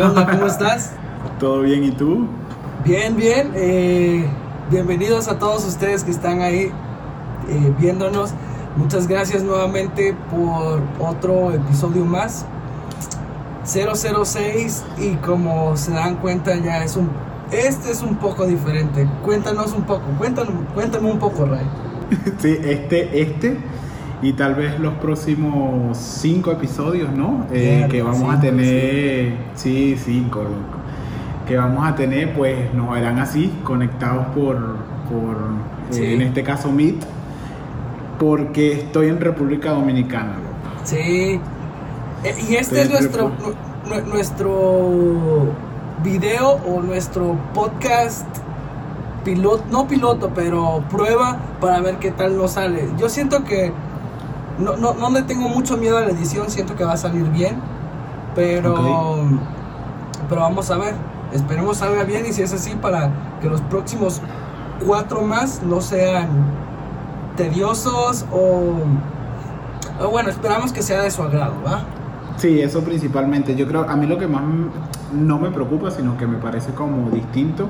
¿Qué 0.00 0.06
onda? 0.06 0.26
¿Cómo 0.30 0.46
estás? 0.46 0.92
¿Todo 1.38 1.60
bien 1.60 1.84
y 1.84 1.90
tú? 1.90 2.26
Bien, 2.86 3.14
bien. 3.16 3.52
eh, 3.54 4.24
bienvenidos 4.70 5.28
a 5.28 5.38
todos 5.38 5.66
ustedes 5.66 6.04
que 6.04 6.10
están 6.10 6.40
ahí 6.40 6.72
eh, 7.50 7.74
viéndonos. 7.78 8.30
Muchas 8.76 9.06
gracias 9.06 9.42
nuevamente 9.42 10.16
por 10.30 10.80
otro 11.06 11.52
episodio 11.52 12.06
más. 12.06 12.46
006 13.66 14.84
y 14.96 15.16
como 15.16 15.76
se 15.76 15.90
dan 15.90 16.16
cuenta 16.16 16.56
ya 16.56 16.82
es 16.82 16.96
un... 16.96 17.10
Este 17.52 17.90
es 17.90 18.00
un 18.00 18.16
poco 18.16 18.46
diferente. 18.46 19.06
Cuéntanos 19.22 19.74
un 19.74 19.82
poco, 19.82 20.04
cuéntanos, 20.16 20.54
cuéntame 20.72 21.12
un 21.12 21.18
poco, 21.18 21.44
Ray. 21.44 21.66
Sí, 22.38 22.56
este, 22.62 23.20
este 23.20 23.58
y 24.22 24.32
tal 24.34 24.54
vez 24.54 24.78
los 24.78 24.94
próximos 24.94 25.96
cinco 25.96 26.52
episodios, 26.52 27.10
¿no? 27.12 27.46
Eh, 27.52 27.86
que 27.90 28.02
vamos 28.02 28.18
cinco, 28.18 28.32
a 28.32 28.40
tener, 28.40 29.32
sí, 29.54 29.96
cinco, 30.02 30.40
loco. 30.42 30.78
Que 31.46 31.56
vamos 31.56 31.86
a 31.88 31.94
tener, 31.94 32.34
pues 32.34 32.72
nos 32.74 32.92
verán 32.92 33.18
así, 33.18 33.52
conectados 33.64 34.26
por, 34.34 34.56
por 35.10 35.36
eh, 35.90 35.92
Sí. 35.94 36.14
en 36.14 36.22
este 36.22 36.42
caso 36.44 36.70
Meet, 36.70 37.02
porque 38.18 38.72
estoy 38.74 39.08
en 39.08 39.20
República 39.20 39.70
Dominicana, 39.70 40.34
loco. 40.34 40.80
Sí. 40.84 41.40
Eh, 42.22 42.34
Y 42.48 42.56
este 42.56 42.82
Estoy 42.82 42.82
es 42.82 42.90
nuestro, 42.90 43.32
nuestro 44.06 45.48
video 46.04 46.58
o 46.66 46.80
nuestro 46.82 47.36
podcast 47.54 48.26
piloto, 49.24 49.64
no 49.70 49.86
piloto, 49.88 50.30
pero 50.34 50.82
prueba 50.90 51.38
para 51.60 51.80
ver 51.80 51.96
qué 51.96 52.10
tal 52.10 52.36
nos 52.36 52.52
sale. 52.52 52.88
Yo 52.98 53.08
siento 53.08 53.44
que 53.44 53.72
no, 54.60 54.76
no, 54.76 54.94
no 54.94 55.10
le 55.10 55.22
tengo 55.22 55.48
mucho 55.48 55.76
miedo 55.76 55.98
a 55.98 56.02
la 56.02 56.10
edición, 56.10 56.50
siento 56.50 56.76
que 56.76 56.84
va 56.84 56.92
a 56.92 56.96
salir 56.96 57.24
bien, 57.30 57.56
pero, 58.34 59.24
pero 60.28 60.40
vamos 60.42 60.70
a 60.70 60.78
ver. 60.78 60.94
Esperemos 61.32 61.76
salga 61.76 62.02
bien 62.04 62.26
y 62.26 62.32
si 62.32 62.42
es 62.42 62.52
así 62.52 62.74
para 62.74 63.10
que 63.40 63.48
los 63.48 63.60
próximos 63.62 64.20
cuatro 64.84 65.22
más 65.22 65.62
no 65.62 65.80
sean 65.80 66.28
tediosos 67.36 68.24
o, 68.32 68.74
o 70.04 70.08
bueno, 70.10 70.30
esperamos 70.30 70.72
que 70.72 70.82
sea 70.82 71.02
de 71.02 71.10
su 71.10 71.22
agrado, 71.22 71.54
¿va? 71.64 71.82
Sí, 72.36 72.60
eso 72.60 72.82
principalmente. 72.82 73.54
Yo 73.54 73.68
creo, 73.68 73.88
a 73.88 73.96
mí 73.96 74.06
lo 74.06 74.18
que 74.18 74.26
más 74.26 74.42
no 75.12 75.38
me 75.38 75.50
preocupa, 75.50 75.90
sino 75.90 76.16
que 76.16 76.26
me 76.26 76.38
parece 76.38 76.72
como 76.72 77.10
distinto, 77.10 77.68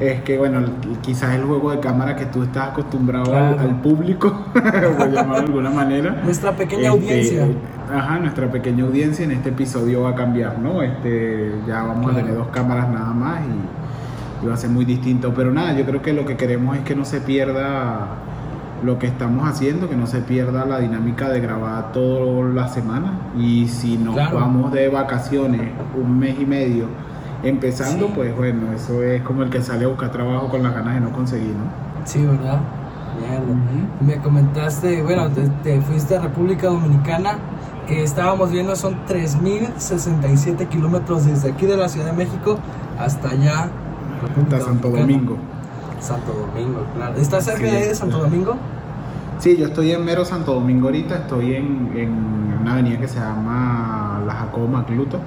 es 0.00 0.22
que, 0.22 0.38
bueno, 0.38 0.60
quizás 1.02 1.34
el 1.34 1.42
juego 1.44 1.70
de 1.72 1.80
cámara 1.80 2.14
que 2.16 2.26
tú 2.26 2.42
estás 2.42 2.68
acostumbrado 2.68 3.34
al- 3.36 3.54
Claro. 3.54 3.60
al, 3.70 3.80
público, 3.80 4.44
por 4.52 5.10
llamarlo 5.10 5.34
de 5.34 5.40
alguna 5.46 5.70
manera. 5.70 6.20
Nuestra 6.24 6.52
pequeña 6.52 6.82
Este, 6.82 6.88
audiencia. 6.88 7.46
Ajá, 7.92 8.18
nuestra 8.18 8.50
pequeña 8.50 8.84
audiencia 8.84 9.24
en 9.24 9.32
este 9.32 9.48
episodio 9.48 10.02
va 10.02 10.10
a 10.10 10.14
cambiar, 10.14 10.58
¿no? 10.58 10.82
Este, 10.82 11.52
ya 11.66 11.82
vamos 11.82 12.04
Claro. 12.04 12.18
a 12.18 12.20
tener 12.22 12.36
dos 12.36 12.48
cámaras 12.48 12.88
nada 12.90 13.12
más 13.12 13.40
y, 13.40 14.44
y 14.44 14.48
va 14.48 14.54
a 14.54 14.56
ser 14.56 14.70
muy 14.70 14.84
distinto. 14.84 15.32
Pero 15.34 15.50
nada, 15.52 15.72
yo 15.76 15.84
creo 15.84 16.00
que 16.02 16.12
lo 16.12 16.24
que 16.26 16.36
queremos 16.36 16.76
es 16.76 16.82
que 16.84 16.94
no 16.94 17.04
se 17.04 17.20
pierda 17.20 18.06
lo 18.84 18.96
que 19.00 19.08
estamos 19.08 19.48
haciendo, 19.48 19.88
que 19.88 19.96
no 19.96 20.06
se 20.06 20.20
pierda 20.20 20.64
la 20.64 20.78
dinámica 20.78 21.28
de 21.30 21.40
grabar 21.40 21.90
toda 21.92 22.44
la 22.54 22.68
semana. 22.68 23.12
Y 23.36 23.66
si 23.66 23.98
nos 23.98 24.14
Claro. 24.14 24.36
vamos 24.36 24.70
de 24.72 24.88
vacaciones 24.88 25.62
un 26.00 26.16
mes 26.20 26.36
y 26.38 26.46
medio 26.46 26.84
empezando, 27.42 28.08
Sí. 28.08 28.12
pues 28.14 28.36
bueno, 28.36 28.72
eso 28.72 29.02
es 29.02 29.22
como 29.22 29.42
el 29.42 29.50
que 29.50 29.62
sale 29.62 29.84
a 29.84 29.88
buscar 29.88 30.10
trabajo 30.10 30.48
con 30.48 30.62
las 30.62 30.74
ganas 30.74 30.94
de 30.94 31.00
no 31.00 31.12
conseguir, 31.12 31.54
¿no? 31.56 31.72
Sí, 32.04 32.24
¿verdad? 32.24 32.60
Mierda. 33.12 33.54
Me 34.00 34.18
comentaste, 34.18 35.02
bueno, 35.02 35.30
te, 35.30 35.48
te 35.62 35.80
fuiste 35.80 36.16
a 36.16 36.20
República 36.20 36.68
Dominicana, 36.68 37.38
que 37.86 38.02
estábamos 38.02 38.50
viendo 38.50 38.76
son 38.76 39.04
3.067 39.06 40.68
kilómetros 40.68 41.24
desde 41.26 41.50
aquí 41.50 41.66
de 41.66 41.76
la 41.76 41.88
Ciudad 41.88 42.06
de 42.06 42.12
México 42.12 42.58
hasta 42.98 43.30
allá. 43.30 43.70
República 44.20 44.56
Hasta 44.56 44.68
Santo 44.70 44.88
Dominicana. 44.88 45.18
Domingo. 45.18 45.36
Santo 46.00 46.32
Domingo, 46.32 46.86
claro. 46.94 47.16
¿Estás 47.16 47.44
cerca 47.44 47.58
Sí, 47.60 47.64
de 47.70 47.76
ahí 47.76 47.88
de 47.88 47.94
Santo 47.94 48.16
claro. 48.18 48.30
Domingo? 48.30 48.56
Sí, 49.38 49.56
yo 49.56 49.66
estoy 49.66 49.92
en 49.92 50.04
mero 50.04 50.24
Santo 50.24 50.54
Domingo 50.54 50.86
ahorita, 50.86 51.14
estoy 51.16 51.54
en, 51.54 51.92
en 51.96 52.58
una 52.60 52.72
avenida 52.74 52.98
que 52.98 53.08
se 53.08 53.18
llama 53.20 54.20
La 54.26 54.34
Jacobo 54.34 54.66
Macluto. 54.68 55.20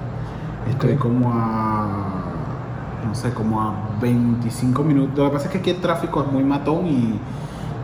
Estoy 0.69 0.95
como 0.95 1.31
a, 1.33 1.87
no 3.05 3.15
sé, 3.15 3.33
como 3.33 3.61
a 3.61 3.73
25 4.01 4.83
minutos. 4.83 5.17
Lo 5.17 5.25
que 5.25 5.33
pasa 5.33 5.45
es 5.45 5.51
que 5.51 5.57
aquí 5.59 5.69
el 5.71 5.81
tráfico 5.81 6.21
es 6.21 6.31
muy 6.31 6.43
matón 6.43 6.87
y, 6.87 7.19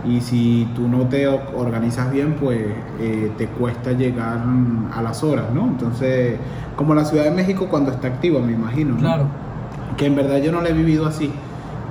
y 0.06 0.22
si 0.22 0.68
tú 0.76 0.88
no 0.88 1.08
te 1.08 1.28
organizas 1.28 2.12
bien, 2.12 2.36
pues 2.40 2.60
eh, 3.00 3.32
te 3.38 3.48
cuesta 3.48 3.92
llegar 3.92 4.44
a 4.94 5.02
las 5.02 5.24
horas, 5.24 5.46
¿no? 5.54 5.66
Entonces, 5.66 6.40
como 6.76 6.94
la 6.94 7.06
Ciudad 7.06 7.26
de 7.26 7.32
México 7.32 7.68
cuando 7.70 7.92
está 7.92 8.08
activa, 8.08 8.40
me 8.40 8.54
imagino. 8.54 8.94
¿no? 8.94 9.00
Claro. 9.00 9.26
que 9.98 10.06
en 10.06 10.16
verdad 10.16 10.38
yo 10.38 10.52
no 10.52 10.62
la 10.62 10.70
he 10.70 10.74
vivido 10.74 11.06
así. 11.06 11.32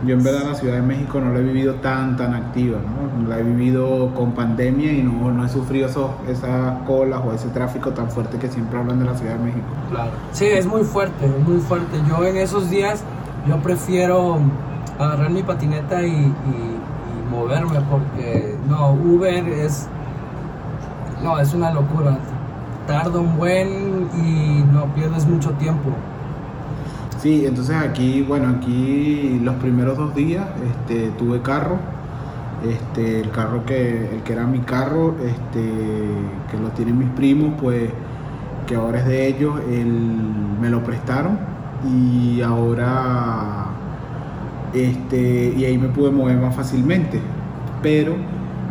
Yo 0.04 0.14
en 0.14 0.22
verdad 0.22 0.42
la 0.44 0.54
Ciudad 0.54 0.74
de 0.74 0.82
México 0.82 1.20
no 1.20 1.32
la 1.32 1.38
he 1.38 1.42
vivido 1.42 1.74
tan 1.76 2.16
tan 2.16 2.34
activa, 2.34 2.78
¿no? 2.78 3.28
La 3.28 3.38
he 3.38 3.42
vivido 3.42 4.12
con 4.14 4.32
pandemia 4.32 4.92
y 4.92 5.02
no, 5.02 5.30
no 5.32 5.44
he 5.44 5.48
sufrido 5.48 5.88
esos, 5.88 6.10
esas 6.28 6.78
colas 6.86 7.20
o 7.26 7.32
ese 7.32 7.48
tráfico 7.48 7.90
tan 7.90 8.10
fuerte 8.10 8.38
que 8.38 8.48
siempre 8.48 8.78
hablan 8.78 8.98
de 8.98 9.06
la 9.06 9.14
Ciudad 9.16 9.34
de 9.34 9.44
México. 9.44 9.64
Claro. 9.90 10.10
Sí, 10.32 10.44
es 10.44 10.66
muy 10.66 10.82
fuerte, 10.84 11.24
es 11.26 11.48
muy 11.48 11.58
fuerte. 11.60 11.96
Yo 12.08 12.24
en 12.24 12.36
esos 12.36 12.68
días, 12.68 13.02
yo 13.48 13.56
prefiero 13.58 14.38
agarrar 14.98 15.30
mi 15.30 15.42
patineta 15.42 16.02
y- 16.02 16.10
y 16.10 17.32
moverme 17.32 17.80
porque, 17.90 18.54
no, 18.68 18.92
Uber 18.92 19.48
es, 19.48 19.88
no, 21.22 21.38
es 21.40 21.54
una 21.54 21.72
locura. 21.72 22.18
Tarda 22.86 23.18
un 23.18 23.36
buen 23.36 24.08
y 24.24 24.62
no 24.72 24.84
pierdes 24.94 25.26
mucho 25.26 25.50
tiempo. 25.52 25.90
Sí, 27.26 27.44
entonces 27.44 27.74
aquí, 27.74 28.22
bueno, 28.22 28.48
aquí 28.56 29.40
los 29.42 29.56
primeros 29.56 29.98
dos 29.98 30.14
días 30.14 30.46
este, 30.64 31.08
tuve 31.18 31.42
carro. 31.42 31.76
Este, 32.64 33.20
el 33.20 33.30
carro 33.32 33.64
que, 33.66 34.14
el 34.14 34.22
que 34.22 34.32
era 34.32 34.46
mi 34.46 34.60
carro, 34.60 35.16
este, 35.20 35.60
que 36.48 36.56
lo 36.62 36.68
tienen 36.76 36.96
mis 36.98 37.08
primos, 37.10 37.54
pues 37.60 37.90
que 38.68 38.76
ahora 38.76 39.00
es 39.00 39.06
de 39.06 39.26
ellos, 39.26 39.56
el- 39.68 40.20
me 40.60 40.70
lo 40.70 40.84
prestaron 40.84 41.36
y 41.84 42.40
ahora 42.42 43.66
este, 44.72 45.54
y 45.56 45.64
ahí 45.64 45.78
me 45.78 45.88
pude 45.88 46.12
mover 46.12 46.36
más 46.36 46.54
fácilmente. 46.54 47.20
Pero 47.82 48.14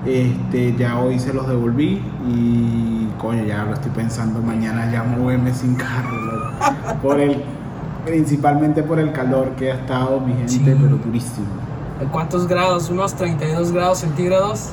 este, 0.06 0.76
ya 0.78 1.00
hoy 1.00 1.20
se 1.20 1.34
los 1.34 1.46
devolví 1.48 2.02
y 2.30 3.08
coño, 3.18 3.44
ya 3.44 3.66
lo 3.66 3.74
estoy 3.74 3.92
pensando 3.92 4.42
mañana 4.42 4.90
ya 4.92 5.04
moverme 5.04 5.54
sin 5.54 5.76
carro, 5.76 6.22
loco. 6.22 6.56
por 7.02 7.20
el 7.20 7.44
principalmente 8.06 8.84
por 8.84 9.00
el 9.00 9.12
calor 9.12 9.50
que 9.52 9.72
ha 9.72 9.76
estado 9.76 10.20
mi 10.20 10.34
gente, 10.34 10.50
Sí. 10.50 10.62
pero 10.64 10.98
durísimo. 10.98 11.48
¿Cuántos 12.12 12.48
grados? 12.48 12.90
¿Unos 12.90 13.14
32 13.16 13.72
grados 13.72 14.00
centígrados? 14.00 14.70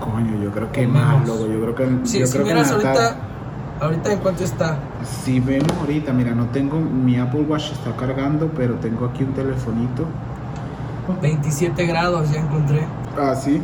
Coño, 0.00 0.42
yo 0.42 0.50
creo 0.52 0.70
que 0.72 0.86
más, 0.86 1.26
loco. 1.26 1.46
Yo 1.46 1.60
creo 1.60 1.74
que 1.74 2.06
Sí, 2.08 2.20
yo 2.20 2.26
si 2.26 2.32
creo 2.34 2.46
miras 2.46 2.70
ahorita, 2.70 3.16
ahorita 3.80 4.12
en 4.12 4.18
cuánto 4.20 4.44
está. 4.44 4.78
Si 5.04 5.40
vemos 5.40 5.72
ahorita, 5.80 6.12
mira, 6.12 6.34
no 6.34 6.46
tengo 6.46 6.78
mi 6.78 7.18
Apple 7.18 7.42
Watch 7.48 7.72
está 7.72 7.94
cargando, 7.96 8.48
pero 8.56 8.74
tengo 8.74 9.06
aquí 9.06 9.24
un 9.24 9.32
telefonito. 9.32 10.04
27 11.22 11.86
grados 11.86 12.30
ya 12.30 12.40
encontré. 12.40 12.80
Ah, 13.18 13.34
sí. 13.34 13.60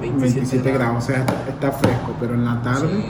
27, 0.00 0.34
27 0.40 0.72
grados, 0.72 1.04
o 1.04 1.06
sea, 1.06 1.26
está 1.48 1.72
fresco, 1.72 2.14
pero 2.20 2.34
en 2.34 2.44
la 2.44 2.62
tarde, 2.62 2.88
Sí. 2.88 3.04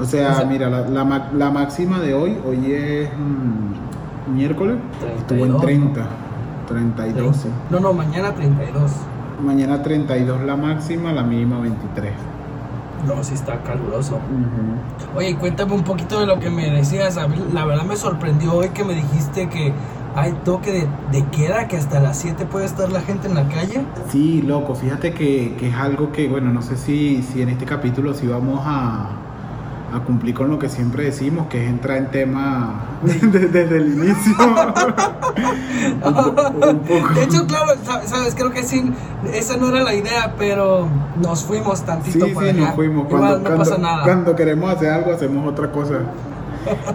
o, 0.00 0.04
sea, 0.04 0.32
O 0.32 0.36
sea- 0.36 0.44
mira, 0.46 0.68
la, 0.68 0.80
la 0.88 1.28
la 1.32 1.50
máxima 1.50 2.00
de 2.00 2.12
hoy, 2.14 2.36
hoy 2.44 2.72
es 2.72 3.08
mm, 3.10 3.93
miércoles, 4.32 4.76
estuvo 5.18 5.46
en 5.46 5.56
32, 5.58 6.06
30, 6.66 7.02
32. 7.02 7.36
sí. 7.36 7.48
No, 7.70 7.80
no, 7.80 7.92
mañana 7.92 8.34
32. 8.34 8.90
Mañana 9.44 9.82
32 9.82 10.42
la 10.42 10.56
máxima, 10.56 11.12
la 11.12 11.22
mínima 11.22 11.58
23. 11.60 12.12
No, 13.06 13.22
sí 13.22 13.34
está 13.34 13.62
caluroso. 13.62 14.18
Oye, 15.14 15.36
cuéntame 15.36 15.74
un 15.74 15.84
poquito 15.84 16.20
de 16.20 16.26
lo 16.26 16.38
que 16.38 16.48
me 16.48 16.70
decías. 16.70 17.18
A 17.18 17.28
mí, 17.28 17.36
La 17.52 17.66
verdad 17.66 17.84
me 17.84 17.96
sorprendió 17.96 18.54
hoy 18.54 18.70
que 18.70 18.84
me 18.84 18.94
dijiste 18.94 19.48
que 19.48 19.74
hay 20.14 20.32
toque 20.44 20.72
de, 20.72 20.88
de 21.10 21.26
queda, 21.28 21.68
que 21.68 21.76
hasta 21.76 22.00
las 22.00 22.18
7 22.18 22.46
puede 22.46 22.64
estar 22.66 22.90
la 22.90 23.02
gente 23.02 23.26
en 23.28 23.34
la 23.34 23.48
calle. 23.48 23.84
Sí, 24.08 24.42
loco, 24.42 24.74
fíjate 24.74 25.12
que, 25.12 25.54
que 25.58 25.68
es 25.68 25.74
algo 25.74 26.12
que, 26.12 26.28
bueno, 26.28 26.52
no 26.52 26.62
sé 26.62 26.76
si, 26.76 27.22
si 27.22 27.42
en 27.42 27.48
este 27.50 27.66
capítulo 27.66 28.14
sí 28.14 28.26
vamos 28.26 28.60
a, 28.64 29.10
a 29.94 30.00
cumplir 30.00 30.34
con 30.34 30.50
lo 30.50 30.58
que 30.58 30.68
siempre 30.68 31.04
decimos, 31.04 31.46
que 31.48 31.64
es 31.64 31.70
entrar 31.70 31.98
en 31.98 32.10
tema 32.10 32.80
de- 33.02 33.48
desde 33.48 33.76
el 33.76 33.92
inicio. 33.94 34.34
un, 36.04 36.34
po- 36.34 36.68
un 36.68 36.78
poco. 36.80 37.14
De 37.14 37.22
hecho, 37.24 37.46
claro, 37.46 37.72
sa- 37.84 38.02
sabes, 38.06 38.34
creo 38.34 38.50
que 38.50 38.62
sí, 38.62 38.92
esa 39.32 39.56
no 39.56 39.68
era 39.68 39.82
la 39.82 39.94
idea, 39.94 40.34
pero 40.38 40.88
nos 41.20 41.44
fuimos 41.44 41.78
Sí, 41.80 41.84
tantito 41.86 42.26
sí, 42.26 42.32
para 42.32 42.48
allá. 42.48 42.60
nos 42.66 42.74
fuimos. 42.74 43.06
Igual 43.08 43.22
no 43.22 43.40
cuando- 43.40 43.58
pasa 43.58 43.78
nada. 43.78 44.02
cuando 44.04 44.34
queremos 44.36 44.74
hacer 44.74 44.90
algo, 44.90 45.12
hacemos 45.12 45.46
otra 45.48 45.70
cosa. 45.70 45.94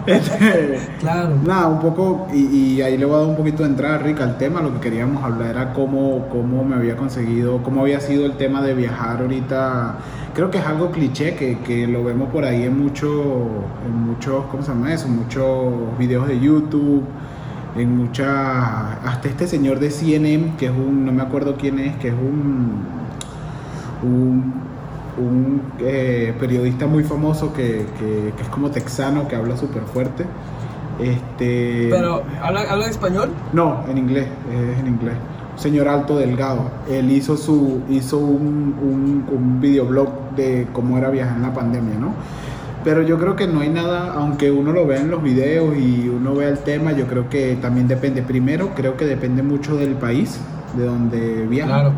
Este, 0.06 0.78
Claro. 1.00 1.36
Nada, 1.44 1.68
un 1.68 1.80
poco, 1.80 2.28
y, 2.32 2.38
y 2.76 2.82
ahí 2.82 2.96
le 2.98 3.04
voy 3.04 3.14
a 3.16 3.18
dar 3.20 3.28
un 3.28 3.36
poquito 3.36 3.62
de 3.62 3.70
entrada, 3.70 3.98
Rick, 3.98 4.20
al 4.20 4.38
tema. 4.38 4.60
Lo 4.60 4.72
que 4.74 4.80
queríamos 4.80 5.22
hablar 5.24 5.50
era 5.50 5.72
cómo, 5.72 6.28
cómo 6.30 6.64
me 6.64 6.76
había 6.76 6.96
conseguido, 6.96 7.62
cómo 7.62 7.82
había 7.82 8.00
sido 8.00 8.26
el 8.26 8.32
tema 8.36 8.62
de 8.62 8.74
viajar 8.74 9.20
ahorita. 9.22 9.98
Creo 10.34 10.50
que 10.50 10.58
es 10.58 10.66
algo 10.66 10.90
cliché, 10.90 11.34
que, 11.34 11.58
que 11.58 11.86
lo 11.86 12.04
vemos 12.04 12.28
por 12.30 12.44
ahí 12.44 12.64
en, 12.64 12.78
mucho, 12.78 13.08
en 13.86 14.06
muchos, 14.06 14.44
¿cómo 14.46 14.62
se 14.62 14.70
llama 14.70 14.92
eso? 14.94 15.08
Muchos 15.08 15.98
videos 15.98 16.28
de 16.28 16.38
YouTube, 16.40 17.04
en 17.76 17.96
muchas... 17.96 18.28
Hasta 18.28 19.28
este 19.28 19.46
señor 19.46 19.78
de 19.80 19.90
CNN, 19.90 20.56
que 20.56 20.66
es 20.66 20.72
un, 20.72 21.04
no 21.04 21.12
me 21.12 21.22
acuerdo 21.22 21.56
quién 21.56 21.78
es, 21.78 21.96
que 21.96 22.08
es 22.08 22.14
un... 22.14 22.84
un 24.02 24.69
un 25.20 25.62
eh, 25.80 26.34
periodista 26.40 26.86
muy 26.86 27.04
famoso 27.04 27.52
que, 27.52 27.86
que- 27.98 28.32
que 28.36 28.42
es 28.42 28.48
como 28.48 28.70
texano, 28.70 29.28
que 29.28 29.36
habla 29.36 29.56
súper 29.56 29.82
fuerte. 29.82 30.24
Este, 30.98 31.88
Pero, 31.90 32.22
¿habla, 32.42 32.62
¿habla 32.70 32.86
español? 32.86 33.30
no, 33.52 33.84
en 33.88 33.98
inglés, 33.98 34.26
es 34.52 34.78
en 34.80 34.86
inglés. 34.86 35.14
Un 35.54 35.58
señor 35.58 35.88
alto, 35.88 36.16
delgado. 36.18 36.70
Él 36.90 37.10
hizo 37.10 37.36
su 37.36 37.82
hizo 37.88 38.18
un, 38.18 38.74
un, 38.82 39.24
un 39.34 39.60
videoblog 39.60 40.08
de 40.36 40.66
cómo 40.72 40.98
era 40.98 41.10
viajar 41.10 41.36
en 41.36 41.42
la 41.42 41.52
pandemia, 41.54 41.96
¿no? 41.98 42.14
Pero 42.84 43.02
yo 43.02 43.18
creo 43.18 43.36
que 43.36 43.46
no 43.46 43.60
hay 43.60 43.68
nada, 43.68 44.14
aunque 44.14 44.50
uno 44.50 44.72
lo 44.72 44.86
vea 44.86 45.00
en 45.00 45.10
los 45.10 45.22
videos 45.22 45.76
y 45.76 46.08
uno 46.08 46.34
vea 46.34 46.48
el 46.48 46.58
tema, 46.60 46.92
yo 46.92 47.06
creo 47.06 47.28
que 47.28 47.56
también 47.60 47.88
depende. 47.88 48.22
Primero, 48.22 48.70
creo 48.74 48.96
que 48.96 49.04
depende 49.04 49.42
mucho 49.42 49.76
del 49.76 49.94
país, 49.94 50.38
de 50.76 50.84
donde 50.86 51.46
viajas 51.46 51.80
Claro. 51.80 51.92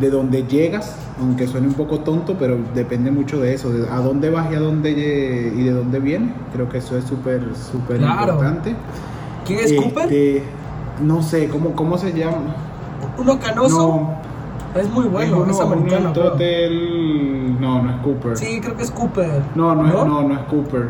de 0.00 0.10
dónde 0.10 0.44
llegas, 0.44 0.96
aunque 1.20 1.46
suene 1.46 1.66
un 1.68 1.74
poco 1.74 2.00
tonto, 2.00 2.36
pero 2.38 2.56
depende 2.74 3.10
mucho 3.10 3.40
de 3.40 3.54
eso, 3.54 3.70
de 3.72 3.88
a 3.88 3.96
dónde 4.00 4.30
vas 4.30 4.50
y 4.52 4.54
a 4.54 4.60
dónde 4.60 4.94
lle- 4.96 5.58
y 5.58 5.64
de 5.64 5.70
dónde 5.72 5.98
vienes. 6.00 6.30
Creo 6.52 6.68
que 6.68 6.78
eso 6.78 6.96
es 6.96 7.04
súper 7.04 7.42
súper 7.54 7.98
Claro. 7.98 8.34
importante. 8.34 8.74
¿Quién 9.44 9.60
es 9.60 9.72
Cooper? 9.72 10.04
Este, 10.04 10.42
No 11.02 11.22
sé, 11.22 11.48
¿cómo, 11.48 11.72
cómo 11.76 11.96
se 11.98 12.12
llama? 12.12 12.54
Uno 13.18 13.38
canoso. 13.38 14.08
es 14.74 14.88
muy 14.90 15.06
bueno, 15.06 15.44
es 15.44 15.50
es, 15.50 15.56
uno, 15.56 15.72
americano. 15.72 16.10
un 16.12 16.18
hotel... 16.26 17.60
No, 17.60 17.82
no 17.82 17.90
es 17.90 17.96
Cooper. 18.02 18.36
Sí, 18.36 18.60
creo 18.60 18.76
que 18.76 18.82
es 18.82 18.90
Cooper. 18.90 19.42
No, 19.54 19.74
no, 19.74 19.86
Es, 19.86 19.94
no, 19.94 20.22
no 20.22 20.34
es 20.34 20.40
Cooper. 20.42 20.88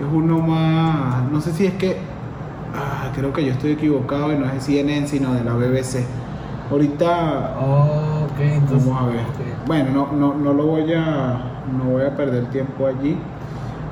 Es 0.00 0.06
uno 0.12 0.38
más... 0.38 1.30
No 1.30 1.40
sé 1.40 1.52
si 1.52 1.66
es 1.66 1.74
que... 1.74 1.96
Ah, 2.76 3.10
creo 3.14 3.32
que 3.32 3.44
yo 3.44 3.52
estoy 3.52 3.72
equivocado 3.72 4.32
y 4.32 4.38
no 4.38 4.46
es 4.46 4.54
de 4.54 4.60
CNN, 4.60 5.06
sino 5.06 5.32
de 5.34 5.44
la 5.44 5.52
BBC. 5.54 6.04
Ahorita 6.70 7.56
Oh, 7.60 8.24
ok, 8.24 8.40
entonces. 8.40 8.88
Vamos 8.88 9.02
a 9.02 9.06
ver. 9.06 9.20
Bueno, 9.66 9.90
no, 9.92 10.12
no, 10.12 10.34
no 10.34 10.52
lo 10.52 10.66
voy 10.66 10.92
a, 10.92 11.62
no 11.66 11.84
voy 11.92 12.04
a 12.04 12.16
perder 12.16 12.50
tiempo 12.50 12.86
allí. 12.86 13.18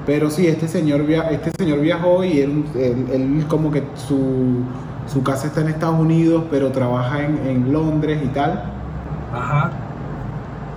Pero 0.06 0.30
sí, 0.30 0.46
este 0.46 0.68
señor, 0.68 1.04
via- 1.06 1.30
este 1.30 1.52
señor 1.58 1.80
viajó 1.80 2.24
y 2.24 2.40
él, 2.40 2.64
él, 2.74 3.08
él 3.12 3.46
como 3.48 3.70
que 3.70 3.84
su, 3.94 4.66
su 5.06 5.22
casa 5.22 5.46
está 5.48 5.60
en 5.62 5.68
Estados 5.68 5.98
Unidos, 6.00 6.44
pero 6.50 6.72
trabaja 6.72 7.24
en, 7.24 7.38
en 7.46 7.72
Londres 7.72 8.20
y 8.24 8.28
tal. 8.28 8.64
Ajá. 9.30 9.70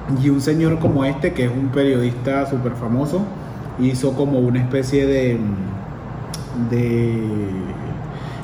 Y 0.07 0.29
un 0.29 0.41
señor 0.41 0.79
como 0.79 1.03
este, 1.05 1.33
que 1.33 1.45
es 1.45 1.51
un 1.51 1.69
periodista 1.69 2.45
súper 2.45 2.73
famoso, 2.75 3.25
hizo 3.79 4.13
como 4.15 4.39
una 4.39 4.59
especie 4.59 5.05
de, 5.07 5.39
de, 6.69 7.73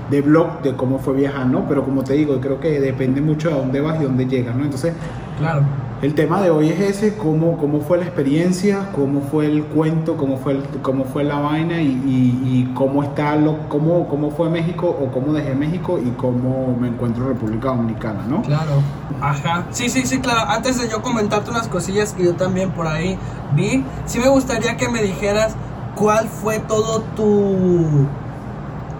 de 0.09 0.21
blog 0.21 0.61
de 0.61 0.75
cómo 0.75 0.99
fue 0.99 1.13
viajar, 1.15 1.47
¿no? 1.47 1.67
Pero 1.67 1.83
como 1.85 2.03
te 2.05 2.13
digo, 2.13 2.39
creo 2.41 2.59
que 2.59 2.79
depende 2.79 3.21
mucho 3.21 3.49
de 3.49 3.55
dónde 3.55 3.81
vas 3.81 3.99
y 4.01 4.03
dónde 4.03 4.25
llegas, 4.27 4.55
¿no? 4.55 4.63
Entonces, 4.65 4.95
Claro. 5.35 5.90
El 6.01 6.15
tema 6.15 6.41
de 6.41 6.49
hoy 6.49 6.69
es 6.69 6.79
ese, 6.79 7.15
cómo, 7.15 7.57
cómo 7.57 7.79
fue 7.81 7.99
la 7.99 8.05
experiencia, 8.05 8.89
cómo 8.91 9.21
fue 9.21 9.45
el 9.45 9.63
cuento, 9.65 10.17
cómo 10.17 10.37
fue, 10.37 10.53
el- 10.53 10.63
cómo 10.81 11.05
fue 11.05 11.23
la 11.23 11.37
vaina 11.39 11.79
y, 11.79 11.85
y- 11.87 12.41
y 12.43 12.73
cómo 12.73 13.03
está 13.03 13.35
lo, 13.35 13.69
cómo, 13.69 14.07
cómo 14.07 14.31
fue 14.31 14.49
México 14.49 14.87
o 14.89 15.11
cómo 15.11 15.31
dejé 15.31 15.53
México 15.53 15.99
y 15.99 16.09
cómo 16.11 16.75
me 16.79 16.87
encuentro 16.87 17.23
en 17.25 17.29
República 17.33 17.67
Dominicana, 17.69 18.23
¿no? 18.27 18.41
Claro. 18.41 18.81
Ajá. 19.21 19.65
Sí, 19.69 19.89
sí, 19.89 20.03
sí, 20.07 20.19
claro. 20.19 20.49
Antes 20.49 20.81
de 20.81 20.89
yo 20.89 21.03
comentarte 21.03 21.51
unas 21.51 21.67
cosillas 21.67 22.13
que 22.13 22.23
yo 22.23 22.33
también 22.33 22.71
por 22.71 22.87
ahí 22.87 23.15
vi, 23.55 23.83
sí 24.05 24.17
me 24.17 24.29
gustaría 24.29 24.77
que 24.77 24.89
me 24.89 25.03
dijeras 25.03 25.55
cuál 25.95 26.27
fue 26.27 26.57
todo 26.59 27.01
tu. 27.15 28.07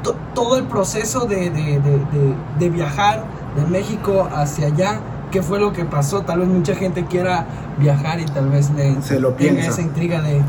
to- 0.04 0.16
todo 0.36 0.58
el 0.58 0.64
proceso 0.66 1.26
de, 1.26 1.50
de, 1.50 1.80
de, 1.80 1.80
de- 1.80 2.36
de 2.60 2.70
viajar 2.70 3.24
de 3.56 3.66
México 3.66 4.28
hacia 4.34 4.68
allá. 4.68 5.00
¿Qué 5.32 5.42
fue 5.42 5.60
lo 5.60 5.72
que 5.74 5.86
pasó? 5.86 6.22
Tal 6.22 6.40
vez 6.40 6.50
mucha 6.50 6.76
gente 6.76 7.06
quiera 7.06 7.46
viajar 7.80 8.20
y 8.20 8.26
tal 8.26 8.50
vez 8.50 8.70
le 8.72 9.02
Se 9.02 9.20
lo 9.20 9.30
tenga 9.34 9.54
piensa. 9.54 9.72
esa 9.72 9.82
intriga 9.82 10.22
de. 10.22 10.42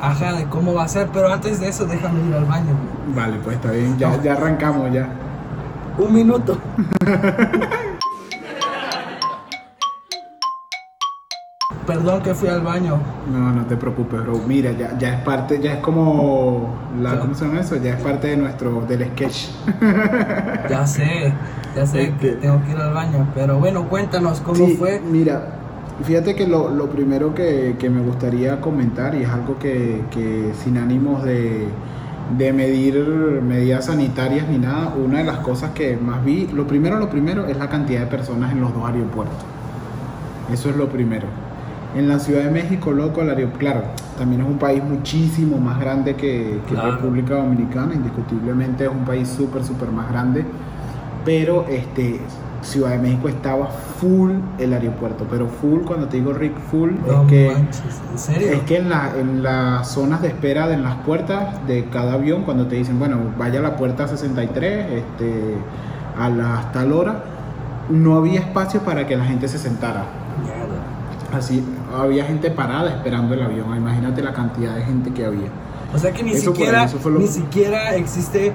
Ajá, 0.00 0.32
de 0.32 0.44
cómo 0.44 0.74
va 0.74 0.84
a 0.84 0.88
ser. 0.88 1.08
Pero 1.12 1.32
antes 1.32 1.58
de 1.60 1.68
eso, 1.68 1.84
déjame 1.86 2.28
ir 2.28 2.34
al 2.34 2.44
baño. 2.44 2.72
Vale, 3.14 3.36
pues 3.42 3.56
está 3.56 3.72
bien, 3.72 3.98
ya, 3.98 4.20
ya 4.22 4.34
arrancamos 4.34 4.92
ya. 4.92 5.08
Un 5.98 6.14
minuto. 6.14 6.56
Perdón 11.88 12.22
que 12.22 12.34
fui 12.34 12.50
al 12.50 12.60
baño. 12.60 12.98
No, 13.32 13.50
no 13.50 13.64
te 13.64 13.74
preocupes, 13.78 14.20
bro. 14.22 14.42
Mira, 14.46 14.72
ya, 14.72 14.98
ya 14.98 15.14
es 15.14 15.20
parte, 15.22 15.58
ya 15.58 15.72
es 15.72 15.78
como 15.78 16.68
la. 17.00 17.18
¿cómo 17.18 17.34
se 17.34 17.46
llama 17.46 17.60
eso? 17.60 17.76
Ya 17.76 17.94
es 17.94 18.02
parte 18.02 18.28
de 18.28 18.36
nuestro, 18.36 18.82
del 18.86 19.06
sketch. 19.06 19.48
Ya 20.68 20.86
sé, 20.86 21.32
ya 21.74 21.86
sé 21.86 22.12
que 22.20 22.32
tengo 22.32 22.62
que 22.62 22.72
ir 22.72 22.76
al 22.76 22.92
baño. 22.92 23.26
Pero 23.34 23.58
bueno, 23.58 23.88
cuéntanos 23.88 24.40
cómo 24.40 24.66
Sí, 24.66 24.76
fue. 24.76 25.00
Mira, 25.00 25.54
fíjate 26.04 26.34
que 26.34 26.46
lo, 26.46 26.68
lo 26.68 26.90
primero 26.90 27.34
que, 27.34 27.76
que 27.78 27.88
me 27.88 28.02
gustaría 28.02 28.60
comentar, 28.60 29.14
y 29.14 29.22
es 29.22 29.30
algo 29.30 29.58
que, 29.58 30.04
que 30.10 30.52
sin 30.62 30.76
ánimos 30.76 31.24
de, 31.24 31.68
de 32.36 32.52
medir 32.52 33.40
medidas 33.42 33.86
sanitarias 33.86 34.46
ni 34.46 34.58
nada, 34.58 34.94
una 34.94 35.20
de 35.20 35.24
las 35.24 35.38
cosas 35.38 35.70
que 35.70 35.96
más 35.96 36.22
vi, 36.22 36.48
lo 36.48 36.66
primero, 36.66 36.98
lo 36.98 37.08
primero 37.08 37.46
es 37.46 37.56
la 37.56 37.70
cantidad 37.70 38.00
de 38.00 38.06
personas 38.08 38.52
en 38.52 38.60
los 38.60 38.74
dos 38.74 38.84
aeropuertos. 38.84 39.38
Eso 40.52 40.68
es 40.70 40.76
lo 40.76 40.88
primero. 40.90 41.47
En 41.96 42.08
la 42.08 42.18
Ciudad 42.18 42.44
de 42.44 42.50
México, 42.50 42.92
loco, 42.92 43.22
el 43.22 43.30
aeropuerto, 43.30 43.58
claro, 43.58 43.82
también 44.18 44.42
es 44.42 44.46
un 44.46 44.58
país 44.58 44.82
muchísimo 44.84 45.56
más 45.58 45.80
grande 45.80 46.14
que, 46.16 46.60
que 46.68 46.74
Claro. 46.74 46.92
República 46.92 47.34
Dominicana, 47.36 47.94
indiscutiblemente 47.94 48.84
es 48.84 48.90
un 48.90 49.04
país 49.04 49.28
súper, 49.28 49.64
súper 49.64 49.90
más 49.90 50.10
grande, 50.10 50.44
pero 51.24 51.64
este, 51.68 52.20
Ciudad 52.60 52.90
de 52.90 52.98
México 52.98 53.28
estaba 53.28 53.68
full 53.68 54.32
el 54.58 54.72
aeropuerto, 54.74 55.26
pero 55.30 55.46
full, 55.48 55.82
cuando 55.82 56.08
te 56.08 56.16
digo 56.18 56.32
Rick, 56.32 56.58
full, 56.70 56.90
No 57.06 57.22
es 57.22 57.28
que... 57.28 57.50
manches, 57.52 58.02
¿en 58.10 58.18
serio? 58.18 58.48
Es 58.52 58.60
que 58.62 58.76
en, 58.78 58.90
la, 58.90 59.12
en 59.18 59.42
las 59.42 59.88
zonas 59.88 60.20
de 60.20 60.28
espera 60.28 60.66
de 60.68 60.74
en 60.74 60.82
las 60.82 60.96
puertas 60.96 61.66
de 61.66 61.86
cada 61.86 62.14
avión, 62.14 62.42
cuando 62.42 62.66
te 62.66 62.76
dicen, 62.76 62.98
bueno, 62.98 63.16
vaya 63.38 63.60
a 63.60 63.62
la 63.62 63.76
puerta 63.76 64.06
63 64.08 64.86
este, 64.92 65.54
a 66.18 66.28
las 66.28 66.72
tal 66.72 66.92
hora, 66.92 67.22
no 67.88 68.16
había 68.16 68.40
espacio 68.40 68.80
para 68.80 69.06
que 69.06 69.16
la 69.16 69.24
gente 69.24 69.48
se 69.48 69.58
sentara. 69.58 70.04
Así, 71.32 71.62
había 72.00 72.24
gente 72.24 72.50
parada 72.50 72.90
esperando 72.90 73.34
el 73.34 73.42
avión. 73.42 73.76
Imagínate 73.76 74.22
la 74.22 74.32
cantidad 74.32 74.74
de 74.74 74.82
gente 74.82 75.12
que 75.12 75.24
había. 75.24 75.48
O 75.94 75.98
sea 75.98 76.12
que 76.12 76.22
ni 76.22 76.32
Eso 76.32 76.52
siquiera, 76.52 76.86
lo- 77.04 77.18
ni 77.18 77.26
siquiera 77.26 77.94
existe, 77.96 78.52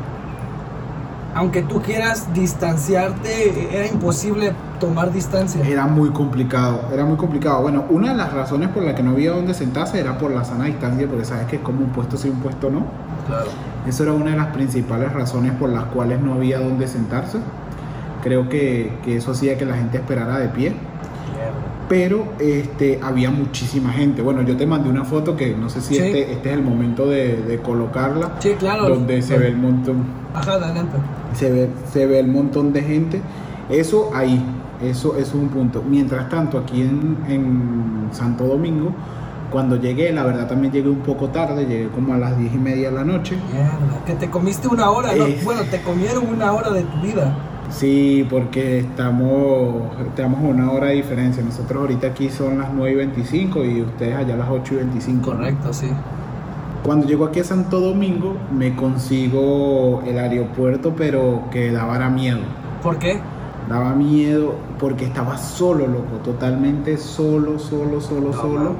aunque 1.35 1.63
tú 1.63 1.81
quieras 1.81 2.31
distanciarte, 2.33 3.75
era 3.75 3.87
imposible 3.87 4.53
tomar 4.79 5.11
distancia. 5.11 5.65
Era 5.67 5.87
muy 5.87 6.09
complicado, 6.11 6.81
era 6.93 7.05
muy 7.05 7.17
complicado. 7.17 7.61
Bueno, 7.63 7.85
una 7.89 8.11
de 8.11 8.17
las 8.17 8.31
razones 8.33 8.69
por 8.69 8.83
la 8.83 8.93
que 8.93 9.01
no 9.01 9.11
había 9.11 9.31
donde 9.31 9.53
sentarse 9.55 9.99
era 9.99 10.17
por 10.19 10.29
la 10.31 10.43
sana 10.43 10.65
distancia, 10.65 11.07
porque 11.07 11.25
sabes 11.25 11.47
que 11.47 11.55
es 11.55 11.61
como 11.63 11.79
un 11.79 11.89
puesto 11.89 12.17
sí, 12.17 12.29
un 12.29 12.39
puesto 12.39 12.69
no. 12.69 12.85
Claro. 13.25 13.49
Eso 13.87 14.03
era 14.03 14.13
una 14.13 14.31
de 14.31 14.37
las 14.37 14.47
principales 14.47 15.11
razones 15.11 15.53
por 15.53 15.69
las 15.69 15.85
cuales 15.85 16.21
no 16.21 16.33
había 16.35 16.59
donde 16.59 16.87
sentarse. 16.87 17.39
Creo 18.21 18.47
que, 18.47 18.93
que 19.03 19.17
eso 19.17 19.31
hacía 19.31 19.57
que 19.57 19.65
la 19.65 19.75
gente 19.75 19.97
esperara 19.97 20.37
de 20.37 20.49
pie. 20.49 20.73
Pero 21.89 22.25
este, 22.39 22.99
había 23.03 23.29
muchísima 23.29 23.91
gente. 23.91 24.21
Bueno, 24.21 24.41
yo 24.41 24.55
te 24.55 24.65
mandé 24.65 24.89
una 24.89 25.03
foto 25.03 25.35
que 25.35 25.55
no 25.55 25.69
sé 25.69 25.81
si 25.81 25.95
Sí. 25.95 26.01
este, 26.01 26.31
este 26.31 26.49
es 26.51 26.55
el 26.57 26.63
momento 26.63 27.07
de, 27.07 27.37
de 27.41 27.57
colocarla. 27.59 28.31
Sí, 28.39 28.53
claro. 28.57 28.89
Donde 28.89 29.21
se 29.21 29.37
ve 29.37 29.47
el 29.49 29.57
montón, 29.57 30.03
Ajá, 30.33 30.53
adelante. 30.53 30.97
se 31.33 31.51
ve, 31.51 31.69
se 31.91 32.05
ve 32.05 32.19
el 32.19 32.27
montón 32.27 32.71
de 32.73 32.81
gente. 32.81 33.21
Eso 33.69 34.11
ahí, 34.13 34.43
eso, 34.81 35.15
eso 35.17 35.19
es 35.19 35.33
un 35.33 35.49
punto. 35.49 35.83
Mientras 35.87 36.29
tanto, 36.29 36.57
aquí 36.57 36.81
en, 36.81 37.17
en 37.27 38.07
Santo 38.11 38.45
Domingo, 38.45 38.91
cuando 39.51 39.75
llegué, 39.75 40.11
la 40.11 40.23
verdad 40.23 40.47
también 40.47 40.73
llegué 40.73 40.89
un 40.89 41.01
poco 41.01 41.29
tarde, 41.29 41.65
llegué 41.65 41.87
como 41.89 42.13
a 42.13 42.17
las 42.17 42.37
diez 42.39 42.53
y 42.53 42.57
media 42.57 42.89
de 42.89 42.95
la 42.95 43.03
noche. 43.03 43.37
Mierda, 43.51 44.03
que 44.05 44.13
te 44.13 44.29
comiste 44.29 44.67
una 44.67 44.89
hora, 44.89 45.11
Bueno, 45.43 45.61
te 45.69 45.81
comieron 45.81 46.27
una 46.27 46.53
hora 46.53 46.71
de 46.71 46.81
tu 46.83 47.01
vida. 47.01 47.35
Sí, 47.69 48.25
porque 48.29 48.79
estamos, 48.79 49.91
estamos 50.07 50.39
a 50.39 50.47
una 50.47 50.71
hora 50.71 50.87
de 50.87 50.95
diferencia. 50.95 51.43
Nosotros 51.43 51.81
ahorita 51.81 52.07
aquí 52.07 52.29
son 52.29 52.59
las 52.59 52.71
9 52.73 52.91
y 52.91 52.95
25 52.95 53.63
y 53.65 53.81
ustedes 53.81 54.15
allá 54.15 54.35
las 54.35 54.49
8 54.49 54.73
y 54.75 54.77
25. 54.77 55.31
Correcto, 55.31 55.73
sí. 55.73 55.87
Cuando 56.83 57.07
llego 57.07 57.25
aquí 57.25 57.39
a 57.39 57.43
Santo 57.45 57.79
Domingo, 57.79 58.35
me 58.55 58.75
consigo 58.75 60.03
el 60.05 60.19
aeropuerto, 60.19 60.93
pero 60.95 61.43
que 61.51 61.71
daba 61.71 62.09
miedo. 62.09 62.39
¿Por 62.81 62.99
qué? 62.99 63.19
Daba 63.69 63.93
miedo 63.95 64.55
porque 64.77 65.05
estaba 65.05 65.37
solo, 65.37 65.87
loco, 65.87 66.17
totalmente 66.23 66.97
solo, 66.97 67.57
solo, 67.57 68.01
solo, 68.01 68.31
No, 68.31 68.33
solo. 68.33 68.59
mano. 68.59 68.75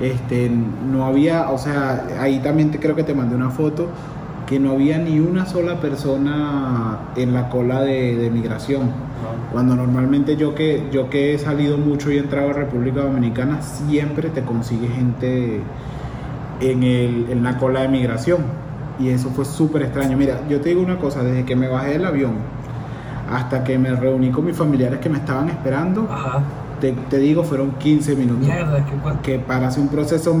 Este, 0.00 0.48
no 0.48 1.04
había, 1.04 1.50
o 1.50 1.58
sea, 1.58 2.06
ahí 2.20 2.38
también 2.38 2.70
te, 2.70 2.78
creo 2.78 2.94
que 2.94 3.02
te 3.02 3.12
mandé 3.12 3.34
una 3.34 3.50
foto. 3.50 3.88
Que 4.50 4.58
no 4.58 4.72
había 4.72 4.98
ni 4.98 5.20
una 5.20 5.46
sola 5.46 5.80
persona 5.80 6.98
en 7.14 7.32
la 7.32 7.48
cola 7.48 7.82
de, 7.82 8.16
de 8.16 8.30
migración. 8.30 8.90
Cuando 9.52 9.76
normalmente 9.76 10.36
yo 10.36 10.56
que, 10.56 10.88
yo 10.90 11.08
que 11.08 11.34
he 11.34 11.38
salido 11.38 11.78
mucho 11.78 12.10
y 12.10 12.16
he 12.16 12.18
entrado 12.18 12.50
a 12.50 12.52
República 12.52 13.02
Dominicana, 13.02 13.62
siempre 13.62 14.28
te 14.28 14.42
consigue 14.42 14.88
gente 14.88 15.60
en, 16.60 16.82
el, 16.82 17.26
en 17.30 17.44
la 17.44 17.58
cola 17.58 17.82
de 17.82 17.88
migración. 17.90 18.38
Y 18.98 19.10
eso 19.10 19.30
fue 19.30 19.44
súper 19.44 19.82
extraño. 19.82 20.16
Mira, 20.16 20.40
yo 20.48 20.60
te 20.60 20.70
digo 20.70 20.82
una 20.82 20.98
cosa, 20.98 21.22
desde 21.22 21.44
que 21.44 21.54
me 21.54 21.68
bajé 21.68 21.92
del 21.92 22.04
avión 22.04 22.32
hasta 23.32 23.62
que 23.62 23.78
me 23.78 23.94
reuní 23.94 24.32
con 24.32 24.46
mis 24.46 24.56
familiares 24.56 24.98
que 24.98 25.08
me 25.08 25.18
estaban 25.18 25.48
esperando, 25.48 26.08
Ajá. 26.10 26.40
te, 26.80 26.90
te 27.08 27.18
digo, 27.18 27.44
fueron 27.44 27.70
15 27.78 28.16
minutos. 28.16 28.48
Mierda, 28.48 28.84
que. 28.84 29.30
Que 29.32 29.38
para 29.38 29.68
hacer 29.68 29.80
un 29.80 29.90
proceso, 29.90 30.34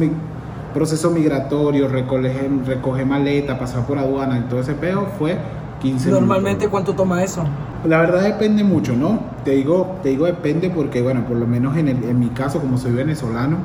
proceso 0.72 1.10
migratorio, 1.10 1.88
recoger, 1.88 2.50
recoger 2.66 3.06
maleta, 3.06 3.58
pasar 3.58 3.86
por 3.86 3.98
aduana 3.98 4.38
y 4.38 4.42
todo 4.42 4.60
ese 4.60 4.74
peo, 4.74 5.06
fue 5.18 5.38
15 5.78 6.10
Normalmente, 6.10 6.66
minutos. 6.66 6.70
¿cuánto 6.70 6.94
toma 6.94 7.22
eso? 7.24 7.44
La 7.82 7.98
verdad 8.00 8.22
depende 8.22 8.62
mucho, 8.64 8.94
¿no? 8.96 9.20
Te 9.44 9.52
digo, 9.52 10.00
te 10.02 10.10
digo 10.10 10.26
depende 10.26 10.70
porque, 10.70 11.00
bueno, 11.02 11.24
por 11.26 11.36
lo 11.36 11.46
menos 11.46 11.76
en, 11.76 11.88
el- 11.88 12.04
en 12.04 12.18
mi 12.18 12.28
caso, 12.30 12.60
como 12.60 12.76
soy 12.78 12.92
venezolano, 12.92 13.58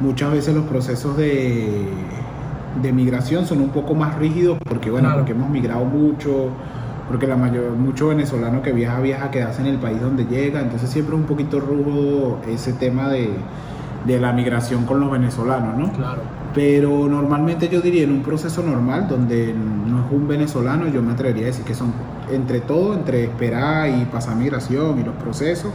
muchas 0.00 0.32
veces 0.32 0.54
los 0.54 0.64
procesos 0.64 1.16
de, 1.16 2.08
de 2.82 2.92
migración 2.92 3.46
son 3.46 3.60
un 3.60 3.70
poco 3.70 3.94
más 3.94 4.16
rígidos 4.18 4.58
porque, 4.68 4.90
bueno, 4.90 5.08
Claro. 5.08 5.20
porque 5.22 5.32
hemos 5.32 5.50
migrado 5.50 5.84
mucho, 5.84 6.48
porque 7.08 7.26
la 7.26 7.36
mayor, 7.36 7.72
mucho 7.72 8.08
venezolano 8.08 8.62
que 8.62 8.72
viaja, 8.72 9.00
viaja 9.00 9.30
quedarse 9.30 9.60
en 9.62 9.68
el 9.68 9.78
país 9.78 10.00
donde 10.00 10.24
llega, 10.26 10.60
entonces 10.60 10.90
siempre 10.90 11.14
es 11.14 11.20
un 11.20 11.26
poquito 11.26 11.60
rudo 11.60 12.38
ese 12.48 12.72
tema 12.72 13.08
de, 13.08 13.30
de 14.06 14.18
la 14.18 14.32
migración 14.32 14.84
con 14.86 15.00
los 15.00 15.10
venezolanos, 15.10 15.76
¿no? 15.76 15.92
Claro. 15.92 16.22
Pero 16.54 17.06
normalmente 17.08 17.68
yo 17.68 17.80
diría 17.80 18.02
en 18.04 18.12
un 18.12 18.22
proceso 18.22 18.62
normal 18.62 19.06
donde 19.08 19.54
no 19.54 20.06
es 20.06 20.12
un 20.12 20.26
venezolano, 20.26 20.88
yo 20.88 21.02
me 21.02 21.12
atrevería 21.12 21.44
a 21.44 21.46
decir 21.46 21.64
que 21.64 21.74
son 21.74 21.92
entre 22.32 22.60
todo, 22.60 22.94
entre 22.94 23.24
esperar 23.24 23.88
y 23.88 24.04
pasar 24.06 24.36
migración 24.36 24.98
y 25.00 25.04
los 25.04 25.14
procesos 25.16 25.70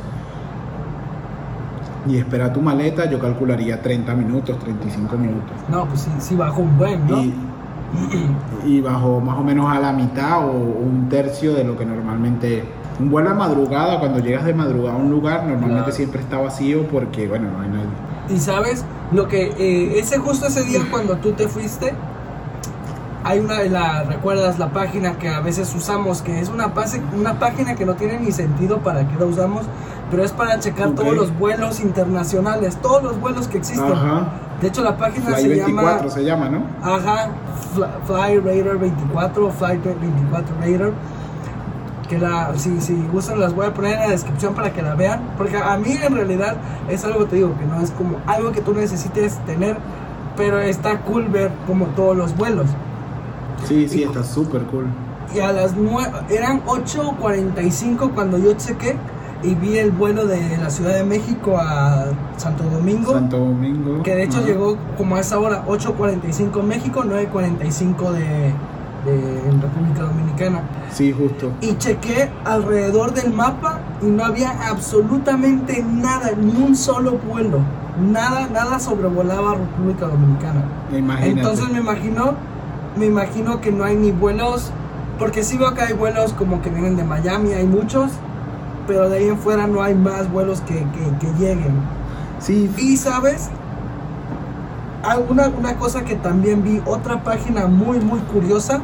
y 2.07 2.17
esperar 2.17 2.53
tu 2.53 2.61
maleta, 2.61 3.09
yo 3.09 3.19
calcularía 3.19 3.81
30 3.81 4.13
minutos, 4.15 4.59
35 4.59 5.17
minutos. 5.17 5.51
No, 5.69 5.85
pues 5.85 6.01
sí, 6.01 6.11
sí 6.19 6.35
bajó 6.35 6.61
un 6.61 6.77
buen, 6.77 7.07
¿no? 7.07 7.19
Y, 7.23 7.33
y 8.65 8.81
bajo 8.81 9.19
más 9.21 9.37
o 9.37 9.43
menos 9.43 9.71
a 9.71 9.79
la 9.79 9.91
mitad 9.91 10.45
o 10.47 10.51
un 10.51 11.07
tercio 11.09 11.53
de 11.53 11.63
lo 11.63 11.77
que 11.77 11.85
normalmente. 11.85 12.63
Un 12.97 13.09
vuelo 13.09 13.31
a 13.31 13.33
madrugada, 13.33 13.99
cuando 13.99 14.19
llegas 14.19 14.45
de 14.45 14.53
madrugada 14.53 14.95
a 14.95 14.99
un 14.99 15.09
lugar, 15.11 15.41
normalmente 15.41 15.75
Claro. 15.83 15.91
siempre 15.91 16.21
está 16.21 16.37
vacío 16.37 16.83
porque, 16.87 17.27
bueno, 17.27 17.49
no 17.51 17.61
hay 17.61 17.67
nadie. 17.69 17.89
Y 18.29 18.39
sabes, 18.39 18.83
lo 19.11 19.27
que 19.27 19.53
eh, 19.57 19.99
ese 19.99 20.17
justo 20.17 20.47
ese 20.47 20.63
día 20.63 20.81
cuando 20.89 21.17
tú 21.17 21.33
te 21.33 21.47
fuiste, 21.47 21.93
hay 23.23 23.39
una, 23.39 23.63
la, 23.63 24.03
recuerdas 24.03 24.59
la 24.59 24.69
página 24.69 25.17
que 25.17 25.29
a 25.29 25.39
veces 25.39 25.73
usamos, 25.75 26.21
que 26.21 26.39
es 26.39 26.49
una, 26.49 26.73
pase- 26.73 27.01
una 27.17 27.39
página 27.39 27.75
que 27.75 27.85
no 27.85 27.95
tiene 27.95 28.19
ni 28.19 28.31
sentido 28.31 28.79
para 28.79 29.07
qué 29.07 29.15
la 29.19 29.25
usamos, 29.25 29.65
pero 30.11 30.23
es 30.23 30.31
para 30.31 30.59
checar 30.59 30.91
todos 30.91 31.15
los 31.15 31.37
vuelos 31.37 31.79
internacionales, 31.79 32.77
todos 32.81 33.01
los 33.03 33.19
vuelos 33.19 33.47
que 33.47 33.57
existen. 33.57 33.91
Ajá. 33.91 34.27
De 34.61 34.67
hecho, 34.67 34.83
la 34.83 34.95
página 34.95 35.31
Fly 35.31 35.41
se 35.41 35.47
24 35.49 35.97
llama... 35.97 36.09
se 36.09 36.23
llama, 36.23 36.49
¿no? 36.49 36.63
Ajá, 36.83 37.29
Fly, 37.73 37.85
Fly 38.05 38.39
Radar 38.61 38.77
24, 38.77 39.51
Fly 39.51 39.77
24 39.77 40.55
Radar. 40.61 40.91
Que 42.09 42.19
la, 42.19 42.53
si, 42.57 42.81
si 42.81 42.95
gustan, 43.11 43.39
las 43.39 43.55
voy 43.55 43.65
a 43.65 43.73
poner 43.73 43.93
en 43.93 43.99
la 43.99 44.09
descripción 44.09 44.53
para 44.53 44.73
que 44.73 44.81
la 44.81 44.95
vean. 44.95 45.21
Porque 45.37 45.57
a 45.57 45.77
mí 45.77 45.91
en 45.91 46.15
realidad 46.15 46.57
es 46.89 47.03
algo, 47.03 47.25
te 47.25 47.37
digo, 47.37 47.57
que 47.57 47.65
no 47.65 47.81
es 47.81 47.91
como 47.91 48.19
algo 48.27 48.51
que 48.51 48.61
tú 48.61 48.73
necesites 48.73 49.37
tener. 49.45 49.77
Pero 50.37 50.59
está 50.59 51.01
cool 51.01 51.27
ver 51.27 51.51
como 51.65 51.85
todos 51.87 52.15
los 52.15 52.35
vuelos. 52.35 52.67
Sí, 53.67 53.87
sí, 53.87 54.03
está 54.03 54.23
súper 54.23 54.63
cool. 54.63 54.85
Y 55.33 55.39
a 55.39 55.51
las 55.51 55.75
9, 55.75 56.11
eran 56.29 56.63
8.45 56.65 58.11
cuando 58.13 58.37
yo 58.37 58.53
chequé 58.53 58.95
y 59.43 59.55
vi 59.55 59.77
el 59.77 59.91
vuelo 59.91 60.25
de 60.25 60.57
la 60.57 60.69
Ciudad 60.69 60.93
de 60.93 61.03
México 61.03 61.57
a 61.57 62.05
Santo 62.37 62.63
Domingo. 62.63 63.13
Santo 63.13 63.37
Domingo. 63.37 64.03
Que 64.03 64.15
de 64.15 64.23
hecho 64.23 64.37
Ajá. 64.37 64.47
llegó 64.47 64.77
como 64.97 65.15
a 65.15 65.19
esa 65.19 65.39
hora, 65.39 65.65
8.45 65.67 66.59
en 66.59 66.67
México, 66.67 67.03
9.45 67.05 68.11
de, 68.11 68.53
de 69.05 69.49
en 69.49 69.61
República 69.61 70.03
Dominicana. 70.03 70.61
Sí, 70.91 71.13
justo. 71.17 71.51
Y 71.61 71.77
chequé 71.77 72.29
alrededor 72.43 73.13
del 73.13 73.31
mapa 73.33 73.79
y 74.01 74.05
no 74.05 74.25
había 74.25 74.51
absolutamente 74.69 75.83
nada, 75.83 76.31
ni 76.39 76.51
un 76.61 76.75
solo 76.75 77.17
vuelo. 77.17 77.59
Nada, 77.99 78.47
nada 78.51 78.79
sobrevolaba 78.79 79.55
República 79.55 80.07
Dominicana. 80.07 80.63
Imagínate. 80.95 81.39
Entonces 81.39 81.69
me 81.71 81.79
imagino, 81.79 82.33
me 82.97 83.05
imagino 83.05 83.61
que 83.61 83.71
no 83.71 83.83
hay 83.85 83.95
ni 83.95 84.11
vuelos, 84.11 84.71
porque 85.19 85.43
sí 85.43 85.57
veo 85.57 85.73
que 85.73 85.81
hay 85.81 85.93
vuelos 85.93 86.33
como 86.33 86.61
que 86.61 86.69
vienen 86.69 86.97
de 86.97 87.03
Miami, 87.03 87.53
hay 87.53 87.65
muchos, 87.65 88.11
pero 88.87 89.09
de 89.09 89.17
ahí 89.19 89.27
en 89.29 89.37
fuera 89.37 89.65
no 89.67 89.81
hay 89.81 89.95
más 89.95 90.29
vuelos 90.31 90.61
que, 90.61 90.75
que- 90.75 91.17
que 91.19 91.33
lleguen. 91.39 91.73
Sí, 92.39 92.69
Y 92.77 92.97
sabes, 92.97 93.49
alguna 95.11 95.49
una 95.57 95.75
cosa 95.75 96.03
que 96.03 96.15
también 96.15 96.63
vi, 96.63 96.81
otra 96.85 97.23
página 97.23 97.67
muy 97.67 97.99
muy 97.99 98.19
curiosa, 98.19 98.77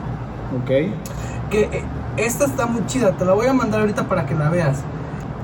ok. 0.62 0.68
que 1.50 1.62
eh, 1.72 1.84
esta 2.18 2.46
está 2.46 2.66
muy 2.66 2.86
chida, 2.86 3.12
te 3.14 3.26
la 3.26 3.34
voy 3.34 3.48
a 3.48 3.54
mandar 3.54 3.82
ahorita 3.82 4.04
para 4.08 4.26
que 4.26 4.36
la 4.36 4.50
veas. 4.50 4.80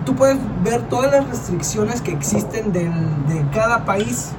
Tú 0.06 0.16
puedes 0.16 0.38
ver 0.64 0.82
todas 0.84 1.12
las 1.12 1.28
restricciones 1.28 2.02
que 2.02 2.12
existen 2.14 2.72
del- 2.72 2.92
de 3.28 3.44
cada 3.54 3.84
país 3.86 4.30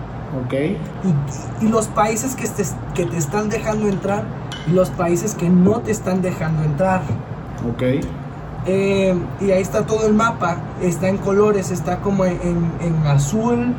Ok. 0.44 0.52
y, 0.54 1.64
y 1.64 1.68
los 1.68 1.88
países 1.88 2.34
que 2.34 2.46
te, 2.48 2.64
que 2.94 3.04
te 3.06 3.16
están 3.16 3.48
dejando 3.48 3.86
entrar 3.88 4.24
y 4.66 4.72
los 4.72 4.88
países 4.90 5.34
que 5.34 5.48
no 5.50 5.80
te 5.80 5.90
están 5.90 6.22
dejando 6.22 6.62
entrar. 6.64 7.02
Ok. 7.70 7.82
Eh, 8.66 9.14
y 9.40 9.50
ahí 9.50 9.62
está 9.62 9.86
todo 9.86 10.06
el 10.06 10.14
mapa, 10.14 10.56
está 10.82 11.08
en 11.08 11.16
colores, 11.18 11.70
está 11.70 11.98
como 12.00 12.24
en, 12.24 12.38
en- 12.42 12.72
en 12.80 13.06
azul, 13.06 13.74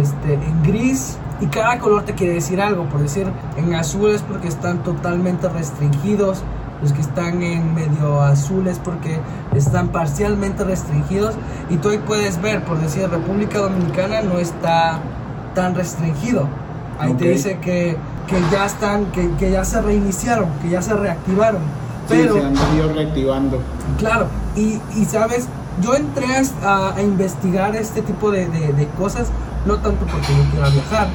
este, 0.00 0.34
en 0.34 0.62
gris, 0.64 1.16
y 1.42 1.46
cada 1.48 1.78
color 1.78 2.04
te 2.04 2.14
quiere 2.14 2.34
decir 2.34 2.60
algo. 2.60 2.84
Por 2.84 3.00
decir, 3.00 3.26
en 3.56 3.74
azul 3.74 4.10
es 4.10 4.22
porque 4.22 4.48
están 4.48 4.82
totalmente 4.82 5.48
restringidos, 5.48 6.42
los 6.80 6.92
que 6.92 7.00
están 7.00 7.42
en 7.42 7.74
medio 7.74 8.22
azul 8.22 8.66
es 8.66 8.78
porque 8.78 9.18
están 9.54 9.88
parcialmente 9.88 10.64
restringidos, 10.64 11.34
y 11.70 11.76
tú 11.76 11.90
ahí 11.90 11.98
puedes 11.98 12.40
ver, 12.42 12.64
por 12.64 12.78
decir, 12.80 13.08
República 13.08 13.58
Dominicana 13.58 14.22
no 14.22 14.38
está 14.38 14.98
tan 15.54 15.74
restringido. 15.74 16.48
Ahí 16.98 17.14
te 17.14 17.28
dice 17.28 17.58
que, 17.58 17.96
que 18.26 18.36
ya 18.52 18.64
están, 18.66 19.06
que, 19.06 19.30
que 19.36 19.50
ya 19.50 19.64
se 19.64 19.80
reiniciaron, 19.82 20.48
que 20.62 20.70
ya 20.70 20.82
se 20.82 20.94
reactivaron. 20.94 21.60
Sí, 22.08 22.14
Pero, 22.16 22.34
se 22.34 22.44
han 22.44 22.54
venido 22.54 22.92
reactivando. 22.94 23.58
Claro, 23.98 24.26
y, 24.56 24.80
y 24.96 25.04
sabes, 25.04 25.46
yo 25.82 25.94
entré 25.94 26.26
a, 26.64 26.94
a 26.94 27.02
investigar 27.02 27.74
este 27.76 28.02
tipo 28.02 28.30
de, 28.30 28.46
de- 28.46 28.72
de 28.72 28.86
cosas, 28.98 29.28
no 29.66 29.76
tanto 29.78 30.06
porque 30.06 30.34
yo 30.36 30.50
quiera 30.50 30.68
viajar, 30.68 31.08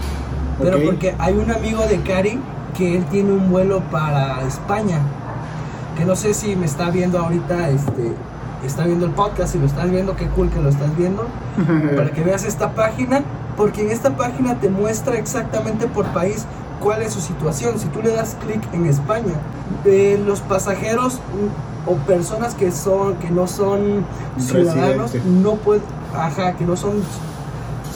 pero 0.60 0.82
porque 0.84 1.16
hay 1.20 1.34
un 1.34 1.52
amigo 1.52 1.86
de 1.86 2.02
Cari 2.02 2.40
que 2.78 2.98
él 2.98 3.06
tiene 3.06 3.32
un 3.32 3.50
vuelo 3.50 3.82
para 3.92 4.42
España, 4.44 5.00
que 5.98 6.06
no 6.06 6.16
sé 6.16 6.34
si 6.34 6.56
me 6.56 6.66
está 6.66 6.90
viendo 6.90 7.20
ahorita, 7.20 7.70
este, 7.70 8.14
está 8.66 8.86
viendo 8.86 9.06
el 9.06 9.12
podcast, 9.12 9.54
si 9.54 9.60
lo 9.60 9.66
estás 9.66 9.90
viendo, 9.90 10.16
qué 10.16 10.28
cool 10.28 10.50
que 10.50 10.62
lo 10.62 10.70
estás 10.70 10.96
viendo, 10.96 11.28
para 11.96 12.12
que 12.12 12.24
veas 12.24 12.46
esta 12.46 12.72
página, 12.74 13.24
porque 13.56 13.82
en 13.82 13.92
esta 13.92 14.16
página 14.16 14.56
te 14.56 14.70
muestra 14.70 15.18
exactamente 15.18 15.88
por 15.88 16.06
país 16.08 16.46
cuál 16.80 17.02
es 17.02 17.14
su 17.14 17.22
situación. 17.22 17.80
Si 17.80 17.88
tú 17.88 18.02
le 18.02 18.12
das 18.12 18.38
clic 18.46 18.62
en 18.74 18.86
España, 18.86 19.34
eh, 19.86 20.22
los 20.24 20.42
pasajeros 20.42 21.20
o 21.88 21.96
personas 22.06 22.54
que 22.54 22.72
son 22.72 23.16
que 23.16 23.30
no 23.30 23.48
son 23.48 24.06
ciudadanos 24.38 25.14
no 25.26 25.56
pueden, 25.56 25.84
ajá, 26.14 26.54
que 26.54 26.66
no 26.66 26.76
son 26.76 27.02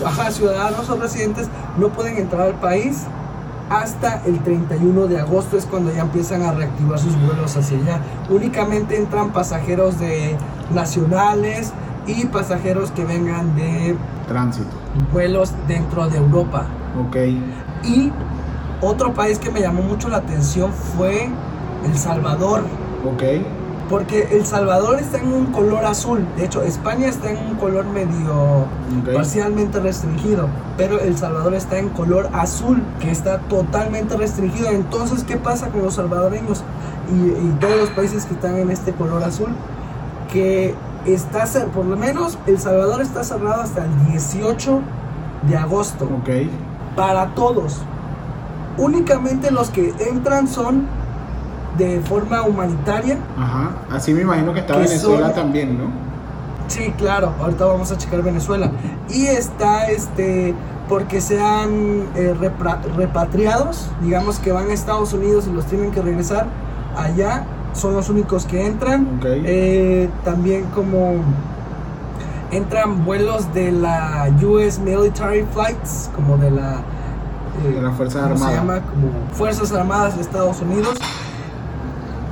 ajá, 0.06 0.32
ciudadanos 0.32 0.90
o 0.90 0.96
residentes 0.96 1.48
no 1.78 1.90
pueden 1.90 2.18
entrar 2.18 2.48
al 2.48 2.56
país 2.56 3.04
hasta 3.72 4.22
el 4.26 4.40
31 4.40 5.08
de 5.08 5.20
agosto 5.20 5.58
es 5.58 5.66
cuando 5.66 5.94
ya 5.94 6.02
empiezan 6.02 6.42
a 6.42 6.52
reactivar 6.52 7.00
sus 7.00 7.16
vuelos 7.22 7.56
hacia 7.56 7.78
allá. 7.78 8.02
Únicamente 8.30 8.98
entran 8.98 9.32
pasajeros 9.32 9.98
de 9.98 10.36
nacionales 10.74 11.72
y 12.06 12.26
pasajeros 12.26 12.92
que 12.92 13.06
vengan 13.06 13.56
de 13.56 13.96
Tránsito. 14.28 14.72
vuelos 15.14 15.54
dentro 15.68 16.10
de 16.10 16.18
Europa. 16.18 16.66
Ok. 17.00 17.16
Y 17.86 18.12
otro 18.82 19.14
país 19.14 19.40
que 19.40 19.50
me 19.50 19.62
llamó 19.62 19.82
mucho 19.84 20.10
la 20.10 20.18
atención 20.18 20.74
fue 20.98 21.30
El 21.86 21.98
Salvador. 21.98 22.64
Ok. 23.06 23.24
Porque 23.92 24.30
El 24.32 24.46
Salvador 24.46 25.00
está 25.00 25.20
en 25.20 25.32
un 25.32 25.46
color 25.48 25.86
azul. 25.86 26.26
De 26.38 26.46
hecho, 26.46 26.64
España 26.64 27.08
está 27.08 27.30
en 27.30 27.38
un 27.46 27.56
color 27.58 27.86
medio 27.86 28.66
parcialmente 29.14 29.80
restringido. 29.80 30.48
Pero 30.78 31.00
El 31.00 31.18
Salvador 31.18 31.54
está 31.54 31.78
en 31.78 31.90
color 31.90 32.30
azul, 32.34 32.82
que 33.00 33.12
está 33.12 33.40
totalmente 33.42 34.18
restringido. 34.18 34.70
Entonces, 34.70 35.24
¿qué 35.24 35.38
pasa 35.38 35.68
con 35.70 35.84
los 35.84 35.96
salvadoreños 35.96 36.64
y, 37.12 37.16
y 37.16 37.58
todos 37.60 37.76
los 37.78 37.90
países 37.92 38.26
que 38.26 38.34
están 38.34 38.56
en 38.58 38.72
este 38.72 38.94
color 38.94 39.24
azul? 39.24 39.50
Que 40.32 40.74
está, 41.06 41.46
por 41.74 41.86
lo 41.86 41.98
menos, 41.98 42.38
El 42.48 42.58
Salvador 42.60 43.02
está 43.02 43.24
cerrado 43.24 43.62
hasta 43.62 43.84
el 43.86 44.06
18 44.12 44.80
de 45.50 45.58
agosto 45.58 46.06
Ok. 46.06 46.30
para 46.96 47.36
todos. 47.36 47.82
Únicamente 48.78 49.52
los 49.52 49.70
que 49.70 49.94
entran 50.10 50.48
son 50.48 50.86
de 51.78 52.00
forma 52.02 52.42
humanitaria. 52.44 53.18
Ajá, 53.38 53.72
así 53.92 54.14
me 54.14 54.22
imagino 54.22 54.54
que 54.54 54.60
está 54.62 54.74
Que 54.76 54.82
Venezuela 54.82 55.28
son- 55.28 55.36
también, 55.36 55.78
¿no? 55.78 55.86
Sí, 56.68 56.94
claro, 56.98 57.34
ahorita 57.42 57.66
vamos 57.66 57.92
a 57.92 57.98
checar 57.98 58.22
Venezuela. 58.24 58.72
Y 59.10 59.26
está 59.26 59.90
este 59.90 60.54
porque 60.88 61.22
sean 61.22 62.04
eh, 62.16 62.34
repatriados, 62.98 63.90
digamos 64.02 64.40
que 64.40 64.52
van 64.52 64.70
a 64.70 64.74
Estados 64.74 65.14
Unidos 65.14 65.48
y 65.50 65.54
los 65.54 65.66
tienen 65.66 65.92
que 65.92 66.02
regresar 66.02 66.48
allá, 66.98 67.44
son 67.74 67.94
los 67.94 68.10
únicos 68.10 68.46
que 68.46 68.66
entran. 68.66 69.20
Eh, 69.24 70.10
también 70.26 70.66
como 70.76 71.16
entran 72.52 73.06
vuelos 73.06 73.54
de 73.54 73.72
la 73.72 74.30
US 74.44 74.80
Military 74.80 75.46
Flights, 75.54 76.10
como 76.16 76.38
de 76.38 76.52
la 76.52 76.82
eh, 77.66 77.74
De 77.76 77.82
las 77.82 77.96
Fuerzas 77.96 78.24
¿cómo 78.32 78.48
se 78.50 78.54
llama? 78.56 78.80
Como 78.82 79.10
Fuerzas 79.34 79.72
Armadas 79.72 80.16
de 80.16 80.22
Estados 80.22 80.62
Unidos. 80.62 80.98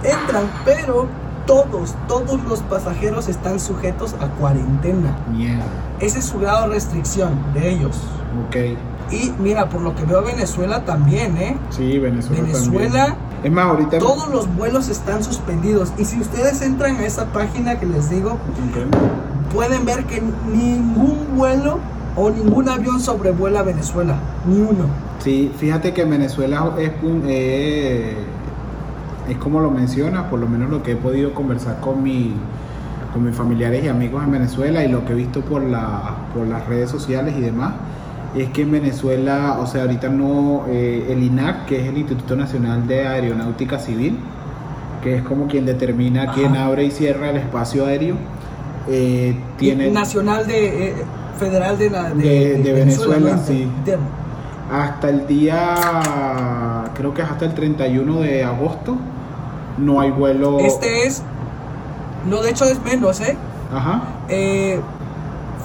Entran, 0.04 0.44
pero 0.66 1.08
todos, 1.46 1.96
todos 2.08 2.44
los 2.46 2.60
pasajeros 2.62 3.28
están 3.28 3.60
sujetos 3.60 4.16
a 4.22 4.28
cuarentena. 4.40 5.18
Mierda. 5.32 5.64
Ese 6.00 6.20
es 6.20 6.26
su 6.26 6.40
grado 6.40 6.68
de 6.68 6.76
restricción 6.76 7.32
de 7.54 7.70
ellos. 7.70 7.98
Ok. 8.48 8.56
Y 9.12 9.34
mira, 9.40 9.68
por 9.70 9.82
lo 9.82 9.96
que 9.96 10.04
veo 10.06 10.22
Venezuela 10.24 10.86
también, 10.86 11.36
¿eh? 11.38 11.58
Sí, 11.72 11.98
Venezuela, 11.98 12.44
Venezuela, 12.44 13.06
también. 13.06 13.30
Es 13.44 13.52
más, 13.52 13.66
ahorita... 13.66 13.98
todos 14.00 14.30
los 14.30 14.56
vuelos 14.56 14.88
están 14.90 15.24
suspendidos. 15.24 15.92
Y 15.98 16.06
si 16.06 16.20
ustedes 16.22 16.62
entran 16.62 16.98
a 16.98 17.06
esa 17.06 17.26
página 17.26 17.80
que 17.80 17.88
les 17.88 18.10
digo, 18.10 18.38
pueden 19.54 19.86
ver 19.86 20.06
que 20.06 20.22
ningún 20.52 21.36
vuelo 21.36 21.80
o 22.16 22.30
ningún 22.30 22.70
avión 22.70 23.00
sobrevuela 23.00 23.64
Venezuela. 23.64 24.16
Ni 24.46 24.60
uno. 24.60 24.86
Sí, 25.20 25.52
fíjate 25.58 25.94
que 25.94 26.06
Venezuela 26.06 26.74
es, 26.78 26.92
un- 27.02 27.24
eh, 27.26 28.16
es 29.30 29.38
como 29.38 29.60
lo 29.60 29.72
mencionas, 29.72 30.24
por 30.26 30.40
lo 30.40 30.48
menos 30.48 30.70
lo 30.70 30.84
que 30.84 30.94
he 30.94 30.96
podido 30.96 31.34
conversar 31.34 31.80
con, 31.80 32.02
mi, 32.04 32.34
con 33.14 33.24
mis 33.26 33.36
familiares 33.36 33.84
y 33.84 33.88
amigos 33.88 34.24
en 34.24 34.32
Venezuela 34.32 34.84
y 34.84 34.88
lo 34.90 35.06
que 35.06 35.14
he 35.14 35.16
visto 35.16 35.42
por, 35.42 35.62
la, 35.64 36.16
por 36.34 36.48
las 36.48 36.66
redes 36.68 36.90
sociales 36.90 37.36
y 37.38 37.42
demás, 37.42 37.74
es 38.36 38.50
que 38.50 38.62
en 38.62 38.72
Venezuela, 38.72 39.58
o 39.60 39.66
sea, 39.66 39.82
ahorita 39.84 40.10
no, 40.10 40.66
eh, 40.68 41.08
el 41.10 41.24
INAC, 41.24 41.66
que 41.66 41.82
es 41.82 41.88
el 41.88 41.98
Instituto 41.98 42.36
Nacional 42.36 42.86
de 42.88 43.08
Aeronáutica 43.08 43.80
Civil, 43.80 44.18
que 45.04 45.16
es 45.18 45.24
como 45.24 45.48
quien 45.48 45.66
determina 45.66 46.24
Ajá. 46.24 46.34
quién 46.34 46.56
abre 46.56 46.84
y 46.84 46.92
cierra 46.92 47.30
el 47.30 47.38
espacio 47.38 47.86
aéreo, 47.86 48.16
eh, 48.88 49.36
tiene... 49.58 49.90
Nacional 49.92 50.46
de 50.46 50.90
eh, 50.90 50.94
Federal 51.40 51.78
de, 51.78 51.90
la, 51.90 52.10
De- 52.12 52.58
de 52.62 52.74
Venezuela, 52.74 53.38
sí. 53.38 53.68
Hasta 54.72 55.10
el 55.10 55.26
día, 55.26 56.84
creo 56.94 57.14
que 57.14 57.22
es 57.22 57.30
hasta 57.30 57.46
el 57.46 57.54
31 57.54 58.20
de 58.22 58.44
agosto, 58.44 58.98
no 59.80 60.00
hay 60.02 60.12
vuelo. 60.12 60.60
Este 60.60 61.08
es, 61.08 61.22
no, 62.30 62.42
de 62.42 62.50
hecho 62.52 62.66
es 62.66 62.82
menos, 62.84 63.20
¿eh? 63.22 63.38
Ajá. 63.74 64.02
Eh, 64.30 64.80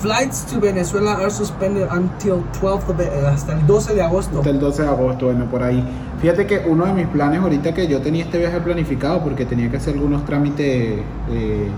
flights 0.00 0.44
to 0.46 0.60
Venezuela 0.60 1.12
are 1.14 1.30
suspended 1.30 1.88
until 1.90 2.42
12 2.60 2.90
of 2.90 2.96
the- 2.96 3.04
eh, 3.04 3.26
hasta 3.26 3.52
el 3.54 3.66
12 3.66 3.94
de 3.94 4.02
agosto. 4.02 4.38
Hasta 4.38 4.50
el 4.50 4.60
12 4.60 4.82
de 4.82 4.88
agosto, 4.88 5.26
bueno, 5.26 5.46
por 5.46 5.62
ahí. 5.62 5.82
Fíjate 6.20 6.46
que 6.46 6.62
uno 6.66 6.84
de 6.86 6.92
mis 6.92 7.06
planes 7.08 7.40
ahorita 7.40 7.74
que 7.74 7.86
yo 7.86 8.00
tenía 8.00 8.24
este 8.24 8.38
viaje 8.38 8.60
planificado 8.60 9.20
porque 9.22 9.44
tenía 9.46 9.70
que 9.70 9.76
hacer 9.78 9.94
algunos 9.94 10.24
trámites 10.24 11.00
eh, 11.30 11.68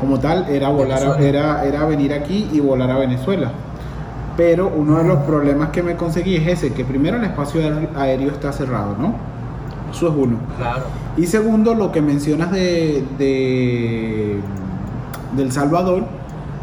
como 0.00 0.18
tal, 0.18 0.48
era 0.48 0.68
volar, 0.70 1.02
a- 1.02 1.18
era, 1.18 1.64
era 1.64 1.84
venir 1.84 2.12
aquí 2.12 2.48
y 2.52 2.60
volar 2.60 2.90
a 2.90 2.98
Venezuela. 2.98 3.50
Pero 4.36 4.68
uno 4.74 4.96
de 4.98 5.04
los 5.04 5.18
problemas 5.24 5.68
que 5.70 5.82
me 5.82 5.96
conseguí 5.96 6.36
es 6.36 6.46
ese, 6.48 6.72
que 6.72 6.84
primero 6.84 7.16
el 7.18 7.24
espacio 7.24 7.60
aéreo 7.96 8.30
está 8.30 8.52
cerrado, 8.52 8.96
¿no? 8.98 9.14
Eso 9.90 10.08
es 10.08 10.14
uno. 10.16 10.38
Claro. 10.56 10.84
Y 11.20 11.26
segundo, 11.26 11.74
lo 11.74 11.92
que 11.92 12.00
mencionas 12.00 12.50
de, 12.50 13.04
de 13.18 14.40
del 15.36 15.52
Salvador, 15.52 16.04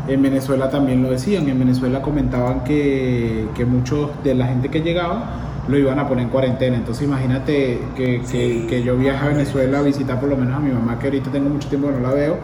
en 0.07 0.21
Venezuela 0.23 0.71
también 0.71 1.03
lo 1.03 1.11
decían. 1.11 1.47
En 1.47 1.59
Venezuela 1.59 2.01
comentaban 2.01 2.63
que, 2.63 3.47
que 3.53 3.65
muchos 3.65 4.09
de 4.23 4.33
la 4.33 4.47
gente 4.47 4.69
que 4.69 4.81
llegaba 4.81 5.25
lo 5.67 5.77
iban 5.77 5.99
a 5.99 6.07
poner 6.07 6.23
en 6.23 6.29
cuarentena. 6.31 6.75
Entonces 6.75 7.03
imagínate 7.03 7.79
que, 7.95 8.21
que 8.67 8.83
yo 8.83 8.97
viaje 8.97 9.25
a 9.25 9.27
Venezuela 9.29 9.77
a 9.77 9.81
visitar 9.83 10.19
por 10.19 10.27
lo 10.27 10.35
menos 10.37 10.55
a 10.55 10.59
mi 10.59 10.71
mamá, 10.71 10.97
que 10.97 11.05
ahorita 11.05 11.29
tengo 11.29 11.49
mucho 11.49 11.67
tiempo 11.67 11.89
que 11.89 11.93
no 11.93 11.99
la 11.99 12.13
veo, 12.15 12.37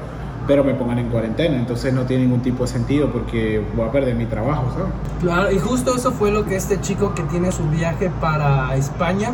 pero 0.46 0.64
me 0.64 0.76
pongan 0.76 1.00
en 1.00 1.10
cuarentena. 1.10 1.58
Entonces 1.58 1.96
no 1.96 2.04
tiene 2.04 2.26
ningún 2.26 2.42
tipo 2.42 2.66
de 2.66 2.68
sentido 2.68 3.12
porque 3.12 3.60
voy 3.76 3.88
a 3.88 3.92
perder 3.92 4.14
mi 4.14 4.28
trabajo, 4.28 4.66
¿sabes? 4.72 4.92
Claro, 5.20 5.52
y 5.52 5.58
justo 5.58 5.96
eso 5.96 6.12
fue 6.12 6.30
lo 6.30 6.46
que 6.46 6.58
este 6.58 6.80
chico 6.80 7.16
que 7.16 7.24
tiene 7.24 7.52
su 7.52 7.64
viaje 7.70 8.12
para 8.22 8.76
España, 8.76 9.32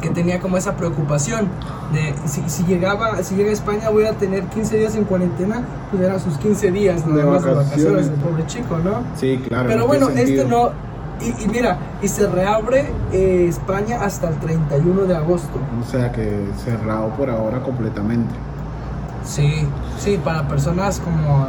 que 0.00 0.10
tenía 0.10 0.40
como 0.40 0.56
esa 0.56 0.76
preocupación 0.76 1.48
de 1.92 2.14
si, 2.28 2.42
si 2.48 2.64
llegaba, 2.64 3.22
si 3.22 3.34
llega 3.34 3.50
a 3.50 3.52
España 3.52 3.90
voy 3.90 4.04
a 4.04 4.12
tener 4.12 4.44
15 4.44 4.76
días 4.78 4.94
en 4.94 5.04
cuarentena, 5.04 5.62
pues 5.90 6.02
eran 6.02 6.20
sus 6.20 6.36
15 6.38 6.70
días 6.72 7.06
De 7.06 7.12
nada 7.12 7.30
más 7.30 7.44
de 7.44 7.52
vacaciones. 7.54 8.06
el 8.06 8.12
pobre 8.14 8.46
chico, 8.46 8.78
¿no? 8.78 9.02
Sí, 9.16 9.42
claro. 9.48 9.68
Pero 9.68 9.80
no 9.80 9.86
bueno, 9.86 10.08
este 10.10 10.44
no, 10.44 10.70
y, 11.20 11.44
y 11.44 11.48
mira, 11.48 11.78
y 12.00 12.08
se 12.08 12.28
reabre 12.28 12.86
eh, 13.12 13.46
España 13.48 14.00
hasta 14.02 14.28
el 14.28 14.36
31 14.36 15.02
de 15.02 15.16
agosto. 15.16 15.58
O 15.80 15.90
sea 15.90 16.12
que 16.12 16.46
cerrado 16.64 17.08
por 17.16 17.28
ahora 17.30 17.60
completamente. 17.62 18.32
Sí, 19.24 19.66
sí, 19.98 20.18
para 20.22 20.46
personas 20.46 21.00
como 21.00 21.48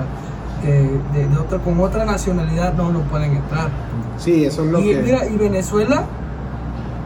eh, 0.66 1.00
de, 1.14 1.28
de 1.28 1.38
otra, 1.38 1.60
con 1.60 1.80
otra 1.80 2.04
nacionalidad 2.04 2.74
no, 2.74 2.92
no 2.92 3.02
pueden 3.02 3.36
entrar. 3.38 3.70
Sí, 4.18 4.44
eso 4.44 4.64
es 4.66 4.72
lo 4.72 4.80
y 4.80 4.94
que... 4.94 5.02
mira, 5.02 5.26
y 5.28 5.38
Venezuela 5.38 6.04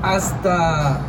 hasta 0.02 1.00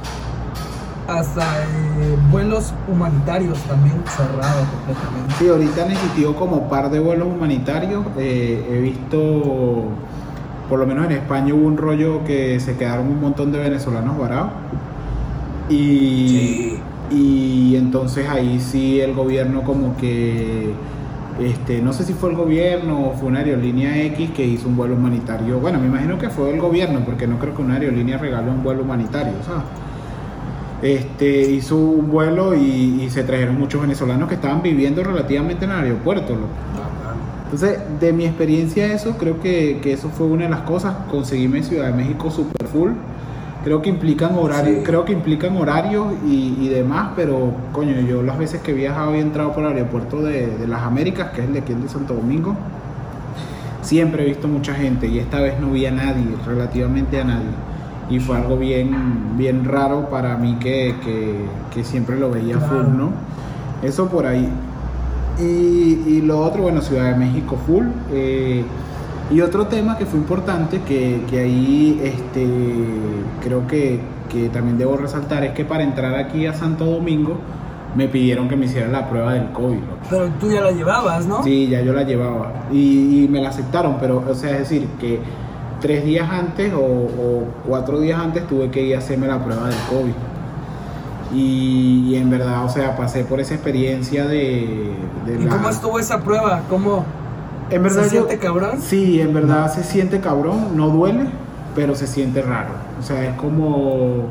hasta 1.08 1.42
eh, 1.62 2.16
vuelos 2.30 2.72
humanitarios 2.88 3.58
también 3.64 3.96
cerrados 4.06 4.66
completamente. 4.68 5.34
Sí, 5.38 5.48
ahorita 5.48 5.84
han 5.84 5.92
existido 5.92 6.34
como 6.34 6.68
par 6.68 6.90
de 6.90 7.00
vuelos 7.00 7.28
humanitarios. 7.28 8.04
Eh, 8.18 8.66
he 8.70 8.80
visto, 8.80 9.84
por 10.68 10.78
lo 10.78 10.86
menos 10.86 11.06
en 11.06 11.12
España 11.12 11.54
hubo 11.54 11.66
un 11.66 11.76
rollo 11.76 12.24
que 12.24 12.58
se 12.60 12.76
quedaron 12.76 13.08
un 13.08 13.20
montón 13.20 13.52
de 13.52 13.58
venezolanos 13.58 14.18
varados. 14.18 14.50
Y, 15.68 16.28
Sí. 16.28 16.82
y 17.10 17.76
entonces 17.76 18.28
ahí 18.28 18.60
sí 18.60 19.00
el 19.00 19.14
gobierno 19.14 19.62
como 19.62 19.96
que, 19.96 20.74
este, 21.40 21.80
no 21.80 21.92
sé 21.92 22.04
si 22.04 22.12
fue 22.12 22.30
el 22.30 22.36
gobierno 22.36 23.08
o 23.08 23.12
fue 23.14 23.28
una 23.28 23.40
aerolínea 23.40 23.96
X 24.04 24.30
que 24.36 24.44
hizo 24.46 24.68
un 24.68 24.76
vuelo 24.76 24.94
humanitario. 24.94 25.58
Bueno, 25.58 25.78
me 25.80 25.86
imagino 25.86 26.18
que 26.18 26.28
fue 26.28 26.52
el 26.52 26.60
gobierno 26.60 27.00
porque 27.04 27.26
no 27.26 27.38
creo 27.38 27.54
que 27.54 27.62
una 27.62 27.74
aerolínea 27.74 28.18
regale 28.18 28.50
un 28.50 28.62
vuelo 28.62 28.82
humanitario, 28.82 29.32
¿sabes? 29.44 29.62
Este, 30.82 31.50
hizo 31.50 31.76
un 31.76 32.10
vuelo 32.10 32.54
y, 32.54 33.02
y 33.04 33.10
se 33.10 33.22
trajeron 33.24 33.58
muchos 33.58 33.80
venezolanos 33.80 34.28
que 34.28 34.34
estaban 34.34 34.62
viviendo 34.62 35.02
relativamente 35.02 35.64
en 35.64 35.70
el 35.72 35.78
aeropuerto. 35.78 36.34
loco. 36.34 36.48
Entonces, 37.44 37.78
de 38.00 38.12
mi 38.12 38.24
experiencia 38.24 38.92
eso, 38.92 39.16
creo 39.16 39.40
que, 39.40 39.78
que 39.82 39.92
eso 39.92 40.08
fue 40.08 40.26
una 40.26 40.44
de 40.44 40.50
las 40.50 40.62
cosas. 40.62 40.94
Conseguirme 41.10 41.62
Ciudad 41.62 41.86
de 41.86 41.92
México 41.92 42.30
super 42.30 42.66
full. 42.66 42.90
Creo 43.62 43.80
que 43.80 43.88
implican 43.88 44.34
horarios, 44.36 44.78
Sí. 44.78 44.82
creo 44.84 45.04
que 45.06 45.12
implican 45.12 45.56
horarios 45.56 46.08
y, 46.26 46.54
y 46.60 46.68
demás, 46.68 47.12
pero 47.16 47.52
coño, 47.72 47.98
yo 48.00 48.22
las 48.22 48.38
veces 48.38 48.60
que 48.60 48.72
he 48.72 48.74
viajado 48.74 49.14
y 49.14 49.18
he 49.18 49.22
entrado 49.22 49.52
por 49.52 49.64
el 49.64 49.72
aeropuerto 49.72 50.20
de, 50.20 50.48
de 50.48 50.66
las 50.68 50.82
Américas, 50.82 51.30
que 51.30 51.40
es 51.40 51.46
el 51.46 51.54
de 51.54 51.60
aquí 51.60 51.72
el 51.72 51.80
de 51.82 51.88
Santo 51.88 52.12
Domingo, 52.12 52.54
siempre 53.80 54.24
he 54.24 54.26
visto 54.26 54.48
mucha 54.48 54.74
gente 54.74 55.06
y 55.06 55.18
esta 55.18 55.40
vez 55.40 55.58
no 55.60 55.70
vi 55.70 55.86
a 55.86 55.90
nadie, 55.92 56.24
relativamente 56.46 57.20
a 57.20 57.24
nadie. 57.24 57.46
Y 58.10 58.20
fue 58.20 58.36
algo 58.36 58.56
bien, 58.58 59.36
bien 59.36 59.64
raro 59.64 60.08
para 60.10 60.36
mí 60.36 60.56
que, 60.60 60.94
que, 61.04 61.34
que 61.72 61.84
siempre 61.84 62.18
lo 62.18 62.30
veía 62.30 62.58
Claro. 62.58 62.84
full, 62.84 62.96
¿no? 62.96 63.10
Eso 63.82 64.08
por 64.08 64.26
ahí. 64.26 64.48
Y, 65.38 65.42
y 66.06 66.22
lo 66.22 66.38
otro, 66.40 66.62
bueno, 66.62 66.80
Ciudad 66.80 67.10
de 67.10 67.16
México 67.16 67.56
full. 67.66 67.84
eh, 68.12 68.64
y 69.32 69.40
otro 69.40 69.66
tema 69.68 69.96
que 69.96 70.04
fue 70.04 70.18
importante, 70.18 70.82
que, 70.82 71.22
que 71.30 71.38
ahí 71.40 71.98
este, 72.04 72.46
creo 73.42 73.66
que, 73.66 73.98
que 74.28 74.50
también 74.50 74.76
debo 74.76 74.98
resaltar, 74.98 75.42
es 75.44 75.52
que 75.52 75.64
para 75.64 75.82
entrar 75.82 76.14
aquí 76.14 76.44
a 76.46 76.52
Santo 76.52 76.84
Domingo 76.84 77.38
me 77.96 78.06
pidieron 78.06 78.48
que 78.48 78.56
me 78.56 78.66
hiciera 78.66 78.86
la 78.88 79.08
prueba 79.08 79.32
del 79.32 79.50
COVID. 79.52 79.78
Pero 80.10 80.28
tú 80.38 80.50
ya 80.52 80.60
la 80.60 80.72
llevabas, 80.72 81.26
¿no? 81.26 81.42
Sí, 81.42 81.68
ya 81.68 81.80
yo 81.80 81.94
la 81.94 82.02
llevaba 82.02 82.52
y, 82.70 83.24
y 83.24 83.28
me 83.28 83.40
la 83.40 83.48
aceptaron, 83.48 83.96
pero 83.98 84.22
o 84.28 84.34
sea, 84.34 84.50
es 84.52 84.58
decir, 84.68 84.86
que 85.00 85.20
tres 85.84 86.02
días 86.02 86.30
antes 86.30 86.72
o, 86.72 86.78
o 86.80 87.44
cuatro 87.66 88.00
días 88.00 88.18
antes 88.18 88.46
tuve 88.46 88.70
que 88.70 88.80
ir 88.82 88.94
a 88.96 89.00
hacerme 89.00 89.26
la 89.26 89.44
prueba 89.44 89.68
del 89.68 89.76
COVID. 89.90 90.14
Y, 91.34 92.08
y 92.10 92.16
en 92.16 92.30
verdad, 92.30 92.64
o 92.64 92.70
sea, 92.70 92.96
pasé 92.96 93.24
por 93.24 93.38
esa 93.38 93.52
experiencia 93.54 94.24
de... 94.26 94.94
de 95.26 95.34
¿Y 95.40 95.44
la- 95.44 95.50
cómo 95.50 95.68
estuvo 95.68 95.98
esa 95.98 96.20
prueba? 96.22 96.62
¿Cómo 96.70 97.04
En 97.70 97.82
verdad 97.82 98.04
se 98.04 98.16
yo- 98.16 98.24
siente 98.24 98.38
cabrón? 98.38 98.80
Sí, 98.80 99.20
en 99.20 99.34
verdad 99.34 99.70
se 99.70 99.82
siente 99.84 100.20
cabrón, 100.20 100.74
no 100.74 100.88
duele, 100.88 101.26
pero 101.74 101.94
se 101.94 102.06
siente 102.06 102.40
raro. 102.40 102.70
O 102.98 103.02
sea, 103.02 103.22
es 103.28 103.34
como 103.36 104.28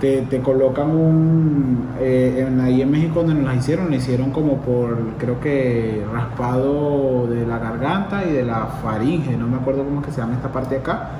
te, 0.00 0.22
te 0.22 0.40
colocan 0.40 0.90
un... 0.90 1.88
eh, 2.00 2.46
en, 2.48 2.60
ahí 2.60 2.82
en 2.82 2.90
México 2.90 3.20
donde 3.20 3.34
nos 3.34 3.44
la 3.44 3.54
hicieron, 3.56 3.90
la 3.90 3.96
hicieron 3.96 4.30
como 4.32 4.56
por, 4.62 5.16
creo 5.18 5.40
que 5.40 6.04
raspado 6.12 7.26
de 7.28 7.46
la 7.46 7.58
garganta 7.58 8.24
y 8.26 8.32
de 8.32 8.44
la 8.44 8.66
faringe, 8.82 9.36
no 9.36 9.46
me 9.46 9.56
acuerdo 9.56 9.84
cómo 9.84 10.00
es 10.00 10.06
que 10.06 10.12
se 10.12 10.20
llama 10.20 10.34
esta 10.34 10.50
parte 10.52 10.76
de 10.76 10.80
acá. 10.80 11.10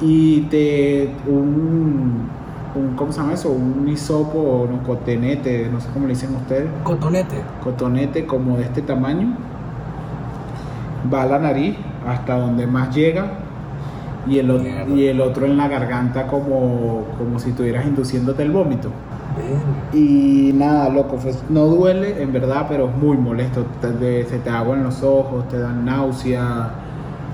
Y 0.00 0.42
te... 0.42 1.10
un 1.26 2.30
un 2.74 2.94
¿cómo 2.96 3.12
se 3.12 3.20
llama 3.20 3.34
eso? 3.34 3.50
Un 3.50 3.86
hisopo 3.88 4.38
o 4.38 4.62
un 4.64 4.78
cotonete, 4.78 5.68
no 5.70 5.80
sé 5.80 5.88
cómo 5.92 6.06
le 6.06 6.14
dicen 6.14 6.34
ustedes. 6.34 6.70
Cotonete. 6.82 7.36
Cotonete 7.62 8.26
como 8.26 8.56
de 8.56 8.64
este 8.64 8.82
tamaño. 8.82 9.36
Va 11.12 11.22
a 11.22 11.26
la 11.26 11.38
nariz 11.38 11.76
hasta 12.06 12.38
donde 12.38 12.66
más 12.66 12.94
llega 12.94 13.26
y 14.26 14.38
el, 14.38 14.46
Mierda. 14.46 14.94
y 14.94 15.06
el 15.06 15.20
otro 15.20 15.46
en 15.46 15.56
la 15.56 15.68
garganta 15.68 16.26
como, 16.26 17.04
como 17.18 17.38
si 17.38 17.50
estuvieras 17.50 17.84
induciéndote 17.86 18.42
el 18.42 18.50
vómito. 18.50 18.90
Y 19.92 20.52
nada, 20.54 20.88
loco, 20.88 21.18
no 21.48 21.66
duele 21.66 22.22
en 22.22 22.32
verdad, 22.32 22.66
pero 22.68 22.88
es 22.90 22.96
muy 22.96 23.16
molesto. 23.16 23.64
Te- 23.80 24.24
se 24.26 24.38
te 24.38 24.50
aguan 24.50 24.84
los 24.84 25.02
ojos, 25.02 25.48
te 25.48 25.58
dan 25.58 25.84
náusea. 25.84 26.70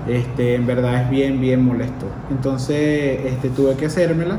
Este, 0.08 0.54
en 0.54 0.66
verdad 0.66 1.02
es 1.02 1.10
bien, 1.10 1.40
bien 1.40 1.64
molesto. 1.64 2.06
Entonces, 2.30 3.20
este, 3.26 3.50
tuve 3.50 3.74
que 3.74 3.86
hacérmela. 3.86 4.38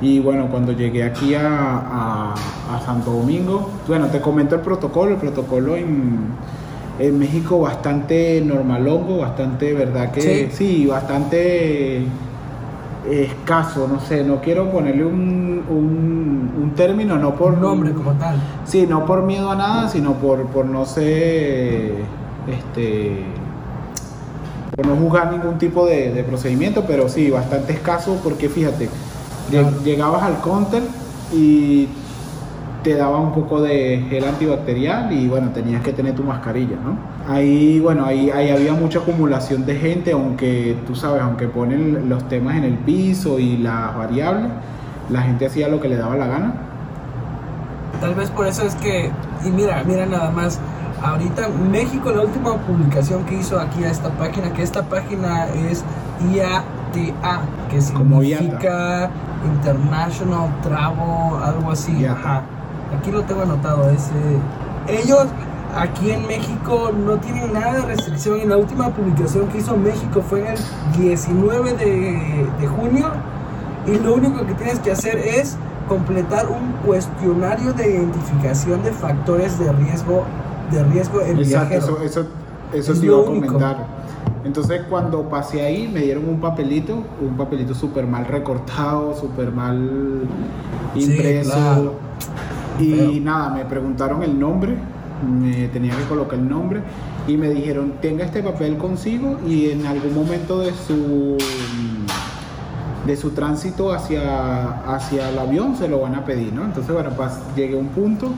Y 0.00 0.20
bueno, 0.20 0.46
cuando 0.50 0.72
llegué 0.72 1.02
aquí 1.04 1.34
a, 1.34 1.42
a- 1.48 2.34
a 2.76 2.80
Santo 2.84 3.10
Domingo, 3.12 3.68
bueno, 3.88 4.06
te 4.06 4.20
comento 4.20 4.54
el 4.54 4.60
protocolo. 4.60 5.12
El 5.12 5.18
protocolo 5.18 5.76
en, 5.76 6.18
en 7.00 7.18
México 7.18 7.60
bastante 7.60 8.42
normalongo, 8.44 9.18
bastante, 9.18 9.72
¿verdad? 9.72 10.12
Que 10.12 10.20
Sí. 10.20 10.48
sí 10.52 10.86
bastante 10.86 12.02
escaso, 13.10 13.88
no 13.88 13.98
sé, 14.00 14.22
no 14.22 14.40
quiero 14.40 14.70
ponerle 14.70 15.04
un, 15.06 15.64
un, 15.68 16.52
un 16.62 16.70
término, 16.76 17.16
no 17.16 17.34
por 17.34 17.56
nombre 17.56 17.92
como 17.92 18.12
tal. 18.12 18.36
Sí, 18.64 18.86
no 18.86 19.06
por 19.06 19.22
miedo 19.22 19.50
a 19.50 19.56
nada, 19.56 19.88
sino 19.88 20.12
por, 20.14 20.46
por 20.48 20.66
no 20.66 20.84
ser, 20.84 21.94
este, 22.46 23.24
por 24.76 24.86
no 24.86 24.96
juzgar 24.96 25.32
ningún 25.32 25.58
tipo 25.58 25.86
de, 25.86 26.12
de 26.12 26.22
procedimiento, 26.22 26.84
pero 26.86 27.08
sí, 27.08 27.30
bastante 27.30 27.72
escaso 27.72 28.20
porque 28.22 28.48
fíjate, 28.48 28.88
Claro. 29.50 29.70
llegabas 29.82 30.22
al 30.22 30.40
counter 30.42 30.82
y 31.34 31.88
te 32.82 32.94
daba 32.94 33.18
un 33.18 33.32
poco 33.32 33.60
de 33.60 34.06
gel 34.08 34.24
antibacterial 34.24 35.12
y 35.12 35.28
bueno, 35.28 35.50
tenías 35.50 35.82
que 35.82 35.92
tener 35.92 36.14
tu 36.14 36.22
mascarilla, 36.22 36.76
¿no? 36.76 36.96
Ahí, 37.32 37.78
bueno, 37.80 38.06
ahí, 38.06 38.30
ahí 38.30 38.50
había 38.50 38.72
mucha 38.72 39.00
acumulación 39.00 39.66
de 39.66 39.76
gente, 39.76 40.12
aunque 40.12 40.76
tú 40.86 40.94
sabes, 40.94 41.22
aunque 41.22 41.46
ponen 41.46 42.08
los 42.08 42.26
temas 42.28 42.56
en 42.56 42.64
el 42.64 42.78
piso 42.78 43.38
y 43.38 43.58
las 43.58 43.96
variables, 43.96 44.50
la 45.10 45.22
gente 45.22 45.46
hacía 45.46 45.68
lo 45.68 45.80
que 45.80 45.88
le 45.88 45.96
daba 45.96 46.16
la 46.16 46.26
gana. 46.26 46.54
Tal 48.00 48.14
vez 48.14 48.30
por 48.30 48.46
eso 48.46 48.64
es 48.64 48.74
que, 48.76 49.10
y 49.44 49.50
mira, 49.50 49.82
mira 49.86 50.06
nada 50.06 50.30
más, 50.30 50.58
ahorita 51.02 51.48
México, 51.70 52.10
la 52.10 52.22
última 52.22 52.56
publicación 52.56 53.24
que 53.24 53.36
hizo 53.36 53.60
aquí 53.60 53.84
a 53.84 53.90
esta 53.90 54.08
página, 54.10 54.52
que 54.52 54.62
esta 54.62 54.82
página 54.82 55.46
es 55.48 55.84
IATA, 56.32 57.42
que 57.70 57.92
Como 57.92 58.22
significa 58.22 59.10
International 59.44 60.48
Travel, 60.62 61.42
algo 61.42 61.72
así. 61.72 61.92
IATA. 61.92 62.18
Ajá. 62.18 62.42
Aquí 62.98 63.10
lo 63.10 63.22
tengo 63.22 63.42
anotado, 63.42 63.88
ese. 63.90 64.12
Ellos 64.88 65.26
aquí 65.76 66.10
en 66.10 66.26
México 66.26 66.90
no 67.06 67.16
tienen 67.18 67.52
nada 67.52 67.74
de 67.74 67.82
restricción 67.82 68.40
y 68.40 68.44
la 68.44 68.56
última 68.56 68.88
publicación 68.90 69.46
que 69.48 69.58
hizo 69.58 69.76
México 69.76 70.20
fue 70.28 70.40
el 70.54 70.58
19 71.00 71.74
de, 71.74 72.46
de 72.60 72.66
junio 72.66 73.06
y 73.86 73.98
lo 73.98 74.14
único 74.14 74.44
que 74.46 74.54
tienes 74.54 74.80
que 74.80 74.90
hacer 74.90 75.16
es 75.18 75.56
completar 75.88 76.48
un 76.48 76.72
cuestionario 76.84 77.72
de 77.72 77.88
identificación 77.90 78.82
de 78.82 78.92
factores 78.92 79.58
de 79.58 79.70
riesgo 79.72 80.24
de 80.72 80.84
riesgo 80.84 81.20
en 81.20 81.38
Exacto, 81.38 81.74
eso, 81.76 81.98
eso, 82.02 82.26
eso 82.72 82.92
Es 82.92 83.00
te 83.00 83.06
iba 83.06 83.16
a 83.16 83.20
único. 83.20 83.46
comentar. 83.54 83.86
Entonces 84.44 84.82
cuando 84.88 85.28
pasé 85.28 85.62
ahí 85.62 85.88
me 85.92 86.00
dieron 86.00 86.28
un 86.28 86.40
papelito, 86.40 86.94
un 87.20 87.36
papelito 87.36 87.74
súper 87.74 88.06
mal 88.06 88.24
recortado, 88.26 89.14
súper 89.14 89.52
mal 89.52 90.22
Sí, 90.94 91.04
impreso. 91.04 91.50
claro. 91.52 92.09
Y 92.80 92.92
Feo. 92.92 93.12
nada, 93.22 93.50
me 93.50 93.64
preguntaron 93.64 94.22
el 94.22 94.38
nombre, 94.38 94.74
me 95.28 95.68
tenía 95.68 95.96
que 95.96 96.04
colocar 96.04 96.38
el 96.38 96.48
nombre 96.48 96.80
y 97.28 97.36
me 97.36 97.50
dijeron 97.50 97.94
tenga 98.00 98.24
este 98.24 98.42
papel 98.42 98.76
consigo 98.78 99.38
y 99.46 99.70
en 99.70 99.86
algún 99.86 100.14
momento 100.14 100.60
de 100.60 100.72
su 100.72 101.36
de 103.06 103.16
su 103.16 103.30
tránsito 103.30 103.92
hacia, 103.92 104.82
hacia 104.94 105.30
el 105.30 105.38
avión 105.38 105.74
se 105.76 105.88
lo 105.88 106.00
van 106.00 106.14
a 106.14 106.24
pedir, 106.24 106.52
¿no? 106.52 106.64
Entonces 106.64 106.92
bueno, 106.92 107.10
pas- 107.16 107.40
llegué 107.56 107.74
a 107.76 107.78
un 107.80 107.88
punto, 107.88 108.30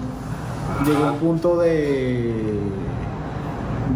llegué 0.87 1.05
a 1.05 1.13
un 1.13 1.19
punto 1.19 1.57
de 1.59 2.61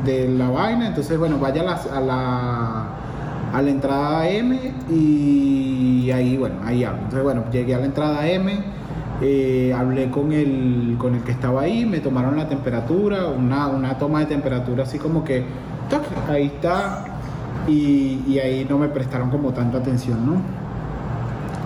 de 0.04 0.28
la 0.28 0.50
vaina, 0.50 0.88
entonces 0.88 1.18
bueno, 1.18 1.38
vaya 1.38 1.62
a 1.62 1.64
la, 1.64 1.72
a 1.72 2.00
la, 2.00 2.84
a 3.54 3.62
la 3.62 3.70
entrada 3.70 4.28
M 4.28 4.74
y 4.90 6.10
ahí 6.12 6.36
bueno, 6.36 6.56
ahí 6.64 6.84
hablo. 6.84 6.98
Entonces 6.98 7.24
bueno, 7.24 7.44
llegué 7.50 7.74
a 7.74 7.78
la 7.78 7.86
entrada 7.86 8.26
M, 8.28 8.52
eh, 9.22 9.74
hablé 9.76 10.10
con 10.10 10.32
el, 10.32 10.96
con 10.98 11.14
el 11.14 11.22
que 11.22 11.32
estaba 11.32 11.62
ahí, 11.62 11.86
me 11.86 12.00
tomaron 12.00 12.36
la 12.36 12.48
temperatura, 12.48 13.26
una, 13.28 13.68
una 13.68 13.96
toma 13.98 14.20
de 14.20 14.26
temperatura 14.26 14.82
así 14.84 14.98
como 14.98 15.24
que, 15.24 15.44
¡tac! 15.88 16.02
ahí 16.30 16.46
está, 16.46 17.04
y, 17.68 18.20
y 18.28 18.38
ahí 18.38 18.66
no 18.68 18.78
me 18.78 18.88
prestaron 18.88 19.30
como 19.30 19.52
tanta 19.52 19.78
atención, 19.78 20.24
¿no? 20.26 20.34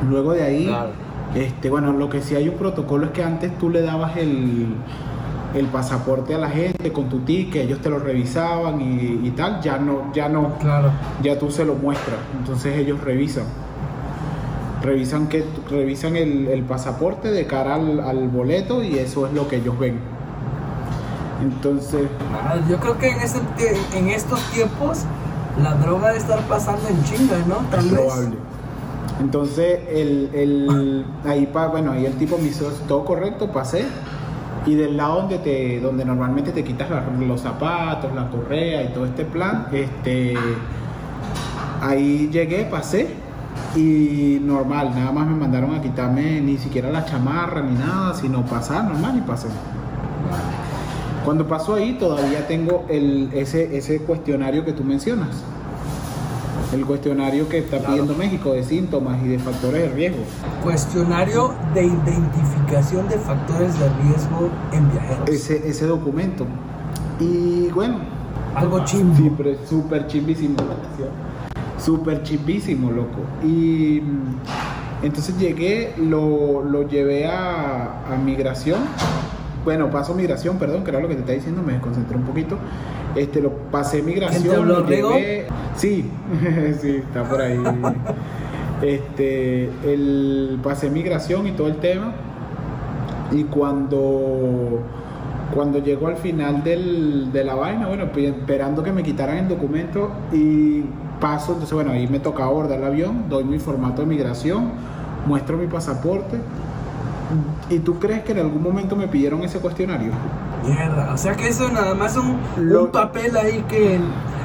Luego 0.09 0.33
de 0.33 0.43
ahí, 0.43 0.67
Claro. 0.67 0.91
este, 1.35 1.69
bueno, 1.71 1.93
lo 1.93 2.09
que 2.09 2.23
sí 2.23 2.35
hay 2.35 2.49
un 2.49 2.55
protocolo 2.57 3.07
es 3.07 3.11
que 3.13 3.23
antes 3.23 3.57
tú 3.59 3.69
le 3.69 3.83
dabas 3.83 4.17
el, 4.17 4.67
el 5.55 5.67
pasaporte 5.67 6.35
a 6.35 6.39
la 6.39 6.49
gente 6.49 6.93
con 6.93 7.09
tu 7.09 7.19
ticket, 7.21 7.65
ellos 7.65 7.81
te 7.81 7.91
lo 7.91 7.99
revisaban 7.99 8.81
y, 8.81 9.21
y 9.27 9.31
tal, 9.37 9.61
ya 9.61 9.77
no, 9.79 10.13
ya 10.15 10.29
no, 10.29 10.55
Claro. 10.61 10.91
ya 11.23 11.39
tú 11.39 11.51
se 11.51 11.65
lo 11.65 11.75
muestras, 11.75 12.19
entonces 12.39 12.77
ellos 12.79 13.01
revisan. 13.03 13.45
Revisan 14.83 15.29
que 15.29 15.45
revisan 15.71 16.17
el, 16.17 16.49
el 16.49 16.63
pasaporte 16.63 17.31
de 17.31 17.47
cara 17.47 17.75
al, 17.75 18.01
al 18.01 18.29
boleto 18.29 18.83
y 18.83 18.99
eso 18.99 19.27
es 19.27 19.33
lo 19.35 19.47
que 19.47 19.57
ellos 19.57 19.79
ven. 19.79 19.99
Entonces, 21.43 22.07
Yo 22.69 22.79
creo 22.79 22.99
que 22.99 23.11
en, 23.11 23.21
ese 23.21 23.39
en 23.95 24.09
estos 24.09 24.41
tiempos 24.51 25.01
la 25.63 25.75
droga 25.75 26.09
debe 26.09 26.19
estar 26.19 26.41
pasando 26.43 26.89
en 26.89 27.03
chinga, 27.05 27.37
¿no? 27.47 27.57
Tal 27.71 27.81
es 27.81 27.91
vez. 27.91 28.01
probable. 28.01 28.37
Entonces, 29.21 29.81
el, 29.91 30.31
el- 30.33 31.05
ahí, 31.27 31.47
pa- 31.47 31.67
bueno, 31.69 31.93
ahí 31.93 32.07
el 32.07 32.15
tipo 32.15 32.39
me 32.39 32.49
hizo 32.49 32.67
todo 32.89 33.05
correcto, 33.05 33.51
pasé. 33.53 33.85
Y 34.67 34.75
del 34.75 34.97
lado 34.97 35.23
donde, 35.23 35.39
te, 35.39 35.81
donde 35.81 36.05
normalmente 36.05 36.53
te 36.53 36.63
quitas 36.65 36.89
la- 36.91 37.05
los 37.27 37.41
zapatos, 37.41 38.15
la 38.15 38.29
correa 38.31 38.83
y 38.83 38.89
todo 38.89 39.05
este 39.07 39.25
plan, 39.27 39.67
este, 39.73 40.35
ahí 41.83 42.29
llegué, 42.33 42.65
pasé. 42.65 43.09
Y 43.77 44.39
normal, 44.43 44.93
nada 44.95 45.13
más 45.13 45.27
me 45.29 45.35
mandaron 45.37 45.75
a 45.75 45.81
quitarme 45.81 46.41
ni 46.41 46.59
siquiera 46.59 46.91
la 46.91 47.05
chamarra 47.05 47.63
ni 47.63 47.75
nada, 47.79 48.15
sino 48.15 48.45
pasar 48.45 48.85
normal 48.85 49.17
y 49.19 49.21
pasé. 49.21 49.49
Cuando 51.25 51.47
paso 51.47 51.75
ahí 51.75 51.95
todavía 51.99 52.47
tengo 52.49 52.85
el, 52.89 53.31
ese, 53.33 53.77
ese 53.77 54.01
cuestionario 54.01 54.65
que 54.65 54.73
tú 54.73 54.83
mencionas. 54.85 55.29
El 56.73 56.87
cuestionario 56.87 57.49
que 57.49 57.59
está 57.59 57.79
Claro. 57.79 57.93
pidiendo 57.95 58.15
México 58.15 58.53
de 58.53 58.63
síntomas 58.65 59.23
y 59.25 59.29
de 59.29 59.39
factores 59.39 59.83
de 59.83 59.89
riesgo. 59.91 60.23
Cuestionario 60.63 61.53
de 61.75 61.85
identificación 61.85 63.09
de 63.09 63.19
factores 63.19 63.79
de 63.79 63.89
riesgo 64.05 64.49
en 64.73 64.91
viajeros. 64.91 65.29
Ese, 65.29 65.69
ese 65.69 65.87
documento. 65.87 66.47
Y 67.19 67.69
bueno, 67.75 67.97
Algo 68.55 68.85
chimbo. 68.85 69.17
siempre 69.17 69.59
súper 69.69 70.07
chimbísimo. 70.07 70.57
Súper 71.81 72.23
chimbísimo, 72.23 72.91
loco. 72.91 73.21
Y 73.43 74.01
mm, 74.03 75.05
entonces 75.07 75.39
llegué, 75.39 75.95
lo, 75.99 76.63
lo 76.63 76.87
llevé 76.89 77.27
a, 77.27 78.03
a 78.13 78.17
migración. 78.23 78.81
Bueno, 79.65 79.91
paso 79.91 80.15
migración, 80.15 80.59
perdón, 80.59 80.85
que 80.85 80.91
era 80.91 81.01
lo 81.01 81.09
que 81.09 81.15
te 81.15 81.21
estaba 81.21 81.37
diciendo, 81.37 81.63
me 81.63 81.75
desconcentré 81.75 82.17
un 82.17 82.25
poquito. 82.25 82.57
Este, 83.15 83.41
lo 83.43 83.51
pasé 83.71 84.03
migración. 84.03 84.43
¿Quién 84.43 84.53
te 84.55 84.59
habló, 84.61 84.81
lo 84.81 84.87
llevé- 84.89 85.47
Sí, 85.77 86.11
sí, 86.81 86.97
está 86.97 87.25
por 87.25 87.41
ahí. 87.41 87.59
Este, 88.83 89.65
el, 89.85 90.59
pasé 90.63 90.89
migración 90.91 91.47
y 91.47 91.53
todo 91.53 91.67
el 91.67 91.77
tema. 91.77 92.13
Y 93.33 93.45
cuando, 93.45 94.81
cuando 95.55 95.79
llego 95.79 96.09
al 96.09 96.17
final 96.17 96.65
del, 96.65 97.31
de 97.33 97.45
la 97.45 97.55
vaina, 97.55 97.87
bueno, 97.89 98.07
pues, 98.13 98.27
esperando 98.27 98.83
que 98.83 98.93
me 98.93 99.03
quitaran 99.03 99.37
el 99.39 99.49
documento 99.49 100.11
y 100.33 100.83
paso, 101.21 101.53
entonces 101.53 101.73
bueno, 101.75 101.93
ahí 101.93 102.07
me 102.09 102.19
tocaba 102.21 102.49
abordar 102.51 102.79
el 102.79 102.85
avión, 102.85 103.25
doy 103.29 103.45
mi 103.45 103.59
formato 103.59 104.03
de 104.03 104.07
migración, 104.07 104.73
muestro 105.27 105.57
mi 105.57 105.67
pasaporte. 105.67 106.39
¿Y 107.69 107.79
tú 107.79 107.99
crees 108.01 108.25
que 108.25 108.33
en 108.33 108.39
algún 108.41 108.63
momento 108.63 108.97
me 108.97 109.07
pidieron 109.07 109.43
ese 109.45 109.61
cuestionario? 109.61 110.11
Mierda. 110.67 111.13
O 111.15 111.17
sea 111.17 111.35
que 111.37 111.49
eso 111.49 111.69
nada 111.71 111.95
más 111.95 112.17
un, 112.17 112.37
Lo- 112.57 112.85
un 112.87 112.91
papel 112.91 113.37
ahí 113.37 113.65
que. 113.69 114.01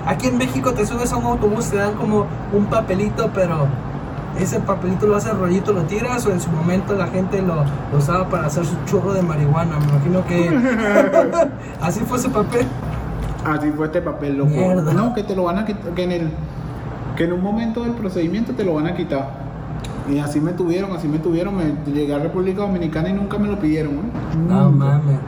Aquí 0.06 0.28
en 0.28 0.38
México 0.38 0.72
te 0.74 0.86
subes 0.86 1.12
a 1.12 1.18
un 1.18 1.26
autobús, 1.26 1.72
te 1.72 1.78
dan 1.78 1.96
como 1.96 2.28
un 2.54 2.66
papelito, 2.68 3.32
pero 3.34 3.66
ese 4.40 4.60
papelito 4.60 5.08
lo 5.08 5.16
haces 5.16 5.36
rollito, 5.36 5.74
lo 5.74 5.82
tiras 5.84 6.24
o 6.28 6.32
en 6.32 6.40
su 6.40 6.52
momento 6.52 6.94
la 6.94 7.08
gente 7.08 7.42
lo, 7.42 7.56
lo 7.92 7.98
usaba 7.98 8.30
para 8.30 8.46
hacer 8.46 8.66
su 8.68 8.76
churro 8.86 9.14
de 9.14 9.24
marihuana. 9.24 9.80
Me 9.80 9.86
imagino 9.86 10.24
que 10.28 10.52
así 11.82 12.02
fue 12.02 12.20
ese 12.20 12.30
papel. 12.30 12.68
Así 13.44 13.72
fue 13.72 13.88
este 13.88 14.02
papel, 14.02 14.38
loco. 14.38 14.52
Mierda. 14.52 14.94
No, 14.94 15.14
que 15.16 15.24
te 15.24 15.36
lo 15.36 15.46
van 15.46 15.58
a 15.58 15.66
quitar, 15.66 15.92
que 15.94 16.04
en 16.04 16.12
el 16.12 16.30
que 17.16 17.24
en 17.26 17.34
un 17.34 17.42
momento 17.42 17.84
del 17.84 17.94
procedimiento 17.94 18.54
te 18.54 18.64
lo 18.64 18.74
van 18.76 18.88
a 18.88 18.96
quitar. 18.96 19.46
Y 20.12 20.20
así 20.20 20.40
me 20.40 20.52
tuvieron, 20.54 20.92
así 20.96 21.08
me 21.08 21.18
tuvieron. 21.20 21.56
Me 21.58 21.74
llegué 21.92 22.14
a 22.14 22.20
República 22.20 22.62
Dominicana 22.62 23.10
y 23.10 23.14
nunca 23.14 23.38
me 23.38 23.48
lo 23.48 23.60
pidieron. 23.60 23.94
¿eh? 23.94 24.02
No 24.48 24.70
Nunca. 24.70 24.86
mames. 24.86 25.20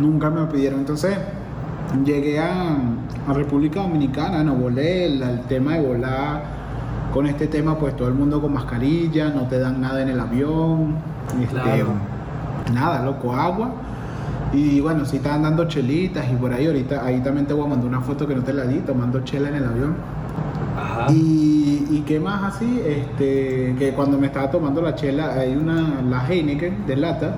Nunca 0.00 0.30
me 0.30 0.40
lo 0.40 0.48
pidieron. 0.48 0.80
Entonces, 0.80 1.16
llegué 2.04 2.40
a, 2.40 2.76
a 3.28 3.32
República 3.34 3.80
Dominicana, 3.82 4.42
no 4.42 4.54
volé, 4.54 5.06
el, 5.06 5.22
el 5.22 5.40
tema 5.42 5.74
de 5.74 5.86
volar 5.86 6.42
con 7.12 7.26
este 7.26 7.46
tema, 7.46 7.78
pues 7.78 7.94
todo 7.96 8.08
el 8.08 8.14
mundo 8.14 8.40
con 8.40 8.52
mascarilla, 8.54 9.28
no 9.30 9.42
te 9.42 9.58
dan 9.60 9.80
nada 9.80 10.02
en 10.02 10.08
el 10.08 10.18
avión, 10.18 10.96
este, 11.40 11.54
Claro. 11.54 11.86
nada, 12.72 13.04
loco, 13.04 13.32
agua. 13.34 13.70
Y 14.52 14.80
bueno, 14.80 15.04
sí 15.04 15.16
estaban 15.18 15.42
dando 15.42 15.64
chelitas 15.66 16.24
y 16.32 16.34
por 16.36 16.52
ahí 16.52 16.66
ahorita, 16.66 17.04
ahí 17.04 17.20
también 17.20 17.46
te 17.46 17.54
voy 17.54 17.66
a 17.66 17.68
mandar 17.68 17.86
una 17.88 18.00
foto 18.00 18.26
que 18.26 18.34
no 18.34 18.42
te 18.42 18.52
la 18.52 18.64
di, 18.64 18.78
tomando 18.80 19.20
chela 19.20 19.48
en 19.48 19.54
el 19.56 19.64
avión. 19.64 19.94
Ajá. 21.04 21.12
Y, 21.12 21.86
y 21.90 22.04
qué 22.06 22.20
más 22.20 22.54
así, 22.54 22.82
este, 22.86 23.74
que 23.78 23.92
cuando 23.94 24.18
me 24.18 24.26
estaba 24.26 24.50
tomando 24.50 24.80
la 24.82 24.94
chela, 24.94 25.34
hay 25.34 25.54
una, 25.56 26.00
la 26.02 26.26
Heineken 26.28 26.86
de 26.86 26.96
lata, 26.96 27.36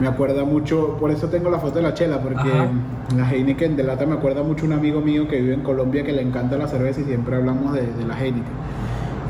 me 0.00 0.08
acuerda 0.08 0.44
mucho, 0.44 0.96
por 0.98 1.10
eso 1.10 1.28
tengo 1.28 1.50
la 1.50 1.58
foto 1.58 1.76
de 1.76 1.82
la 1.82 1.94
chela, 1.94 2.20
porque 2.20 2.50
Ajá. 2.50 2.68
la 3.16 3.30
Heineken 3.30 3.76
de 3.76 3.84
lata 3.84 4.06
me 4.06 4.14
acuerda 4.14 4.42
mucho 4.42 4.66
un 4.66 4.72
amigo 4.72 5.00
mío 5.00 5.28
que 5.28 5.40
vive 5.40 5.54
en 5.54 5.62
Colombia 5.62 6.04
que 6.04 6.12
le 6.12 6.22
encanta 6.22 6.56
la 6.56 6.68
cerveza 6.68 7.00
y 7.00 7.04
siempre 7.04 7.36
hablamos 7.36 7.72
de, 7.72 7.82
de 7.82 8.04
la 8.04 8.18
Heineken. 8.18 8.64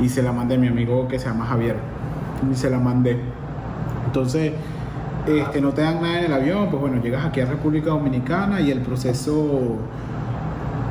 Y 0.01 0.09
se 0.09 0.21
la 0.21 0.31
mandé 0.31 0.55
a 0.55 0.57
mi 0.57 0.67
amigo 0.67 1.07
que 1.07 1.19
se 1.19 1.29
llama 1.29 1.45
Javier. 1.45 1.77
Y 2.51 2.55
se 2.55 2.69
la 2.69 2.79
mandé. 2.79 3.17
Entonces, 4.07 4.51
este, 5.27 5.61
no 5.61 5.71
te 5.71 5.81
dan 5.81 6.01
nada 6.01 6.19
en 6.19 6.25
el 6.25 6.33
avión, 6.33 6.69
pues 6.69 6.81
bueno, 6.81 7.01
llegas 7.01 7.25
aquí 7.25 7.41
a 7.41 7.45
República 7.45 7.89
Dominicana 7.89 8.61
y 8.61 8.71
el 8.71 8.81
proceso 8.81 9.77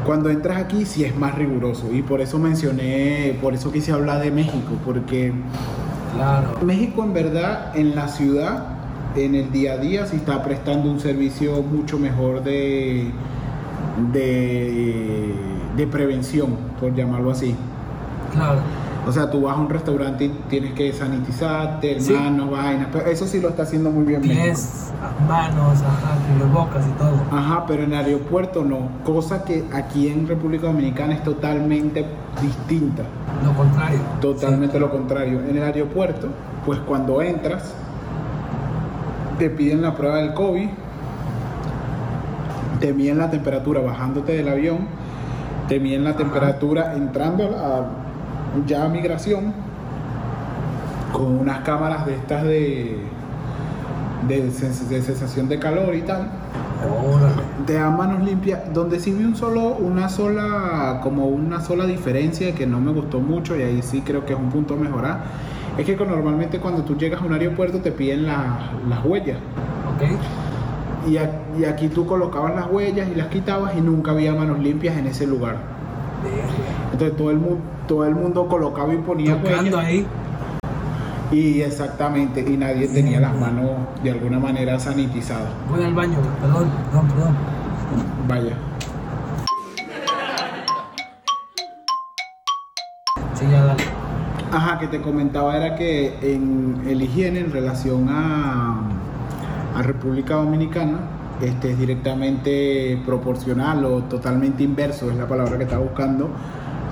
cuando 0.05 0.31
entras 0.31 0.59
aquí 0.59 0.85
sí 0.85 1.05
es 1.05 1.17
más 1.17 1.35
riguroso 1.35 1.93
y 1.93 2.03
por 2.03 2.21
eso 2.21 2.39
mencioné, 2.39 3.39
por 3.41 3.55
eso 3.55 3.73
quise 3.73 3.93
hablar 3.93 4.23
de 4.23 4.31
México, 4.31 4.77
porque 4.85 5.33
Claro. 6.15 6.59
México 6.63 7.03
en 7.03 7.13
verdad 7.13 7.77
en 7.77 7.95
la 7.97 8.07
ciudad, 8.09 8.67
en 9.17 9.35
el 9.35 9.51
día 9.51 9.73
a 9.75 9.77
día, 9.79 10.07
sí 10.07 10.17
está 10.17 10.43
prestando 10.45 10.91
un 10.91 11.01
servicio 11.01 11.61
mucho 11.63 11.99
mejor 11.99 12.43
de, 12.45 13.11
de, 14.13 15.35
de 15.77 15.87
prevención, 15.87 16.57
por 16.79 16.95
llamarlo 16.95 17.31
así. 17.31 17.55
Claro. 18.33 18.61
O 19.07 19.13
sea, 19.13 19.31
tú 19.31 19.43
vas 19.43 19.57
a 19.57 19.61
un 19.61 19.69
restaurante 19.69 20.25
y 20.25 20.29
tienes 20.49 20.73
que 20.73 20.91
sanitizarte, 20.93 22.01
Sí. 22.01 22.13
manos, 22.15 22.51
vainas, 22.51 22.89
pero 22.91 23.07
eso 23.07 23.27
sí 23.27 23.39
lo 23.41 23.51
está 23.51 23.65
haciendo 23.65 23.91
muy 23.91 24.05
bien. 24.05 24.23
Pies, 24.23 24.93
manos, 25.29 25.83
ajá, 25.83 26.17
bocas 26.53 26.87
y 26.87 26.91
todo. 26.93 27.13
Ajá, 27.31 27.65
pero 27.67 27.83
en 27.83 27.93
el 27.93 27.99
aeropuerto 28.05 28.65
no, 28.65 28.89
cosa 29.05 29.45
que 29.45 29.65
aquí 29.75 30.09
en 30.09 30.27
República 30.27 30.69
Dominicana 30.69 31.13
es 31.15 31.23
totalmente 31.23 32.07
distinta. 32.41 33.03
Lo 33.45 33.53
contrario. 33.53 33.99
Totalmente 34.23 34.81
lo 34.81 34.91
contrario. 34.91 35.41
En 35.41 35.57
el 35.57 35.63
aeropuerto, 35.63 36.29
pues 36.65 36.79
cuando 36.81 37.21
entras, 37.21 37.75
te 39.39 39.51
piden 39.51 39.83
la 39.83 39.95
prueba 39.95 40.17
del 40.17 40.33
COVID, 40.33 40.69
te 42.81 42.93
miden 42.93 43.19
la 43.19 43.31
temperatura 43.31 43.81
bajándote 43.81 44.33
del 44.33 44.49
avión, 44.49 44.79
te 45.69 45.81
miden 45.81 46.05
la 46.05 46.11
Ajá. 46.11 46.19
temperatura 46.19 46.95
entrando 46.95 47.45
a 47.57 48.04
ya 48.67 48.85
a 48.85 48.89
migración 48.89 49.53
con 51.13 51.39
unas 51.41 51.61
cámaras 51.61 52.07
de 52.07 52.15
estas 52.15 52.43
de, 52.45 52.99
de, 54.29 54.49
sens- 54.51 54.89
de 54.89 55.03
sensación 55.03 55.49
de 55.49 55.59
calor 55.59 55.95
y 55.95 56.03
tal 56.03 56.29
te 57.67 57.75
dan 57.75 57.97
manos 57.97 58.23
limpias 58.25 58.61
donde 58.75 58.99
sí 59.01 59.13
vi 59.13 59.25
un 59.25 59.37
solo 59.37 59.77
una 59.77 60.09
sola 60.09 61.01
como 61.03 61.27
una 61.27 61.61
sola 61.61 61.87
diferencia 61.87 62.55
que 62.55 62.67
no 62.67 62.81
me 62.81 62.93
gustó 62.93 63.21
mucho 63.21 63.57
y 63.57 63.63
ahí 63.63 63.81
sí 63.83 64.03
creo 64.03 64.27
que 64.27 64.33
es 64.35 64.39
un 64.39 64.51
punto 64.51 64.75
a 64.75 64.77
mejorar 64.77 65.21
es 65.79 65.87
que 65.87 65.97
normalmente 65.97 66.59
cuando 66.61 66.83
tú 66.83 66.97
llegas 66.97 67.23
a 67.23 67.25
un 67.25 67.33
aeropuerto 67.33 67.79
te 67.79 67.91
piden 67.93 68.27
la- 68.27 68.71
las 68.89 69.05
huellas 69.05 69.39
Ok. 69.95 71.09
y, 71.09 71.17
a- 71.17 71.31
y 71.59 71.65
aquí 71.65 71.89
tú 71.89 72.07
colocabas 72.07 72.55
las 72.55 72.67
huellas 72.71 73.09
y 73.09 73.15
las 73.15 73.29
quitabas 73.29 73.75
y 73.77 73.81
nunca 73.81 74.11
había 74.13 74.35
manos 74.35 74.59
limpias 74.59 74.97
en 74.97 75.07
ese 75.07 75.27
lugar. 75.27 75.57
Entonces 76.95 77.17
todo 77.17 77.31
el 77.31 77.39
mundo 77.39 77.59
todo 77.87 78.05
el 78.07 78.15
mundo 78.15 78.49
colocaba 78.49 78.93
y 78.95 78.99
ponía 78.99 79.37
Tocando 79.41 79.77
huellas 79.79 79.85
ahí. 79.85 80.07
y 81.33 81.61
exactamente 81.61 82.41
y 82.41 82.57
nadie 82.57 82.89
tenía 82.89 83.21
las 83.21 83.37
manos 83.39 83.71
de 84.03 84.11
alguna 84.11 84.39
manera 84.39 84.79
sanitizadas 84.81 85.49
Voy 85.71 85.83
al 85.85 85.93
baño, 85.95 86.17
perdón, 86.41 86.69
perdón, 86.91 87.09
perdón. 87.09 87.35
vaya 88.29 88.57
Sí, 93.35 93.45
ya 93.51 93.65
dale. 93.65 93.83
Ajá, 94.53 94.79
que 94.79 94.87
te 94.87 95.01
comentaba 95.01 95.57
era 95.57 95.75
que 95.75 96.17
en 96.23 96.83
el 96.87 97.03
higiene 97.03 97.41
en 97.41 97.51
relación 97.53 98.09
a, 98.09 98.77
a 99.77 99.83
República 99.83 100.35
Dominicana 100.37 100.99
este, 101.41 101.73
es 101.73 101.79
directamente 101.79 103.03
proporcional 103.05 103.85
o 103.85 104.05
totalmente 104.05 104.63
inverso, 104.63 105.11
es 105.11 105.17
la 105.17 105.27
palabra 105.27 105.57
que 105.59 105.65
estaba 105.65 105.83
buscando, 105.83 106.31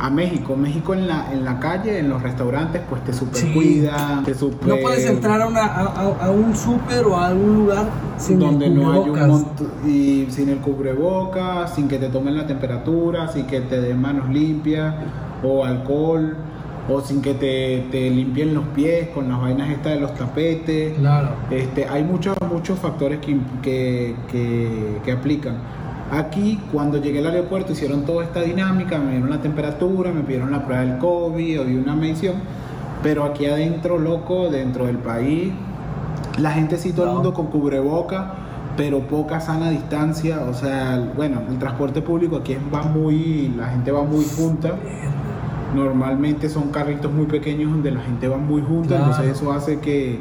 a 0.03 0.11
México. 0.11 0.57
México 0.57 0.95
en 0.95 1.07
la, 1.07 1.33
en 1.33 1.45
la 1.45 1.61
calle, 1.61 2.01
en 2.01 2.09
los 2.09 2.21
restaurantes, 2.23 2.83
pues 2.91 3.05
te 3.05 3.13
super 3.13 3.37
Sí. 3.37 3.53
cuidan, 3.55 4.25
te 4.25 4.35
super... 4.35 4.69
No 4.69 4.77
puedes 4.83 5.07
entrar 5.07 5.41
a, 5.41 5.47
una, 5.47 5.65
a, 5.65 5.83
a- 5.87 6.27
a 6.27 6.31
un 6.31 6.57
súper 6.57 7.05
o 7.07 7.17
a 7.17 7.29
algún 7.29 7.55
lugar 7.55 7.87
sin 8.19 8.39
donde 8.41 8.67
el 8.67 8.75
no 8.75 8.93
hay 8.93 8.99
un 9.11 9.29
montón 9.29 9.69
y 9.87 10.27
sin 10.29 10.49
el 10.49 10.59
cubrebocas, 10.59 11.75
sin 11.75 11.87
que 11.87 11.99
te 11.99 12.09
tomen 12.09 12.37
la 12.37 12.47
temperatura, 12.49 13.29
sin 13.29 13.47
que 13.47 13.61
te 13.61 13.81
den 13.81 14.01
manos 14.01 14.29
limpias 14.29 14.93
o 15.45 15.65
alcohol 15.65 16.37
o 16.89 17.01
sin 17.01 17.23
que 17.23 17.35
te, 17.35 17.87
te 17.93 18.11
limpien 18.11 18.55
los 18.55 18.65
pies 18.75 19.09
con 19.15 19.29
las 19.29 19.41
vainas 19.41 19.71
estas 19.71 19.95
de 19.95 20.01
los 20.01 20.15
tapetes. 20.15 20.99
Claro. 20.99 21.29
Este, 21.49 21.87
hay 21.87 22.03
muchos, 22.03 22.37
muchos 22.53 22.77
factores 22.81 23.21
que, 23.21 23.39
que, 23.63 24.17
que- 24.33 24.99
que 25.05 25.13
aplican. 25.13 25.59
Aquí, 26.13 26.61
cuando 26.71 26.99
llegué 27.01 27.21
al 27.21 27.27
aeropuerto, 27.29 27.73
hicieron 27.73 28.03
toda 28.05 28.23
esta 28.25 28.41
dinámica, 28.43 28.99
me 28.99 29.13
dieron 29.13 29.31
la 29.31 29.41
temperatura, 29.41 30.13
me 30.13 30.21
pidieron 30.21 30.51
la 30.51 30.63
prueba 30.67 30.83
del 30.83 30.99
COVID, 30.99 31.61
había 31.61 31.81
una 31.81 31.97
medición, 31.97 32.35
pero 33.03 33.25
aquí 33.25 33.47
adentro, 33.47 33.99
loco, 33.99 34.51
dentro 34.51 34.85
del 34.85 34.99
país, 34.99 35.55
la 36.39 36.51
gente 36.51 36.77
sí, 36.77 36.93
todo 36.93 37.07
el 37.07 37.13
mundo 37.15 37.33
con 37.33 37.47
cubreboca, 37.47 38.35
pero 38.77 39.01
poca 39.01 39.41
sana 39.41 39.71
distancia, 39.71 40.43
o 40.43 40.53
sea, 40.53 41.13
bueno, 41.17 41.41
el 41.49 41.59
transporte 41.59 42.03
público 42.03 42.37
aquí 42.37 42.59
va 42.73 42.83
muy, 42.83 43.51
la 43.57 43.69
gente 43.69 43.91
va 43.91 44.03
muy 44.03 44.27
junta, 44.37 44.75
normalmente 45.75 46.51
son 46.51 46.69
carritos 46.71 47.11
muy 47.11 47.25
pequeños 47.25 47.71
donde 47.71 47.91
la 47.91 48.01
gente 48.03 48.29
va 48.29 48.37
muy 48.37 48.61
junta, 48.61 48.89
Claro. 48.97 49.05
entonces 49.07 49.35
eso 49.37 49.51
hace 49.51 49.79
que, 49.81 50.19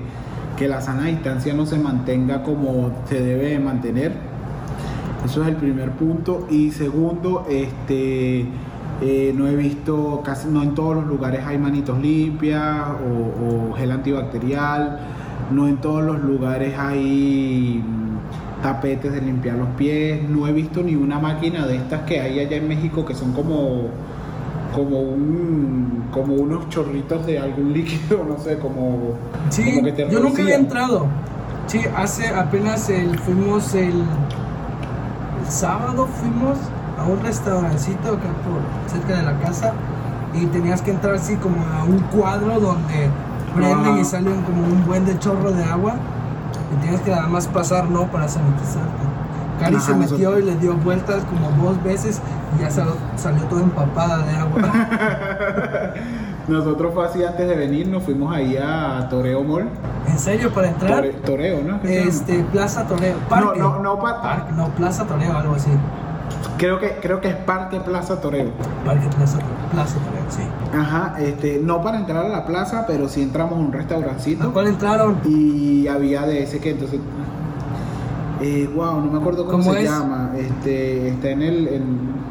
que 0.57 0.69
la 0.69 0.79
sana 0.79 1.07
distancia 1.07 1.53
no 1.53 1.65
se 1.65 1.77
mantenga 1.77 2.43
como 2.43 2.91
se 3.09 3.21
debe 3.21 3.49
de 3.49 3.59
mantener. 3.59 4.30
Eso 5.25 5.43
es 5.43 5.49
el 5.49 5.55
primer 5.55 5.91
punto. 5.91 6.47
Y 6.49 6.71
segundo, 6.71 7.45
este 7.49 8.45
eh, 9.01 9.33
no 9.35 9.47
he 9.47 9.55
visto, 9.55 10.21
casi 10.23 10.47
no 10.47 10.61
en 10.61 10.75
todos 10.75 10.95
los 10.95 11.07
lugares 11.07 11.41
hay 11.45 11.57
manitos 11.57 11.99
limpias 11.99 12.87
o, 12.89 13.71
o 13.71 13.73
gel 13.73 13.91
antibacterial. 13.91 14.99
No 15.51 15.67
en 15.67 15.77
todos 15.77 16.03
los 16.03 16.21
lugares 16.21 16.77
hay 16.77 17.83
mm, 17.85 18.61
tapetes 18.63 19.11
de 19.11 19.21
limpiar 19.21 19.57
los 19.57 19.69
pies. 19.69 20.27
No 20.29 20.47
he 20.47 20.53
visto 20.53 20.81
ni 20.83 20.95
una 20.95 21.19
máquina 21.19 21.65
de 21.65 21.77
estas 21.77 22.01
que 22.01 22.19
hay 22.19 22.39
allá 22.39 22.57
en 22.57 22.67
México 22.67 23.05
que 23.05 23.15
son 23.15 23.33
como 23.33 23.89
como 24.73 25.01
un 25.01 26.05
como 26.11 26.33
unos 26.35 26.69
chorritos 26.69 27.25
de 27.25 27.39
algún 27.39 27.73
líquido, 27.73 28.23
no 28.23 28.37
sé, 28.37 28.57
como, 28.57 29.15
Sí, 29.49 29.63
como 29.63 29.83
que 29.83 29.91
te 29.91 30.09
yo 30.09 30.19
nunca 30.19 30.41
había 30.41 30.55
entrado. 30.55 31.07
Sí, 31.67 31.81
hace 31.95 32.27
apenas 32.27 32.89
el, 32.89 33.17
fuimos 33.19 33.73
el 33.75 34.03
sábado, 35.51 36.07
fuimos 36.19 36.57
a 36.97 37.05
un 37.05 37.21
restaurancito 37.21 38.09
acá 38.09 38.29
por 38.43 38.91
cerca 38.91 39.17
de 39.17 39.23
la 39.23 39.37
casa 39.39 39.73
y 40.33 40.45
tenías 40.47 40.81
que 40.81 40.91
entrar 40.91 41.15
así 41.15 41.35
como 41.35 41.57
a 41.77 41.83
un 41.83 41.99
cuadro 41.99 42.59
donde 42.59 43.09
prenden 43.55 43.97
y 43.97 44.05
salen 44.05 44.41
como 44.43 44.63
un 44.63 44.85
buen 44.85 45.05
de 45.05 45.17
chorro 45.19 45.51
de 45.51 45.63
agua 45.63 45.95
y 46.73 46.81
tienes 46.81 47.01
que 47.01 47.11
nada 47.11 47.27
más 47.27 47.47
pasar, 47.47 47.89
¿no? 47.89 48.05
Para 48.11 48.27
sanitizarte. 48.27 48.89
Cari 49.59 49.75
Ajá, 49.75 49.85
se 49.85 49.95
metió 49.95 50.39
y 50.39 50.43
le 50.43 50.55
dio 50.55 50.75
vueltas 50.75 51.23
como 51.25 51.51
dos 51.63 51.83
veces 51.83 52.21
y 52.57 52.61
ya 52.61 52.71
salió, 52.71 52.95
salió 53.15 53.43
toda 53.43 53.61
empapada 53.61 54.19
de 54.19 54.35
agua. 54.35 54.61
Nosotros 56.47 56.93
fue 56.93 57.05
así 57.05 57.23
antes 57.23 57.47
de 57.47 57.55
venir, 57.55 57.87
nos 57.87 58.03
fuimos 58.03 58.33
ahí 58.33 58.57
a 58.57 59.07
Toreo 59.09 59.43
Mall. 59.43 59.67
¿En 60.11 60.19
serio? 60.19 60.51
¿Para 60.53 60.69
entrar? 60.69 61.03
Tore- 61.03 61.13
Toreo, 61.25 61.61
¿no? 61.63 61.79
Este, 61.83 62.43
Plaza 62.51 62.87
Toreo. 62.87 63.15
Parque. 63.29 63.59
No, 63.59 63.75
no, 63.77 63.83
no, 63.83 63.99
pa- 63.99 64.21
Parque, 64.21 64.51
no, 64.53 64.67
Plaza 64.69 65.05
Toreo, 65.07 65.35
algo 65.37 65.55
así. 65.55 65.69
Creo 66.57 66.79
que, 66.79 66.97
creo 67.01 67.19
que 67.21 67.29
es 67.29 67.35
Parque 67.35 67.79
Plaza 67.79 68.19
Toreo. 68.21 68.51
Parque 68.85 69.07
Plaza, 69.15 69.39
Plaza 69.71 69.95
Toreo, 69.99 70.23
sí. 70.29 70.43
Ajá, 70.77 71.15
este, 71.19 71.59
no 71.63 71.81
para 71.81 71.97
entrar 71.99 72.25
a 72.25 72.29
la 72.29 72.45
plaza, 72.45 72.85
pero 72.87 73.07
sí 73.09 73.21
entramos 73.21 73.53
a 73.53 73.57
un 73.57 73.73
¿A 73.73 73.77
restaurancito. 73.77 74.51
cuál 74.53 74.67
entraron? 74.67 75.17
Y 75.25 75.87
había 75.87 76.21
de 76.23 76.43
ese 76.43 76.59
que 76.59 76.71
entonces. 76.71 76.99
Eh, 78.41 78.69
wow, 78.75 78.99
no 79.01 79.11
me 79.11 79.19
acuerdo 79.19 79.45
cómo, 79.45 79.59
¿Cómo 79.63 79.73
se 79.73 79.83
es? 79.83 79.89
llama. 79.89 80.31
Este, 80.37 81.09
está 81.09 81.29
en 81.29 81.41
el. 81.41 81.67
En, 81.67 82.21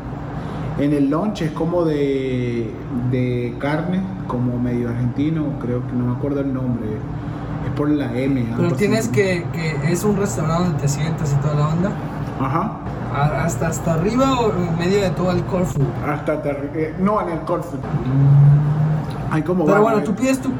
En 0.78 0.94
el 0.94 1.10
lunch 1.10 1.42
es 1.42 1.50
como 1.50 1.84
de, 1.84 2.70
de 3.10 3.54
carne, 3.58 4.00
como 4.26 4.58
medio 4.58 4.88
argentino, 4.88 5.44
creo 5.60 5.86
que 5.86 5.92
no 5.92 6.06
me 6.06 6.16
acuerdo 6.16 6.40
el 6.40 6.54
nombre. 6.54 6.86
Es 7.70 7.76
por 7.76 7.88
la 7.88 8.12
M. 8.16 8.46
Pero 8.56 8.72
tienes 8.74 9.08
que, 9.08 9.44
que 9.52 9.92
es 9.92 10.04
un 10.04 10.16
restaurante 10.16 10.64
donde 10.64 10.80
te 10.82 10.88
sientas 10.88 11.32
y 11.32 11.36
toda 11.36 11.54
la 11.54 11.68
onda. 11.68 11.90
Ajá. 12.40 12.72
A- 13.14 13.44
¿Hasta, 13.44 13.68
hasta 13.68 13.94
arriba 13.94 14.38
o 14.40 14.52
en 14.52 14.78
medio 14.78 15.00
de 15.00 15.10
todo 15.10 15.30
el 15.32 15.42
Corfu? 15.44 15.80
Hasta 16.06 16.42
terri- 16.42 16.70
eh, 16.74 16.94
no, 17.00 17.20
en 17.20 17.28
el 17.30 17.40
Corfu. 17.40 17.76
Hay 19.30 19.42
como 19.42 19.64
Pero 19.66 19.82
bueno, 19.82 20.02
tú 20.02 20.14
pides 20.14 20.40
tu, 20.40 20.50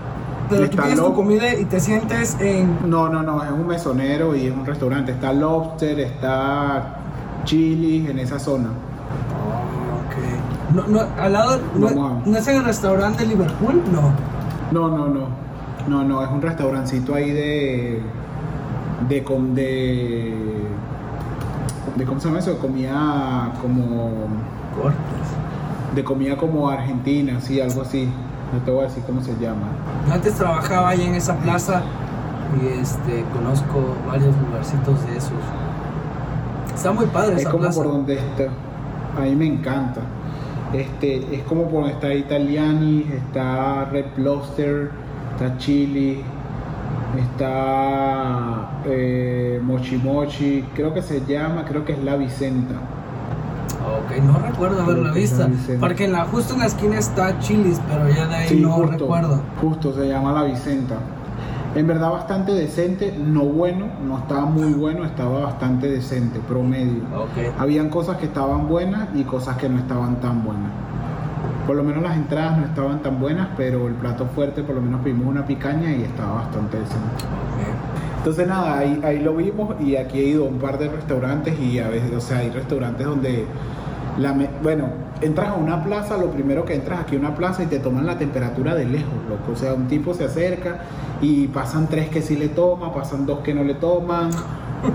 pero 0.49 0.69
tú 0.69 0.77
pides 0.77 0.97
tu 0.97 1.15
comida 1.15 1.55
y 1.55 1.65
te 1.65 1.81
sientes 1.81 2.37
en... 2.41 2.79
No, 2.89 3.09
no, 3.09 3.23
no, 3.23 3.43
es 3.43 3.51
un 3.51 3.67
mesonero 3.67 4.35
y 4.37 4.47
es 4.47 4.53
un 4.55 4.65
restaurante. 4.67 5.13
Está 5.13 5.33
Lobster, 5.33 5.99
está 6.01 6.97
Chili 7.45 8.07
en 8.11 8.19
esa 8.19 8.39
zona. 8.39 8.69
ok. 8.69 10.75
No, 10.75 10.87
no, 10.87 11.01
al 11.21 11.33
lado, 11.33 11.59
no, 11.77 12.21
¿no 12.25 12.39
es 12.39 12.47
en 12.47 12.57
el 12.59 12.65
restaurante 12.65 13.23
de 13.25 13.29
Liverpool? 13.31 13.83
No. 13.93 14.13
No, 14.71 14.97
no, 14.97 15.09
no. 15.09 15.50
No, 15.91 16.05
no, 16.05 16.23
es 16.23 16.31
un 16.31 16.41
restaurancito 16.41 17.17
ahí 17.17 17.33
de. 17.33 18.01
de. 19.09 19.21
de. 19.55 20.35
de 21.97 22.05
¿Cómo 22.05 22.21
se 22.21 22.29
llama 22.29 22.39
eso? 22.39 22.57
Comida 22.59 23.51
como. 23.61 24.29
Cortes. 24.81 25.01
de 25.97 26.05
comida 26.05 26.37
como 26.37 26.71
argentina, 26.71 27.41
sí, 27.41 27.61
algo 27.61 27.83
así. 27.83 28.09
No 28.53 28.61
te 28.61 28.71
voy 28.71 28.85
a 28.85 28.87
decir 28.87 29.03
cómo 29.05 29.21
se 29.21 29.37
llama. 29.41 29.67
Antes 30.13 30.35
trabajaba 30.35 30.91
ahí 30.91 31.03
en 31.03 31.17
esa 31.17 31.37
plaza 31.39 31.83
y 32.63 32.69
este 32.81 33.25
conozco 33.33 33.97
varios 34.07 34.33
lugarcitos 34.47 35.05
de 35.09 35.17
esos. 35.17 35.33
Está 36.73 36.93
muy 36.93 37.07
padre 37.07 37.35
Es 37.35 37.41
esa 37.41 37.51
como 37.51 37.65
plaza. 37.65 37.83
por 37.83 37.93
donde 37.93 38.15
está. 38.15 38.45
A 39.19 39.23
mí 39.23 39.35
me 39.35 39.47
encanta. 39.47 40.03
Este, 40.73 41.35
es 41.35 41.43
como 41.43 41.65
por 41.65 41.81
donde 41.81 41.95
está 41.95 42.15
Italiani, 42.15 43.07
está 43.13 43.87
Red 43.87 44.19
Lobster, 44.19 44.93
está 45.41 45.57
Chili, 45.57 46.23
está 47.19 48.83
eh, 48.85 49.59
Mochi 49.63 49.97
Mochi, 49.97 50.63
creo 50.75 50.93
que 50.93 51.01
se 51.01 51.25
llama, 51.25 51.65
creo 51.65 51.83
que 51.83 51.93
es 51.93 52.05
La 52.05 52.17
Vicenta. 52.17 52.75
Ok, 53.81 54.23
no 54.23 54.39
recuerdo 54.39 54.83
haberla 54.83 55.13
vista. 55.13 55.49
Porque 55.81 56.05
en 56.05 56.13
la, 56.13 56.27
justo 56.27 56.53
en 56.53 56.61
la 56.61 56.67
esquina 56.67 56.99
está 56.99 57.39
Chili's, 57.39 57.81
pero 57.89 58.07
ya 58.11 58.27
de 58.27 58.35
ahí 58.35 58.49
Sí, 58.51 58.61
no 58.61 58.73
justo, 58.73 58.93
recuerdo. 58.93 59.41
Justo, 59.63 59.95
se 59.95 60.09
llama 60.09 60.33
La 60.33 60.43
Vicenta. 60.43 60.97
En 61.75 61.87
verdad 61.87 62.11
bastante 62.11 62.53
decente, 62.53 63.17
no 63.17 63.45
bueno, 63.45 63.87
no 64.07 64.19
estaba 64.19 64.45
muy 64.45 64.75
bueno, 64.75 65.07
estaba 65.07 65.41
bastante 65.41 65.89
decente, 65.89 66.39
promedio. 66.41 67.03
Ok. 67.17 67.55
Habían 67.59 67.89
cosas 67.89 68.19
que 68.19 68.27
estaban 68.27 68.69
buenas 68.69 69.09
y 69.15 69.23
cosas 69.23 69.57
que 69.57 69.71
no 69.71 69.79
estaban 69.79 70.21
tan 70.21 70.45
buenas. 70.45 70.71
Por 71.71 71.77
lo 71.77 71.85
menos 71.85 72.03
las 72.03 72.17
entradas 72.17 72.59
no 72.59 72.65
estaban 72.65 73.01
tan 73.01 73.21
buenas, 73.21 73.47
pero 73.57 73.87
el 73.87 73.95
plato 73.95 74.27
fuerte 74.35 74.65
por 74.65 74.75
lo 74.75 74.81
menos 74.83 75.03
pedimos 75.03 75.29
una 75.29 75.47
picaña 75.47 75.93
y 75.93 76.03
estaba 76.03 76.33
bastante 76.43 76.79
decente. 76.81 77.25
Entonces 78.19 78.49
nada, 78.49 78.77
ahí, 78.79 79.01
ahí 79.05 79.21
lo 79.21 79.37
vimos 79.37 79.77
y 79.81 79.95
aquí 79.95 80.19
he 80.19 80.25
ido 80.25 80.47
a 80.47 80.49
un 80.49 80.59
par 80.59 80.81
de 80.81 80.89
restaurantes 80.89 81.57
y 81.61 81.79
a 81.79 81.89
veces, 81.89 82.13
o 82.13 82.21
sea, 82.21 82.39
hay 82.39 82.51
restaurantes 82.51 83.07
donde, 83.07 83.45
la 84.19 84.33
me- 84.33 84.51
bueno, 84.65 84.89
entras 85.21 85.51
a 85.51 85.55
una 85.55 85.85
plaza, 85.85 86.17
lo 86.17 86.33
primero 86.33 86.65
que 86.65 86.75
entras 86.75 87.03
aquí 87.03 87.15
a 87.15 87.21
una 87.21 87.37
plaza 87.37 87.63
y 87.63 87.67
te 87.67 87.79
toman 87.79 88.05
la 88.05 88.19
temperatura 88.19 88.75
de 88.75 88.87
lejos, 88.87 89.15
loco. 89.29 89.53
O 89.53 89.57
sea, 89.57 89.73
un 89.75 89.87
tipo 89.87 90.13
se 90.13 90.25
acerca 90.25 90.81
y 91.23 91.47
pasan 91.47 91.87
tres 91.87 92.09
que 92.09 92.21
sí 92.21 92.35
le 92.35 92.49
toma, 92.49 92.93
pasan 92.93 93.27
dos 93.27 93.39
que 93.45 93.55
no 93.55 93.63
le 93.63 93.75
toman, 93.75 94.31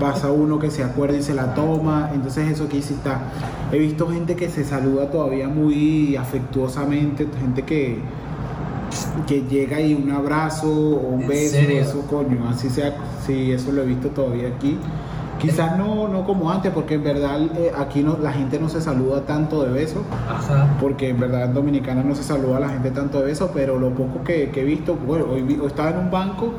pasa 0.00 0.30
uno 0.30 0.58
que 0.58 0.70
se 0.70 0.82
acuerda 0.82 1.16
y 1.16 1.22
se 1.22 1.34
la 1.34 1.54
toma. 1.54 2.10
Entonces 2.14 2.50
eso 2.50 2.64
aquí 2.64 2.82
sí 2.82 2.94
está. 2.94 3.20
He 3.72 3.78
visto 3.78 4.08
gente 4.08 4.36
que 4.36 4.48
se 4.48 4.64
saluda 4.64 5.10
todavía 5.10 5.48
muy 5.48 6.16
afectuosamente, 6.16 7.26
gente 7.40 7.62
que 7.62 8.00
que 9.26 9.42
llega 9.42 9.80
y 9.80 9.94
un 9.94 10.10
abrazo 10.10 10.68
o 10.68 11.08
un 11.08 11.22
¿En 11.22 11.28
beso, 11.28 11.56
serio? 11.56 11.80
eso 11.82 12.02
coño, 12.08 12.48
así 12.48 12.70
sea, 12.70 12.96
sí, 13.26 13.50
eso 13.50 13.72
lo 13.72 13.82
he 13.82 13.86
visto 13.86 14.08
todavía 14.10 14.48
aquí. 14.48 14.78
Quizás 15.40 15.76
no, 15.76 16.08
no 16.08 16.24
como 16.24 16.50
antes, 16.50 16.72
porque 16.72 16.94
en 16.94 17.04
verdad 17.04 17.38
eh, 17.56 17.70
aquí 17.76 18.02
no, 18.02 18.16
la 18.18 18.32
gente 18.32 18.58
no 18.58 18.68
se 18.68 18.80
saluda 18.80 19.20
tanto 19.22 19.62
de 19.64 19.70
beso, 19.70 20.02
Ajá. 20.28 20.66
porque 20.80 21.10
en 21.10 21.20
verdad 21.20 21.44
en 21.44 21.54
Dominicana 21.54 22.02
no 22.02 22.14
se 22.14 22.22
saluda 22.22 22.56
a 22.56 22.60
la 22.60 22.68
gente 22.70 22.90
tanto 22.90 23.18
de 23.20 23.26
beso, 23.26 23.50
pero 23.52 23.78
lo 23.78 23.90
poco 23.90 24.24
que, 24.24 24.50
que 24.50 24.62
he 24.62 24.64
visto, 24.64 24.94
bueno, 24.96 25.26
hoy, 25.30 25.60
estaba 25.66 25.90
en 25.90 25.98
un 25.98 26.10
banco 26.10 26.52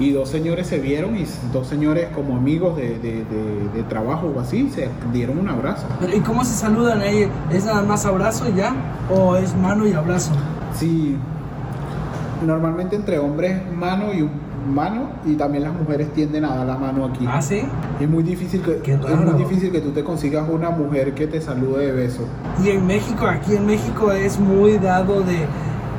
y 0.00 0.10
dos 0.10 0.28
señores 0.28 0.66
se 0.66 0.78
vieron 0.80 1.16
y 1.16 1.24
dos 1.52 1.68
señores 1.68 2.08
como 2.12 2.36
amigos 2.36 2.76
de, 2.76 2.98
de- 2.98 3.24
de- 3.24 3.68
de 3.72 3.82
trabajo 3.88 4.32
o 4.36 4.40
así, 4.40 4.68
se 4.68 4.88
dieron 5.12 5.38
un 5.38 5.48
abrazo. 5.48 5.86
Pero, 6.00 6.16
¿Y 6.16 6.20
cómo 6.20 6.44
se 6.44 6.54
saludan 6.54 7.00
ahí? 7.02 7.28
¿Es 7.52 7.64
nada 7.64 7.82
más 7.82 8.04
abrazo 8.04 8.48
y 8.48 8.54
ya? 8.56 8.74
¿O 9.16 9.36
es 9.36 9.54
mano 9.56 9.86
y 9.86 9.92
abrazo? 9.92 10.32
Sí, 10.74 11.16
normalmente 12.44 12.96
entre 12.96 13.18
hombres 13.18 13.62
mano 13.72 14.12
y 14.12 14.22
un- 14.22 14.43
mano 14.66 15.08
y 15.24 15.34
también 15.34 15.64
las 15.64 15.72
mujeres 15.72 16.12
tienden 16.12 16.44
a 16.44 16.54
dar 16.56 16.66
la 16.66 16.76
mano 16.76 17.06
aquí. 17.06 17.26
¿Ah, 17.28 17.40
sí? 17.42 17.62
Es 18.00 18.08
muy 18.08 18.22
difícil 18.22 18.62
que 18.62 18.78
Qué 18.78 18.92
es 18.94 19.00
muy 19.00 19.34
difícil 19.34 19.70
que 19.72 19.80
tú 19.80 19.90
te 19.90 20.02
consigas 20.04 20.48
una 20.48 20.70
mujer 20.70 21.14
que 21.14 21.26
te 21.26 21.40
salude 21.40 21.86
de 21.86 21.92
beso. 21.92 22.22
Y 22.62 22.70
en 22.70 22.86
México, 22.86 23.26
aquí 23.26 23.56
en 23.56 23.66
México 23.66 24.12
es 24.12 24.38
muy 24.38 24.78
dado 24.78 25.20
de, 25.22 25.46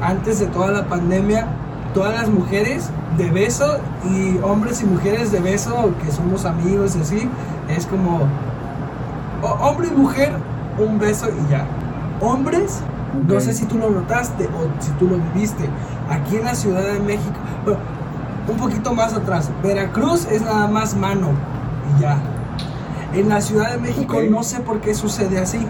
antes 0.01 0.39
de 0.39 0.47
toda 0.47 0.71
la 0.71 0.85
pandemia, 0.87 1.47
todas 1.93 2.13
las 2.13 2.29
mujeres 2.29 2.89
de 3.17 3.29
beso 3.31 3.77
y 4.03 4.37
hombres 4.43 4.81
y 4.81 4.85
mujeres 4.85 5.31
de 5.31 5.39
beso, 5.39 5.93
que 6.03 6.11
somos 6.11 6.45
amigos 6.45 6.95
y 6.97 7.01
así, 7.01 7.29
es 7.69 7.85
como 7.85 8.21
hombre 9.61 9.87
y 9.87 9.97
mujer, 9.97 10.33
un 10.77 10.99
beso 10.99 11.27
y 11.29 11.51
ya. 11.51 11.65
Hombres, 12.21 12.81
no 13.27 13.35
Ok. 13.35 13.39
sé 13.41 13.53
si 13.53 13.65
tú 13.65 13.77
lo 13.77 13.89
notaste 13.89 14.45
o 14.45 14.81
si 14.83 14.91
tú 14.91 15.07
lo 15.07 15.17
viviste, 15.33 15.63
aquí 16.09 16.35
en 16.37 16.45
la 16.45 16.55
Ciudad 16.55 16.83
de 16.83 16.99
México, 16.99 17.35
bueno, 17.63 17.79
un 18.47 18.57
poquito 18.57 18.93
más 18.93 19.13
atrás, 19.13 19.49
Veracruz 19.63 20.25
es 20.25 20.41
nada 20.41 20.67
más 20.67 20.95
mano 20.95 21.29
y 21.97 22.01
ya. 22.01 22.17
En 23.13 23.29
la 23.29 23.39
Ciudad 23.41 23.71
de 23.71 23.77
México 23.77 24.17
no 24.29 24.43
sé 24.43 24.59
por 24.59 24.81
qué 24.81 24.93
sucede 24.93 25.39
así. 25.39 25.65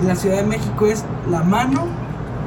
En 0.00 0.08
la 0.08 0.14
Ciudad 0.14 0.36
de 0.36 0.42
México 0.44 0.86
es 0.86 1.04
la 1.30 1.42
mano, 1.42 1.86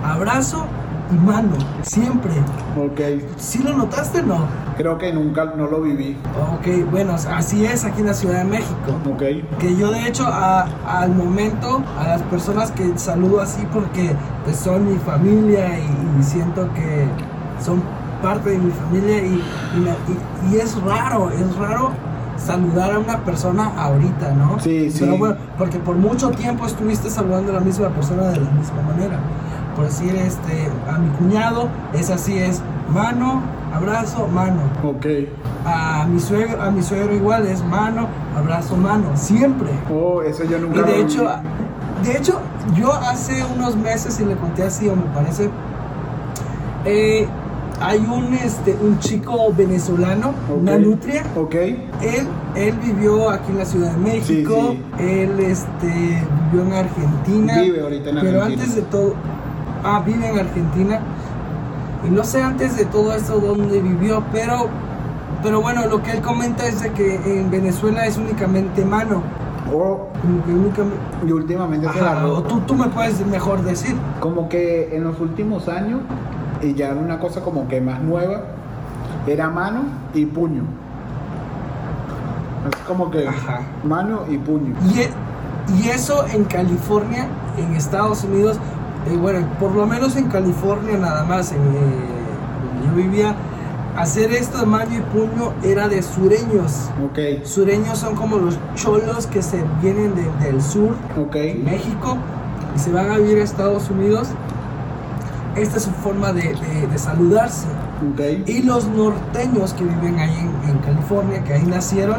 abrazo 0.06 0.66
y 1.12 1.16
mano, 1.16 1.54
siempre. 1.82 2.32
Ok, 2.78 3.24
¿Sí 3.38 3.64
lo 3.64 3.74
notaste 3.76 4.20
o 4.20 4.24
no? 4.26 4.70
creo 4.78 4.98
que 4.98 5.12
nunca 5.12 5.44
no 5.58 5.68
lo 5.68 5.82
viví. 5.82 6.16
Ok, 6.54 6.90
bueno, 6.90 7.14
así 7.14 7.66
es 7.66 7.84
aquí 7.84 8.00
en 8.00 8.06
la 8.08 8.14
Ciudad 8.14 8.38
de 8.38 8.44
México. 8.46 8.96
Ok, 9.12 9.24
Que 9.60 9.76
yo 9.76 9.92
de 9.92 10.08
hecho 10.08 10.26
a- 10.26 10.68
al 10.88 11.14
momento 11.14 11.82
a 12.00 12.08
las 12.08 12.22
personas 12.24 12.72
que 12.72 12.98
saludo 12.98 13.42
así 13.42 13.68
porque 13.74 14.16
pues, 14.46 14.56
son 14.58 14.88
mi 14.90 14.98
familia 15.00 15.78
y, 15.80 16.20
y 16.20 16.24
siento 16.24 16.72
que 16.74 17.08
son 17.62 17.82
parte 18.22 18.52
de 18.52 18.58
mi 18.58 18.72
familia 18.72 19.18
y, 19.24 19.42
es 20.56 20.82
raro, 20.82 21.30
es 21.32 21.56
raro 21.58 21.92
saludar 22.38 22.94
a 22.94 23.00
una 23.00 23.20
persona 23.20 23.72
ahorita, 23.78 24.34
¿no? 24.34 24.60
Sí, 24.60 24.90
sí. 24.90 25.00
Pero 25.02 25.18
bueno, 25.18 25.36
porque 25.58 25.78
por 25.80 25.96
mucho 25.96 26.30
tiempo 26.32 26.66
estuviste 26.66 27.10
saludando 27.10 27.52
a 27.52 27.56
la 27.56 27.62
misma 27.62 27.90
persona 27.90 28.24
de 28.30 28.38
la 28.38 28.50
misma 28.52 28.82
manera. 28.88 29.20
Por 29.76 29.86
decir, 29.86 30.16
este, 30.16 30.70
a 30.90 30.98
mi 30.98 31.10
cuñado 31.18 31.68
es 31.94 32.10
así, 32.10 32.38
es 32.38 32.62
mano, 32.94 33.42
abrazo, 33.74 34.28
mano. 34.28 34.62
ok. 34.84 35.06
A 35.66 36.06
mi 36.06 36.20
suegro, 36.20 36.62
a 36.62 36.72
mi 36.72 36.82
suegro 36.82 37.14
igual 37.14 37.46
es 37.46 37.64
mano, 37.64 38.08
abrazo, 38.36 38.76
mano, 38.76 39.16
siempre. 39.16 39.70
Oh, 39.94 40.22
eso 40.22 40.44
yo 40.46 40.60
nunca 40.60 40.80
Y 40.80 40.84
de 40.84 41.02
hecho, 41.02 41.30
de 42.04 42.18
hecho, 42.18 42.40
yo 42.76 42.94
hace 42.94 43.44
unos 43.56 43.76
meses, 43.76 44.20
y 44.20 44.26
le 44.26 44.36
conté 44.36 44.64
así, 44.64 44.88
o 44.90 44.96
me 44.96 45.04
parece, 45.14 45.50
eh, 46.86 47.28
hay 47.82 48.00
un, 48.00 48.34
este, 48.34 48.76
un 48.82 49.00
chico 49.00 49.54
venezolano, 49.56 50.30
Ok. 50.50 50.62
una 50.62 50.78
nutria. 50.78 51.24
Ok, 51.36 51.56
Él, 51.56 52.28
él 52.56 52.74
vivió 52.84 53.30
aquí 53.30 53.52
en 53.52 53.58
la 53.60 53.66
Ciudad 53.66 53.92
de 53.92 53.98
México, 53.98 54.72
sí. 54.98 55.04
él 55.04 55.40
este, 55.40 56.22
vivió 56.52 56.66
en 56.68 56.74
Argentina. 56.74 57.62
Vive 57.62 57.82
ahorita 57.82 58.10
en 58.10 58.20
Pero 58.20 58.42
Argentina. 58.42 58.64
antes 58.64 58.76
de 58.76 58.82
todo, 58.84 59.14
ah, 59.84 60.04
vive 60.06 60.28
en 60.28 60.40
Argentina. 60.40 61.00
Y 62.08 62.10
no 62.12 62.24
sé 62.24 62.42
antes 62.42 62.78
de 62.78 62.86
todo 62.86 63.14
esto 63.14 63.40
dónde 63.40 63.82
vivió, 63.82 64.24
pero, 64.32 64.68
pero 65.44 65.62
bueno, 65.62 65.86
lo 65.88 66.02
que 66.02 66.12
él 66.12 66.22
comenta 66.22 66.66
es 66.68 66.82
de 66.82 66.92
que 66.92 67.16
en 67.40 67.52
Venezuela 67.52 68.06
es 68.06 68.18
únicamente 68.18 68.86
mano. 68.86 69.22
oh, 69.74 70.08
Como 70.22 70.44
que 70.46 70.52
únicamente... 70.54 70.98
y 71.28 71.32
últimamente 71.32 71.88
se 71.92 72.00
Ajá, 72.00 72.12
agarró. 72.12 72.36
o 72.38 72.44
tú, 72.44 72.60
tú 72.62 72.76
me 72.76 72.88
puedes 72.88 73.26
mejor 73.26 73.64
decir. 73.64 73.96
Como 74.22 74.48
que 74.50 74.96
en 74.96 75.04
los 75.04 75.20
últimos 75.20 75.68
años, 75.68 76.00
y 76.62 76.74
ya 76.74 76.88
era 76.88 77.00
una 77.00 77.20
cosa 77.20 77.42
como 77.42 77.68
que 77.68 77.80
más 77.82 78.02
nueva, 78.02 78.42
era 79.28 79.50
mano 79.50 79.82
y 80.14 80.26
puño. 80.26 80.64
Es 82.70 82.76
como 82.88 83.10
que 83.10 83.28
Ajá. 83.28 83.62
mano 83.84 84.22
y 84.30 84.38
puño. 84.38 84.76
Y, 84.94 85.00
e- 85.00 85.10
y 85.82 85.90
eso 85.90 86.26
en 86.34 86.44
California, 86.46 87.28
en 87.58 87.74
Estados 87.76 88.24
Unidos, 88.24 88.58
eh, 89.10 89.16
bueno, 89.18 89.46
por 89.60 89.74
lo 89.74 89.86
menos 89.88 90.16
en 90.16 90.28
California 90.28 90.98
nada 90.98 91.24
más, 91.24 91.52
en, 91.52 91.58
eh, 91.60 91.62
donde 92.82 92.88
yo 92.88 92.96
vivía, 92.96 93.36
hacer 93.98 94.32
esto 94.34 94.60
de 94.60 94.66
mano 94.66 94.92
y 94.96 95.00
puño 95.02 95.54
era 95.64 95.88
de 95.88 96.02
sureños. 96.02 96.90
Sureños 97.44 97.98
son 97.98 98.16
como 98.16 98.38
los 98.38 98.58
cholos 98.76 99.28
que 99.28 99.42
se 99.42 99.64
vienen 99.82 100.14
de- 100.16 100.46
del 100.46 100.62
sur, 100.62 100.92
ok. 101.18 101.36
México, 101.64 102.18
y 102.76 102.80
se 102.80 102.92
van 102.92 103.10
a 103.12 103.18
vivir 103.18 103.40
a 103.40 103.44
Estados 103.44 103.90
Unidos, 103.90 104.30
esta 105.56 105.78
es 105.78 105.84
su 105.84 105.92
forma 105.92 106.32
de, 106.34 106.42
de- 106.54 106.88
de 106.88 106.98
saludarse. 106.98 107.68
Ok. 108.14 108.48
Y 108.48 108.62
los 108.64 108.88
norteños 108.88 109.74
que 109.74 109.84
viven 109.84 110.20
ahí 110.20 110.38
en, 110.64 110.70
en 110.70 110.78
California, 110.80 111.44
que 111.44 111.54
ahí 111.54 111.64
nacieron, 111.66 112.18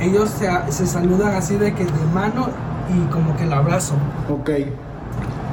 ellos 0.00 0.30
se, 0.30 0.48
se 0.72 0.86
saludan 0.86 1.34
así 1.34 1.56
de 1.56 1.74
que 1.74 1.84
de 1.84 2.06
mano 2.14 2.48
y 2.94 3.10
como 3.12 3.36
que 3.36 3.44
el 3.44 3.52
abrazo. 3.52 3.94
Ok. 4.30 4.50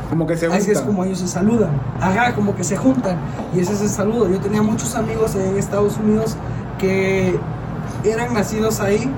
Como 0.09 0.27
que 0.27 0.37
se 0.37 0.45
juntan. 0.45 0.61
Así 0.61 0.71
es 0.71 0.81
como 0.81 1.03
ellos 1.03 1.17
se 1.19 1.27
saludan. 1.27 1.71
Ajá, 1.99 2.35
como 2.35 2.55
que 2.55 2.63
se 2.63 2.77
juntan. 2.77 3.17
Y 3.55 3.59
ese 3.59 3.73
es 3.73 3.81
el 3.81 3.89
saludo. 3.89 4.29
Yo 4.29 4.39
tenía 4.39 4.61
muchos 4.61 4.95
amigos 4.95 5.33
en 5.35 5.57
Estados 5.57 5.97
Unidos 5.97 6.35
que 6.77 7.39
eran 8.03 8.33
nacidos 8.35 8.81
ahí, 8.81 9.11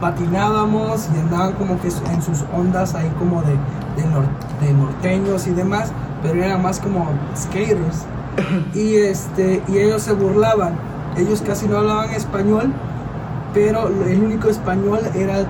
patinábamos 0.00 1.08
y 1.14 1.20
andaban 1.20 1.52
como 1.52 1.80
que 1.80 1.88
en 1.88 2.22
sus 2.22 2.44
ondas 2.56 2.94
ahí 2.94 3.10
como 3.18 3.42
de, 3.42 3.52
de, 3.96 4.08
nor- 4.08 4.60
de 4.60 4.72
norteños 4.72 5.46
y 5.46 5.50
demás, 5.50 5.90
pero 6.24 6.42
eran 6.42 6.60
más 6.62 6.80
como 6.80 7.08
skaters. 7.36 8.06
Y, 8.74 8.96
este, 8.96 9.62
y 9.68 9.78
ellos 9.78 10.02
se 10.02 10.12
burlaban. 10.12 10.72
Ellos 11.16 11.40
casi 11.46 11.68
no 11.68 11.78
hablaban 11.78 12.10
español, 12.10 12.72
pero 13.52 13.86
el 14.08 14.20
único 14.20 14.48
español 14.48 14.98
era 15.14 15.38
el 15.40 15.46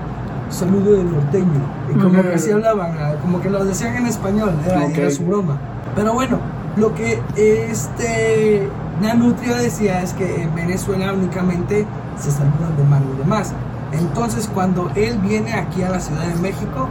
saludo 0.49 0.91
del 0.97 1.11
norteño. 1.11 1.61
Y 1.91 1.97
como 1.97 2.21
que 2.21 2.33
así 2.35 2.51
hablaban, 2.51 2.95
ah, 2.99 3.15
como 3.23 3.41
que 3.41 3.49
lo 3.49 3.65
decían 3.65 3.95
en 3.95 4.05
español, 4.05 4.53
era, 4.63 4.83
Ok. 4.85 4.97
era 4.97 5.09
su 5.09 5.25
broma. 5.25 5.57
Pero 5.95 6.13
bueno, 6.13 6.37
lo 6.77 6.93
que 6.93 7.19
este 7.35 8.69
Nanutria 9.01 9.55
decía 9.55 10.03
es 10.03 10.13
que 10.13 10.43
en 10.43 10.53
Venezuela 10.53 11.13
únicamente 11.13 11.87
se 12.19 12.29
saludan 12.29 12.77
de 12.77 12.83
mano 12.83 13.05
y 13.15 13.17
demás. 13.17 13.53
Entonces 13.93 14.47
cuando 14.53 14.91
él 14.95 15.17
viene 15.19 15.53
aquí 15.53 15.81
a 15.81 15.89
la 15.89 15.99
Ciudad 15.99 16.27
de 16.27 16.35
México, 16.41 16.87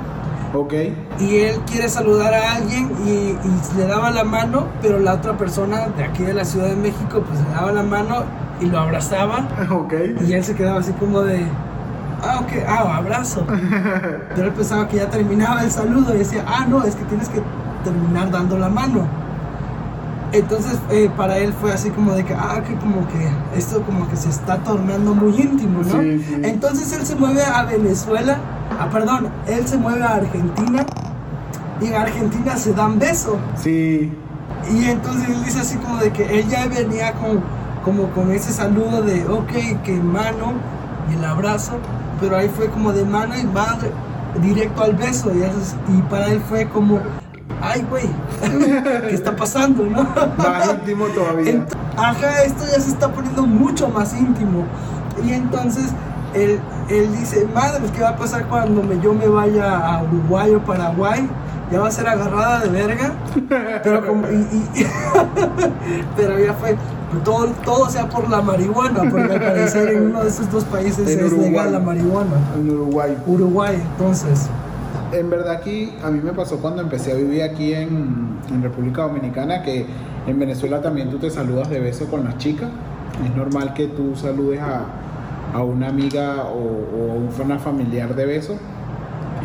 Ok. 0.55 0.73
y 1.19 1.37
él 1.41 1.57
quiere 1.67 1.89
saludar 1.89 2.33
a 2.33 2.55
alguien 2.55 2.91
y, 3.05 3.11
y 3.11 3.77
le 3.77 3.87
daba 3.87 4.11
la 4.11 4.25
mano, 4.25 4.67
pero 4.81 4.99
la 5.01 5.15
otra 5.15 5.37
persona 5.37 5.89
de 5.97 6.05
aquí 6.05 6.23
de 6.23 6.33
la 6.33 6.45
Ciudad 6.45 6.69
de 6.69 6.77
México 6.77 7.23
pues 7.27 7.41
le 7.41 7.51
daba 7.51 7.73
la 7.73 7.83
mano 7.83 8.23
y 8.61 8.67
lo 8.67 8.79
abrazaba 8.79 9.49
Ok. 9.71 9.95
y 10.27 10.33
él 10.33 10.45
se 10.45 10.55
quedaba 10.55 10.79
así 10.81 10.93
como 10.93 11.23
de, 11.23 11.45
ah, 12.23 12.41
ok, 12.41 12.53
ah, 12.69 12.97
abrazo. 12.99 13.45
Pero 14.35 14.47
él 14.47 14.53
pensaba 14.53 14.87
que 14.89 14.97
ya 14.99 15.11
terminaba 15.11 15.63
el 15.65 15.71
saludo 15.71 16.15
y 16.15 16.19
decía, 16.19 16.45
ah, 16.47 16.65
no, 16.69 16.85
es 16.85 16.95
que 16.95 17.05
tienes 17.05 17.29
que 17.29 17.43
terminar 17.83 18.31
dando 18.31 18.57
la 18.57 18.69
mano. 18.69 19.07
Entonces 20.35 20.79
eh, 20.91 21.11
para 21.17 21.39
él 21.39 21.53
fue 21.61 21.73
así 21.73 21.91
como 21.91 22.13
de 22.13 22.25
que, 22.25 22.35
ah, 22.35 22.63
que 22.67 22.75
como 22.77 23.07
que 23.09 23.29
esto 23.59 23.83
como 23.83 24.09
que 24.09 24.17
se 24.17 24.29
está 24.31 24.59
tornando 24.59 25.15
muy 25.15 25.35
íntimo, 25.41 25.81
¿no? 25.83 26.01
Sí, 26.01 26.25
sí. 26.27 26.41
Entonces 26.43 26.93
él 26.93 27.07
se 27.07 27.15
mueve 27.17 27.43
a 27.45 27.63
Venezuela, 27.65 28.39
ah, 28.79 28.89
perdón, 28.91 29.29
él 29.47 29.67
se 29.67 29.77
mueve 29.79 30.03
a 30.03 30.15
Argentina 30.17 30.85
y 31.81 31.87
en 31.87 31.95
Argentina 31.95 32.57
se 32.57 32.73
dan 32.73 32.99
besos. 32.99 33.37
Sí. 33.63 34.13
Y 34.73 34.85
entonces 34.87 35.29
él 35.29 35.45
dice 35.45 35.61
así 35.61 35.77
como 35.77 35.99
de 35.99 36.11
que 36.11 36.41
él 36.41 36.49
ya 36.49 36.67
venía 36.67 37.13
con, 37.15 37.41
como 37.85 38.09
con 38.11 38.31
ese 38.33 38.53
saludo 38.53 39.03
de, 39.03 39.25
ok, 39.29 39.83
que 39.85 39.93
mano 39.93 40.55
y 41.11 41.15
el 41.19 41.25
abrazo, 41.25 41.73
pero 42.21 42.37
ahí 42.37 42.49
fue 42.49 42.69
como 42.71 42.93
de 42.93 43.05
mano 43.05 43.35
y 43.39 43.45
va 43.55 43.77
directo 44.41 44.83
al 44.83 44.95
beso. 44.95 45.31
Y, 45.35 45.43
eso 45.43 45.59
es- 45.61 45.77
y 45.97 46.01
para 46.03 46.27
él 46.29 46.41
fue 46.49 46.67
como, 46.69 46.99
ay, 47.65 47.87
güey, 47.91 48.05
¿qué 49.09 49.15
está 49.15 49.35
pasando, 49.35 49.85
no? 49.85 50.03
Más 50.39 50.71
íntimo 50.81 51.07
todavía. 51.07 51.65
Ajá, 51.97 52.43
esto 52.45 52.65
ya 52.65 52.81
se 52.81 52.91
está 52.91 53.09
poniendo 53.11 53.43
mucho 53.47 53.89
más 53.89 54.15
íntimo. 54.15 54.65
Y 55.25 55.33
entonces 55.33 55.87
él, 56.35 56.61
él 56.89 57.17
dice, 57.19 57.47
madre, 57.55 57.81
¿qué 57.95 58.03
va 58.03 58.11
a 58.11 58.17
pasar 58.17 58.47
cuando 58.49 58.83
me- 58.83 59.01
yo 59.01 59.15
me 59.15 59.27
vaya 59.29 59.79
a 59.79 60.03
Uruguay 60.03 60.55
o 60.55 60.61
Paraguay? 60.61 61.29
Ya 61.73 61.81
va 61.81 61.89
a 61.89 61.91
ser 61.91 62.07
agarrada 62.09 62.61
de 62.61 62.69
verga. 62.69 63.13
Pero 63.83 64.07
como, 64.07 64.27
y- 64.29 64.35
y- 64.81 64.87
pero 66.17 66.39
ya 66.39 66.53
fue, 66.55 66.77
todo, 67.25 67.47
todo 67.65 67.89
sea 67.89 68.09
por 68.09 68.29
la 68.29 68.43
marihuana, 68.43 69.01
porque 69.11 69.33
al 69.33 69.41
parecer 69.41 69.89
en 69.91 70.07
uno 70.07 70.23
de 70.23 70.29
esos 70.29 70.51
dos 70.51 70.65
países 70.65 71.09
En 71.09 71.21
es 71.25 71.33
Uruguay. 71.33 71.51
legal 71.51 71.73
la 71.73 71.79
marihuana. 71.81 72.37
En 72.57 72.71
Uruguay. 72.71 73.17
Uruguay, 73.27 73.83
entonces. 73.93 74.49
En 75.15 75.31
verdad 75.31 75.53
aquí, 75.53 75.93
a 76.03 76.11
mí 76.11 76.21
me 76.23 76.33
pasó 76.33 76.59
cuando 76.59 76.83
empecé 76.83 77.13
a 77.13 77.15
vivir 77.15 77.43
aquí 77.43 77.73
en, 77.73 78.37
en 78.51 78.63
República 78.63 79.03
Dominicana, 79.03 79.63
que 79.63 79.87
en 80.27 80.39
Venezuela 80.39 80.81
también 80.83 81.11
tú 81.11 81.19
te 81.19 81.31
saludas 81.31 81.71
de 81.71 81.79
beso 81.79 82.07
con 82.07 82.25
las 82.25 82.37
chicas. 82.39 82.69
Es 83.25 83.37
normal 83.37 83.75
que 83.75 83.87
tú 83.87 84.17
saludes 84.17 84.61
a, 84.61 84.87
a 85.55 85.63
una 85.63 85.89
amiga 85.89 86.45
o, 86.45 86.57
o 86.59 87.13
a 87.13 87.43
una 87.45 87.59
familiar 87.59 88.15
de 88.17 88.27
beso. 88.27 88.57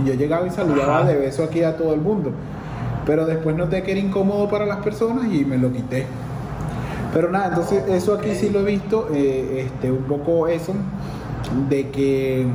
Y 0.01 0.07
yo 0.07 0.13
llegaba 0.15 0.47
y 0.47 0.49
saludaba 0.49 0.99
Ajá. 0.99 1.07
de 1.07 1.17
beso 1.17 1.43
aquí 1.43 1.61
a 1.61 1.77
todo 1.77 1.93
el 1.93 2.01
mundo. 2.01 2.31
Pero 3.05 3.25
después 3.25 3.55
noté 3.55 3.83
que 3.83 3.91
era 3.91 3.99
incómodo 3.99 4.49
para 4.49 4.65
las 4.65 4.77
personas 4.77 5.31
y 5.31 5.45
me 5.45 5.57
lo 5.57 5.71
quité. 5.71 6.05
Pero 7.13 7.29
nada, 7.29 7.49
entonces 7.49 7.83
eso 7.89 8.15
aquí 8.15 8.33
sí 8.35 8.49
lo 8.49 8.59
he 8.59 8.65
visto, 8.65 9.07
eh, 9.13 9.65
este, 9.65 9.91
un 9.91 10.03
poco 10.03 10.47
eso, 10.47 10.73
de 11.67 11.89
que 11.89 12.45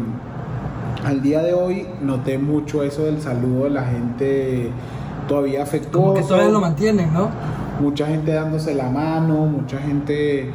al 1.05 1.23
día 1.23 1.43
de 1.43 1.53
hoy 1.53 1.87
noté 2.03 2.39
mucho 2.39 2.83
eso 2.83 3.05
del 3.05 3.21
saludo 3.21 3.65
de 3.65 3.71
la 3.71 3.85
gente 3.85 4.71
todavía 5.29 5.63
afectuoso. 5.63 6.09
Como 6.09 6.15
que 6.15 6.23
todavía 6.23 6.51
lo 6.51 6.61
mantienen, 6.61 7.13
¿no? 7.13 7.31
mucha 7.81 8.07
gente 8.07 8.33
dándose 8.33 8.75
la 8.75 8.89
mano, 8.89 9.47
mucha 9.47 9.79
gente 9.79 10.51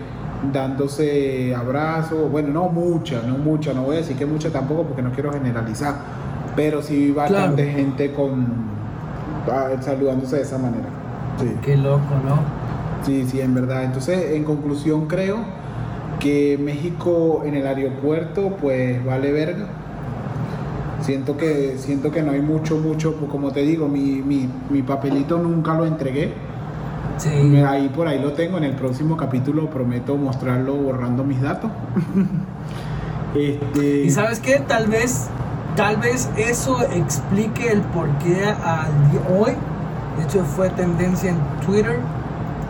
dándose 0.53 1.53
abrazos, 1.53 2.31
bueno, 2.31 2.49
no 2.49 2.69
mucha, 2.69 3.21
no 3.27 3.37
mucha, 3.37 3.73
no 3.73 3.83
voy 3.83 3.95
a 3.95 3.99
decir 3.99 4.15
que 4.15 4.25
mucha 4.25 4.49
tampoco 4.49 4.83
porque 4.83 5.01
no 5.01 5.11
quiero 5.11 5.33
generalizar, 5.33 5.95
pero 6.55 6.81
sí 6.81 7.11
bastante 7.11 7.63
Claro. 7.63 7.77
gente 7.77 8.13
con 8.13 8.47
ah, 9.51 9.69
saludándose 9.81 10.37
de 10.37 10.41
esa 10.43 10.57
manera. 10.57 10.87
Sí. 11.39 11.51
Qué 11.61 11.77
loco, 11.77 12.15
¿no? 12.25 12.39
Sí, 13.05 13.25
sí, 13.29 13.39
en 13.41 13.53
verdad. 13.53 13.83
Entonces, 13.83 14.31
en 14.33 14.43
conclusión, 14.43 15.07
creo 15.07 15.37
que 16.19 16.59
México 16.61 17.43
en 17.45 17.55
el 17.55 17.65
aeropuerto, 17.65 18.49
pues 18.61 19.03
vale 19.05 19.31
verga. 19.31 19.67
Siento 21.09 21.37
que, 21.37 21.75
siento 21.77 22.11
que 22.11 22.21
no 22.21 22.31
hay 22.31 22.41
mucho, 22.41 22.77
mucho, 22.77 23.15
pues, 23.15 23.29
como 23.31 23.51
te 23.51 23.61
digo, 23.61 23.87
mi, 23.87 24.21
mi, 24.21 24.49
mi 24.69 24.81
papelito 24.83 25.37
nunca 25.37 25.73
lo 25.73 25.85
entregué. 25.85 26.33
Sí. 27.17 27.29
Ahí 27.57 27.89
por 27.89 28.07
ahí 28.07 28.19
lo 28.19 28.31
tengo. 28.33 28.57
En 28.57 28.63
el 28.63 28.75
próximo 28.75 29.17
capítulo 29.17 29.69
prometo 29.69 30.15
mostrarlo 30.15 30.75
borrando 30.75 31.23
mis 31.23 31.41
datos. 31.41 31.69
este. 33.35 34.03
Y 34.05 34.09
sabes 34.09 34.39
qué, 34.39 34.59
tal 34.59 34.87
vez, 34.87 35.27
tal 35.75 35.97
vez 35.97 36.29
eso 36.37 36.81
explique 36.93 37.71
el 37.71 37.81
por 37.81 38.07
qué 38.19 38.45
al 38.45 39.11
día- 39.11 39.21
hoy, 39.37 39.51
de 40.17 40.23
hecho 40.23 40.43
fue 40.43 40.69
tendencia 40.69 41.31
en 41.31 41.37
Twitter, 41.65 41.99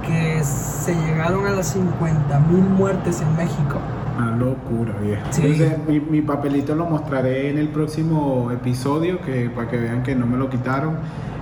que 0.06 0.44
se 0.44 0.96
llegaron 0.96 1.46
a 1.46 1.52
las 1.52 1.68
50 1.68 2.40
mil 2.52 2.64
muertes 2.64 3.22
en 3.22 3.36
México. 3.36 3.80
Una 4.20 4.36
locura, 4.36 4.94
viejo. 5.02 5.22
Sí. 5.32 5.42
Entonces, 5.44 5.78
mi, 5.88 6.00
mi 6.00 6.22
papelito 6.22 6.76
lo 6.76 6.86
mostraré 6.86 7.50
en 7.50 7.58
el 7.58 7.70
próximo 7.70 8.50
episodio, 8.52 9.22
que 9.22 9.50
para 9.50 9.70
que 9.70 9.78
vean 9.78 10.04
que 10.04 10.16
no 10.16 10.26
me 10.26 10.38
lo 10.38 10.50
quitaron. 10.50 10.96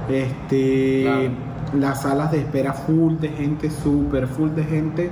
Este, 0.09 1.03
Claro. 1.03 1.30
las 1.80 2.01
salas 2.03 2.32
de 2.32 2.39
espera 2.39 2.73
full 2.73 3.15
de 3.15 3.30
gente, 3.30 3.69
súper 3.69 4.28
full 4.28 4.51
de 4.51 4.63
gente. 4.63 5.09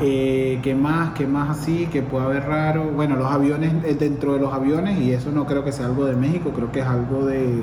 Eh, 0.00 0.58
¿Qué 0.62 0.74
más? 0.74 1.14
¿Qué 1.14 1.26
más 1.26 1.58
así? 1.58 1.86
que 1.86 2.02
puede 2.02 2.24
haber 2.26 2.44
raro? 2.46 2.84
Bueno, 2.94 3.16
los 3.16 3.30
aviones, 3.30 3.72
eh, 3.84 3.96
dentro 3.98 4.34
de 4.34 4.40
los 4.40 4.52
aviones, 4.52 4.98
y 5.00 5.12
eso 5.12 5.30
no 5.32 5.46
creo 5.46 5.64
que 5.64 5.72
sea 5.72 5.86
algo 5.86 6.04
de 6.06 6.16
México, 6.16 6.50
creo 6.54 6.70
que 6.72 6.80
es 6.80 6.86
algo 6.86 7.24
de, 7.26 7.62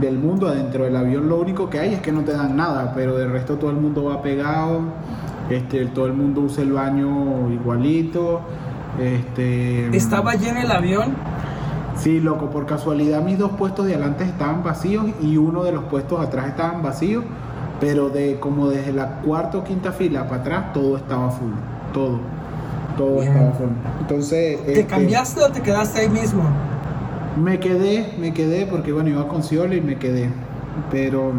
del 0.00 0.18
mundo. 0.18 0.48
Dentro 0.50 0.84
del 0.84 0.96
avión 0.96 1.28
lo 1.28 1.36
único 1.38 1.68
que 1.68 1.80
hay 1.80 1.94
es 1.94 2.00
que 2.00 2.12
no 2.12 2.22
te 2.22 2.32
dan 2.32 2.56
nada, 2.56 2.92
pero 2.94 3.16
de 3.16 3.26
resto 3.26 3.56
todo 3.56 3.70
el 3.70 3.76
mundo 3.76 4.04
va 4.04 4.22
pegado. 4.22 4.80
Este, 5.50 5.86
todo 5.86 6.06
el 6.06 6.12
mundo 6.12 6.42
usa 6.42 6.62
el 6.62 6.72
baño 6.72 7.50
igualito. 7.50 8.42
Este, 9.00 9.96
Estaba 9.96 10.34
lleno 10.34 10.60
el 10.60 10.70
avión, 10.70 11.14
Sí, 11.98 12.20
loco, 12.20 12.48
por 12.50 12.64
casualidad 12.64 13.22
mis 13.22 13.38
dos 13.38 13.52
puestos 13.52 13.86
de 13.86 13.94
adelante 13.94 14.22
estaban 14.22 14.62
vacíos 14.62 15.06
y 15.20 15.36
uno 15.36 15.64
de 15.64 15.72
los 15.72 15.84
puestos 15.84 16.20
atrás 16.20 16.46
estaban 16.46 16.80
vacíos, 16.80 17.24
pero 17.80 18.08
de 18.08 18.38
como 18.38 18.68
desde 18.68 18.92
la 18.92 19.16
cuarta 19.20 19.58
o 19.58 19.64
quinta 19.64 19.90
fila 19.90 20.28
para 20.28 20.40
atrás 20.42 20.72
todo 20.72 20.96
estaba 20.96 21.28
full, 21.30 21.50
todo, 21.92 22.20
todo 22.96 23.16
Bien. 23.16 23.32
estaba 23.32 23.52
full. 23.52 23.70
Entonces, 24.00 24.64
¿te 24.64 24.72
este, 24.72 24.86
cambiaste 24.86 25.42
o 25.42 25.50
te 25.50 25.60
quedaste 25.60 26.00
ahí 26.00 26.08
mismo? 26.08 26.44
me 27.36 27.58
quedé, 27.60 28.14
me 28.18 28.32
quedé 28.32 28.66
porque 28.66 28.92
bueno 28.92 29.10
iba 29.10 29.26
con 29.28 29.42
Ciolo 29.42 29.74
y 29.74 29.80
me 29.80 29.96
quedé, 29.96 30.30
pero 30.90 31.32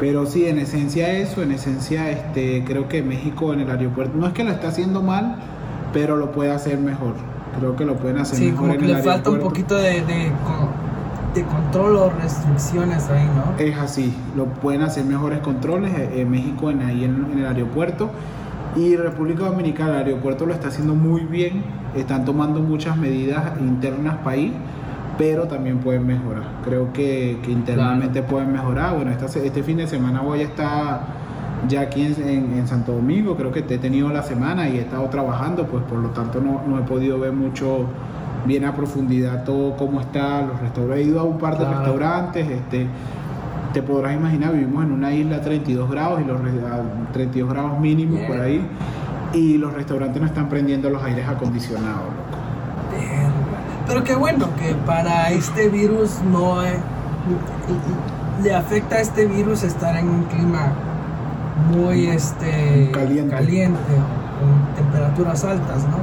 pero 0.00 0.24
sí, 0.24 0.46
en 0.46 0.58
esencia 0.58 1.12
eso, 1.12 1.42
en 1.42 1.52
esencia 1.52 2.10
este, 2.10 2.64
creo 2.64 2.88
que 2.88 3.02
México 3.02 3.52
en 3.52 3.60
el 3.60 3.70
aeropuerto 3.70 4.16
no 4.16 4.26
es 4.26 4.32
que 4.32 4.42
lo 4.42 4.50
está 4.50 4.68
haciendo 4.68 5.02
mal, 5.02 5.36
pero 5.92 6.16
lo 6.16 6.32
puede 6.32 6.50
hacer 6.50 6.78
mejor. 6.78 7.14
Creo 7.58 7.76
que 7.76 7.84
lo 7.84 7.96
pueden 7.96 8.18
hacer 8.18 8.38
Sí, 8.38 8.44
mejor 8.46 8.58
como 8.58 8.72
en 8.72 8.80
que 8.80 8.86
el 8.86 8.92
le 8.94 9.02
falta 9.02 9.30
un 9.30 9.40
poquito 9.40 9.76
de, 9.76 10.00
de, 10.02 10.32
de 11.34 11.42
control 11.44 11.96
o 11.96 12.10
restricciones 12.10 13.08
ahí, 13.10 13.26
¿no? 13.36 13.62
Es 13.62 13.76
así, 13.76 14.14
lo 14.34 14.46
pueden 14.46 14.82
hacer 14.82 15.04
mejores 15.04 15.40
controles 15.40 15.92
eh, 15.94 16.22
en 16.22 16.30
México, 16.30 16.70
en, 16.70 16.80
ahí 16.80 17.04
en, 17.04 17.26
en 17.32 17.38
el 17.38 17.46
aeropuerto. 17.46 18.10
Y 18.76 18.96
República 18.96 19.44
Dominicana, 19.44 20.00
el 20.00 20.06
aeropuerto 20.06 20.46
lo 20.46 20.54
está 20.54 20.68
haciendo 20.68 20.94
muy 20.94 21.22
bien, 21.22 21.62
están 21.94 22.24
tomando 22.24 22.60
muchas 22.60 22.96
medidas 22.96 23.60
internas 23.60 24.18
país 24.24 24.52
pero 25.20 25.44
también 25.44 25.78
pueden 25.78 26.06
mejorar. 26.06 26.44
Creo 26.64 26.92
que, 26.94 27.38
que 27.42 27.50
internamente 27.52 28.22
pueden 28.22 28.52
mejorar. 28.52 28.96
Bueno, 28.96 29.10
esta, 29.10 29.26
este 29.26 29.62
fin 29.62 29.76
de 29.76 29.86
semana 29.86 30.22
voy 30.22 30.40
a 30.40 30.44
estar 30.44 31.00
ya 31.68 31.82
aquí 31.82 32.00
en, 32.06 32.14
en- 32.26 32.58
en 32.58 32.66
Santo 32.66 32.92
Domingo, 32.92 33.36
creo 33.36 33.52
que 33.52 33.58
he 33.60 33.78
tenido 33.78 34.08
la 34.08 34.22
semana 34.22 34.66
y 34.70 34.78
he 34.78 34.80
estado 34.80 35.04
trabajando, 35.10 35.66
pues 35.66 35.84
por 35.84 35.98
lo 35.98 36.08
tanto 36.08 36.40
no, 36.40 36.62
no 36.66 36.78
he 36.78 36.82
podido 36.82 37.18
ver 37.20 37.32
mucho 37.32 37.84
bien 38.46 38.64
a 38.64 38.74
profundidad 38.74 39.44
todo 39.44 39.76
cómo 39.76 40.00
está 40.00 40.40
los 40.40 40.58
restaurantes. 40.58 41.04
He 41.06 41.08
ido 41.10 41.20
a 41.20 41.24
un 41.24 41.36
par 41.36 41.58
de 41.58 41.64
Claro. 41.66 41.78
restaurantes, 41.80 42.48
este 42.48 42.86
te 43.74 43.82
podrás 43.82 44.14
imaginar, 44.16 44.52
vivimos 44.54 44.82
en 44.84 44.90
una 44.92 45.12
isla 45.12 45.36
a 45.36 45.40
32 45.42 45.90
grados 45.90 46.20
y 46.22 46.24
los 46.24 46.40
re- 46.40 46.66
a 46.66 47.12
32 47.12 47.50
grados 47.52 47.78
mínimos 47.78 48.20
por 48.26 48.40
ahí 48.40 48.66
y 49.34 49.58
los 49.58 49.72
restaurantes 49.74 50.18
no 50.20 50.26
están 50.26 50.48
prendiendo 50.48 50.88
los 50.88 51.02
aires 51.04 51.28
acondicionados. 51.28 52.00
loco. 52.06 52.90
Verga. 52.90 53.49
Pero 53.90 54.04
qué 54.04 54.14
bueno 54.14 54.46
que 54.56 54.72
para 54.86 55.32
este 55.32 55.68
virus 55.68 56.20
no 56.30 56.62
eh, 56.62 56.78
le 58.40 58.54
afecta 58.54 58.94
a 58.94 59.00
este 59.00 59.26
virus 59.26 59.64
estar 59.64 59.96
en 59.96 60.08
un 60.08 60.22
clima 60.26 60.74
muy 61.72 62.06
este 62.06 62.92
Caliente. 62.92 63.80
con 64.38 64.76
temperaturas 64.76 65.42
altas, 65.42 65.82
¿no? 65.88 65.98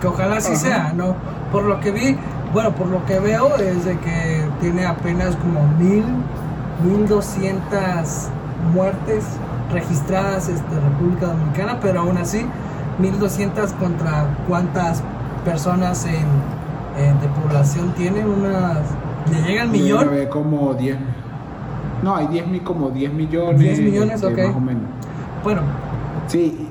Que 0.00 0.06
ojalá 0.06 0.36
Ajá. 0.36 0.54
sea, 0.54 0.92
¿no? 0.94 1.16
Por 1.50 1.64
lo 1.64 1.80
que 1.80 1.90
vi, 1.90 2.16
bueno, 2.52 2.72
por 2.76 2.86
lo 2.86 3.04
que 3.04 3.18
veo 3.18 3.56
es 3.56 3.84
de 3.84 3.98
que 3.98 4.44
tiene 4.60 4.86
apenas 4.86 5.34
como 5.34 5.66
mil, 5.76 6.04
mil 6.84 7.08
doscientas 7.08 8.28
muertes 8.72 9.24
registradas 9.72 10.48
este, 10.48 10.72
República 10.72 11.26
Dominicana, 11.26 11.80
pero 11.82 12.02
aún 12.02 12.16
así 12.16 12.46
1200 13.00 13.72
contra 13.72 14.36
cuántas 14.46 15.02
personas 15.44 16.04
en, 16.04 16.57
en- 16.98 17.20
de 17.20 17.28
población 17.28 17.92
tiene 17.96 18.24
unas 18.26 18.78
le 19.30 19.42
llega 19.42 19.62
al 19.62 19.68
millón. 19.68 20.08
Haber 20.08 20.28
como 20.28 20.74
10 20.74 20.96
no 22.02 22.14
hay 22.16 22.26
10 22.28 22.46
mil 22.46 22.62
como 22.62 22.90
10 22.90 23.12
millones 23.12 23.58
10 23.60 23.80
millones, 23.80 24.22
este, 24.22 24.26
ok. 24.42 24.48
más 24.48 24.56
o 24.56 24.60
menos. 24.60 24.82
Bueno. 25.44 25.60
Sí. 26.28 26.66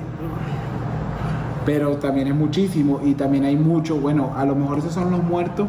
Pero 1.66 1.96
también 1.98 2.28
es 2.28 2.34
muchísimo 2.34 3.00
y 3.04 3.14
también 3.14 3.44
hay 3.44 3.56
mucho 3.56 3.96
bueno 3.96 4.32
a 4.36 4.44
lo 4.44 4.54
mejor 4.54 4.78
esos 4.78 4.92
son 4.94 5.10
los 5.10 5.22
muertos 5.22 5.66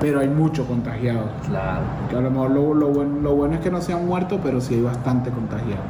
pero 0.00 0.20
hay 0.20 0.28
muchos 0.28 0.66
contagiados 0.66 1.30
claro. 1.48 1.82
Que 2.10 2.16
a 2.16 2.20
lo 2.20 2.30
mejor 2.30 2.50
lo, 2.50 2.74
lo 2.74 2.88
bueno, 2.88 3.20
lo 3.22 3.34
bueno 3.34 3.54
es 3.54 3.60
que 3.60 3.70
no 3.70 3.80
se 3.80 3.92
han 3.92 4.06
muerto 4.06 4.40
pero 4.42 4.60
sí 4.60 4.74
hay 4.74 4.82
bastante 4.82 5.30
contagiados 5.30 5.84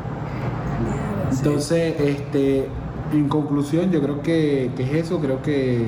Entonces, 1.33 1.99
este, 2.01 2.69
en 3.13 3.29
conclusión, 3.29 3.91
yo 3.91 4.01
creo 4.03 4.21
que, 4.21 4.71
que 4.77 4.83
es 4.85 5.07
eso, 5.07 5.19
creo 5.21 5.41
que 5.43 5.85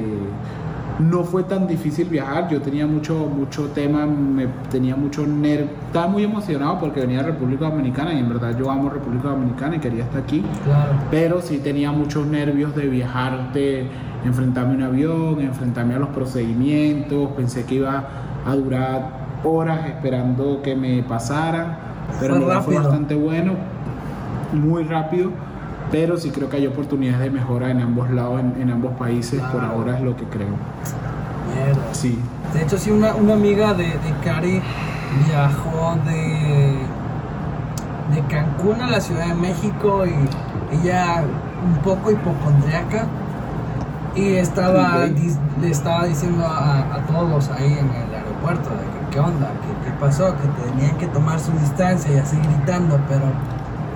no 0.99 1.23
fue 1.23 1.45
tan 1.45 1.67
difícil 1.67 2.09
viajar, 2.09 2.49
yo 2.49 2.61
tenía 2.61 2.87
mucho, 2.87 3.15
mucho 3.15 3.69
tema, 3.69 4.05
me, 4.07 4.47
tenía 4.71 4.97
mucho 4.97 5.27
nervio, 5.27 5.69
estaba 5.87 6.09
muy 6.09 6.25
emocionado 6.25 6.79
porque 6.81 7.01
venía 7.01 7.19
de 7.19 7.31
República 7.31 7.67
Dominicana 7.67 8.13
y 8.15 8.19
en 8.19 8.29
verdad 8.29 8.57
yo 8.59 8.71
amo 8.71 8.91
República 8.91 9.29
Dominicana 9.29 9.77
y 9.77 9.79
quería 9.79 10.05
estar 10.05 10.23
aquí, 10.23 10.45
claro. 10.65 10.93
Pero 11.11 11.41
sí 11.41 11.59
tenía 11.59 11.93
muchos 11.93 12.27
nervios 12.27 12.75
de 12.75 12.89
viajar, 12.89 13.53
de 13.53 13.87
enfrentarme 14.25 14.73
a 14.73 14.77
un 14.77 14.83
avión, 14.83 15.41
enfrentarme 15.41 15.95
a 15.95 15.99
los 15.99 16.09
procedimientos, 16.09 17.31
pensé 17.37 17.65
que 17.65 17.77
iba 17.77 18.09
a 18.45 18.57
durar 18.57 19.29
horas 19.45 19.87
esperando 19.87 20.63
que 20.63 20.75
me 20.75 21.03
pasaran, 21.03 21.79
pero 22.19 22.41
Fue 22.41 22.61
fue 22.63 22.75
bastante 22.75 23.15
bueno, 23.15 23.53
muy 24.53 24.83
rápido, 24.83 25.31
pero 25.91 26.17
sí 26.19 26.31
creo 26.31 26.49
que 26.49 26.57
hay 26.59 26.67
oportunidades 26.67 27.21
de 27.21 27.31
mejora 27.31 27.71
en 27.71 27.81
ambos 27.81 28.11
lados, 28.11 28.41
en, 28.41 28.61
en 28.61 28.71
ambos 28.71 28.93
países, 28.99 29.41
por 29.53 29.65
ahora 29.65 29.97
es 29.99 30.03
lo 30.03 30.17
que 30.17 30.25
creo. 30.25 30.57
mierda. 31.55 31.83
Sí, 31.93 32.19
de 32.53 32.63
hecho 32.63 32.79
sí 32.79 32.91
una, 32.91 33.15
una 33.15 33.35
amiga 33.35 33.75
de, 33.75 33.85
de 33.85 34.15
Cari 34.25 34.61
viajó 35.27 35.97
de 36.05 36.77
de 38.15 38.23
Cancún 38.23 38.81
a 38.81 38.91
la 38.91 39.01
Ciudad 39.01 39.27
de 39.29 39.35
México 39.35 40.05
y 40.07 40.15
ella 40.77 41.23
un 41.65 41.75
poco 41.83 42.11
hipocondriaca 42.11 43.07
y 44.15 44.35
estaba 44.35 45.05
Ok. 45.05 45.11
dis- 45.15 45.39
le 45.61 45.71
estaba 45.71 46.07
diciendo 46.07 46.45
a, 46.47 46.79
a 46.95 47.07
todos 47.07 47.51
ahí 47.51 47.67
en 47.79 47.91
el 47.91 48.15
aeropuerto 48.15 48.71
de 48.71 48.77
que 48.77 49.11
qué 49.11 49.21
onda, 49.21 49.49
que 49.61 49.91
qué 49.91 49.97
pasó, 50.01 50.35
que 50.37 50.49
tenían 50.71 50.97
que 50.97 51.07
tomar 51.09 51.39
su 51.39 51.53
distancia 51.53 52.15
y 52.15 52.19
así 52.19 52.37
gritando, 52.39 52.99
pero 53.09 53.25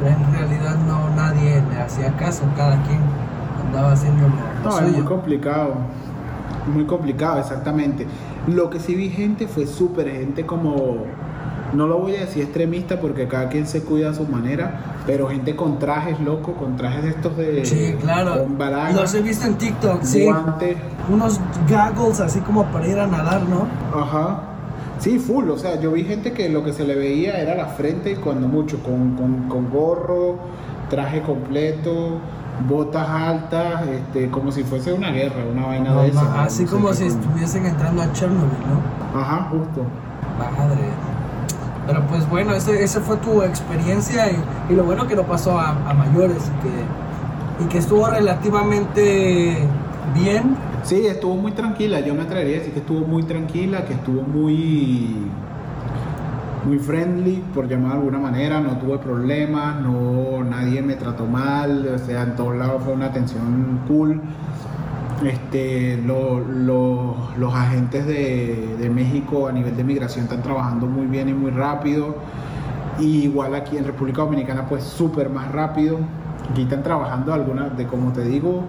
en 0.07 0.33
realidad 0.33 0.77
no 0.87 1.11
nadie 1.15 1.63
le 1.71 1.81
hacía 1.81 2.13
caso, 2.17 2.43
cada 2.57 2.83
quien 2.83 3.01
andaba 3.67 3.93
haciendo 3.93 4.29
lo, 4.29 4.71
no, 4.71 4.77
es 4.77 4.83
muy 4.83 4.93
suyo. 4.93 5.05
complicado, 5.05 5.75
muy 6.73 6.85
complicado, 6.85 7.41
exactamente. 7.41 8.07
Lo 8.47 8.71
que 8.71 8.81
sí 8.81 8.95
vi 8.95 9.09
gente 9.11 9.47
fue 9.47 9.67
súper 9.67 10.11
gente 10.11 10.45
como, 10.45 11.05
no 11.73 11.87
lo 11.87 11.99
voy 11.99 12.17
a 12.17 12.21
decir 12.21 12.43
extremista 12.43 13.01
porque 13.01 13.29
cada 13.29 13.49
quien 13.49 13.67
se 13.67 13.83
cuida 13.83 14.11
a 14.11 14.15
su 14.15 14.25
manera, 14.25 14.97
pero 15.07 15.29
gente 15.29 15.57
con 15.57 15.79
trajes 15.79 16.21
locos, 16.21 16.55
con 16.57 16.77
trajes 16.77 17.05
estos 17.05 17.37
de... 17.37 17.65
Sí, 17.65 17.97
claro. 18.01 18.43
Con 18.43 18.59
barajas, 18.59 18.95
Los 18.95 19.15
he 19.15 19.23
visto 19.23 19.47
en 19.47 19.55
TikTok, 19.55 20.03
sí. 20.03 20.29
Unos 21.09 21.41
goggles 21.69 22.21
así 22.21 22.41
como 22.41 22.65
para 22.67 22.87
ir 22.87 22.99
a 22.99 23.07
nadar, 23.07 23.43
¿no? 23.43 23.67
Ajá. 23.99 24.52
Sí, 25.03 25.19
full. 25.19 25.51
O 25.51 25.59
sea, 25.59 25.81
yo 25.81 25.91
vi 25.91 26.05
gente 26.05 26.33
que 26.33 26.49
lo 26.49 26.63
que 26.65 26.73
se 26.73 26.85
le 26.85 26.95
veía 26.95 27.39
era 27.41 27.57
la 27.57 27.67
frente, 27.67 28.15
cuando 28.17 28.47
mucho, 28.47 28.81
con, 28.83 29.17
con, 29.17 29.49
con 29.49 29.69
gorro, 29.69 30.37
traje 30.89 31.23
completo, 31.23 32.19
botas 32.69 33.09
altas, 33.09 33.89
este, 33.89 34.31
como 34.31 34.53
si 34.53 34.63
fuese 34.63 34.93
una 34.93 35.11
guerra, 35.11 35.43
una 35.51 35.67
vaina 35.67 35.91
No, 35.91 36.03
de 36.03 36.09
esa. 36.09 36.23
ma- 36.23 36.45
así 36.45 36.63
no 36.63 36.69
sé 36.69 36.75
como 36.77 36.95
si 36.95 37.05
estuviesen 37.07 37.67
entrando 37.67 38.01
a 38.03 38.13
Chernobyl, 38.13 38.47
¿no? 39.13 39.21
Ajá, 39.21 39.49
justo. 39.51 39.83
Madre. 40.39 40.81
Pero 41.87 42.01
pues 42.07 42.29
bueno, 42.31 42.53
ese, 42.55 42.81
esa 42.85 43.01
fue 43.01 43.17
tu 43.17 43.43
experiencia 43.43 44.31
y, 44.31 44.73
y 44.73 44.77
lo 44.77 44.85
bueno 44.85 45.09
que 45.09 45.17
no 45.17 45.25
pasó 45.25 45.59
a, 45.59 45.71
a 45.71 45.95
mayores 45.95 46.37
y 46.39 46.63
que, 46.63 47.65
y 47.65 47.69
que 47.69 47.79
estuvo 47.79 48.07
relativamente 48.07 49.59
bien. 50.15 50.57
Sí, 50.83 51.07
estuvo 51.07 51.37
muy 51.37 51.53
tranquila. 51.53 52.01
Yo 52.01 52.15
me 52.15 52.23
atrevería 52.23 52.57
a 52.57 52.59
decir 52.59 52.73
que 52.75 52.81
estuvo 52.81 53.07
muy 53.07 53.25
tranquila, 53.25 53.85
que 53.87 53.95
estuvo 53.95 54.23
muy 54.23 55.33
muy 56.65 56.79
friendly, 56.79 57.43
por 57.53 57.67
llamar 57.69 57.93
de 57.93 57.99
alguna 57.99 58.19
manera, 58.21 58.61
no 58.61 58.79
tuve 58.79 58.99
problemas, 58.99 59.81
no 59.81 60.45
nadie 60.45 60.81
me 60.83 60.95
trató 60.95 61.27
mal, 61.27 61.89
o 61.89 61.99
sea, 61.99 62.23
en 62.23 62.37
todos 62.37 62.57
lados 62.57 62.83
fue 62.85 62.93
una 62.95 63.07
atención 63.07 63.81
cool. 63.89 64.21
Este, 65.25 65.99
lo- 65.99 66.41
lo- 66.41 67.17
los 67.37 67.55
agentes 67.55 68.07
de, 68.07 68.77
de 68.79 68.91
México 68.91 69.47
a 69.47 69.53
nivel 69.53 69.77
de 69.77 69.85
migración 69.85 70.25
están 70.25 70.43
trabajando 70.43 70.87
muy 70.87 71.07
bien 71.07 71.29
y 71.29 71.35
muy 71.35 71.51
rápido. 71.53 72.17
Y 72.99 73.23
igual 73.25 73.55
aquí 73.55 73.77
en 73.79 73.85
República 73.85 74.23
Dominicana, 74.23 74.67
pues 74.69 74.85
súper 74.85 75.31
más 75.31 75.51
rápido. 75.53 75.99
Aquí 76.51 76.63
están 76.63 76.83
trabajando 76.83 77.33
algunas, 77.33 77.77
de 77.77 77.87
como 77.87 78.13
te 78.13 78.23
digo, 78.25 78.65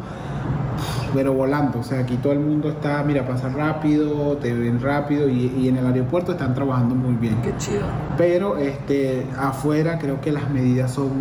pero 1.14 1.34
volando. 1.34 1.80
O 1.80 1.84
sea, 1.84 2.00
aquí 2.00 2.18
todo 2.18 2.34
el 2.34 2.40
mundo 2.40 2.70
está, 2.70 3.04
mira, 3.04 3.26
pasa 3.26 3.50
rápido, 3.50 4.38
te 4.38 4.54
ven 4.54 4.82
rápido 4.82 5.30
y, 5.30 5.54
y 5.58 5.68
en 5.68 5.78
el 5.78 5.86
aeropuerto 5.86 6.34
están 6.34 6.54
trabajando 6.54 6.96
muy 6.96 7.16
bien. 7.16 7.38
Qué 7.42 7.54
chido. 7.58 7.84
Pero 8.18 8.58
este, 8.58 9.28
afuera 9.38 10.00
creo 10.00 10.22
que 10.22 10.32
las 10.32 10.50
medidas 10.50 10.92
son. 10.92 11.12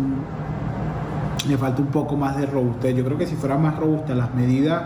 Le 1.47 1.57
falta 1.57 1.81
un 1.81 1.89
poco 1.89 2.15
más 2.15 2.37
de 2.37 2.45
robustez. 2.45 2.95
Yo 2.95 3.03
creo 3.03 3.17
que 3.17 3.27
si 3.27 3.35
fueran 3.35 3.61
más 3.61 3.77
robustas 3.77 4.15
las 4.15 4.33
medidas 4.33 4.83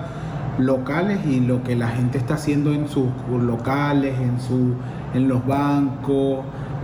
locales 0.58 1.20
y 1.26 1.40
lo 1.40 1.64
que 1.64 1.76
la 1.76 1.90
gente 1.90 2.18
está 2.18 2.36
haciendo 2.36 2.74
en 2.74 2.88
sus 2.88 3.08
locales, 3.30 4.20
en, 4.20 4.40
su, 4.42 4.74
en 5.14 5.28
los 5.28 5.46
bancos 5.46 6.40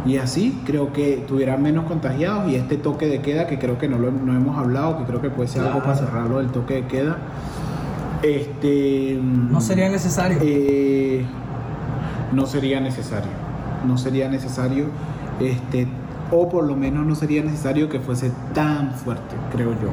y 0.06 0.18
así, 0.18 0.62
creo 0.66 0.92
que 0.92 1.24
tuvieran 1.28 1.62
menos 1.64 1.86
contagiados 1.86 2.52
y 2.52 2.56
este 2.56 2.78
toque 2.78 3.08
de 3.08 3.22
queda, 3.22 3.48
que 3.48 3.58
creo 3.58 3.78
que 3.78 3.88
no 3.88 3.98
lo 3.98 4.12
no 4.12 4.36
hemos 4.36 4.58
hablado, 4.58 4.98
que 4.98 5.06
creo 5.06 5.22
que 5.22 5.30
puede 5.30 5.48
ser 5.48 5.64
algo 5.64 5.80
para 5.80 5.96
cerrarlo 5.96 6.40
del 6.40 6.50
toque 6.50 6.76
de 6.76 6.88
queda. 6.88 7.18
Este, 8.24 9.20
No 9.22 9.60
sería 9.62 9.90
necesario. 9.90 10.38
eh, 10.42 11.26
no 12.32 12.46
sería 12.46 12.80
necesario. 12.80 13.30
No 13.86 13.98
sería 13.98 14.30
necesario. 14.30 14.86
Este, 15.40 15.88
o 16.32 16.48
por 16.50 16.64
lo 16.64 16.76
menos 16.76 17.06
no 17.06 17.16
sería 17.16 17.44
necesario 17.44 17.90
que 17.90 18.00
fuese 18.00 18.32
tan 18.54 18.92
fuerte, 18.94 19.36
creo 19.52 19.72
yo. 19.74 19.90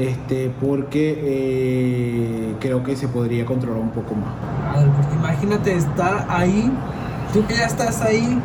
Este, 0.00 0.50
porque 0.60 1.18
eh, 1.22 2.54
creo 2.60 2.82
que 2.82 2.96
se 2.96 3.08
podría 3.08 3.44
controlar 3.44 3.80
un 3.82 3.90
poco 3.90 4.14
más. 4.14 4.74
Madre, 4.74 4.90
porque 4.96 5.14
imagínate 5.16 5.74
estar 5.76 6.26
ahí, 6.30 6.72
tú 7.32 7.44
que 7.46 7.54
ya 7.56 7.66
estás 7.66 8.00
ahí 8.00 8.38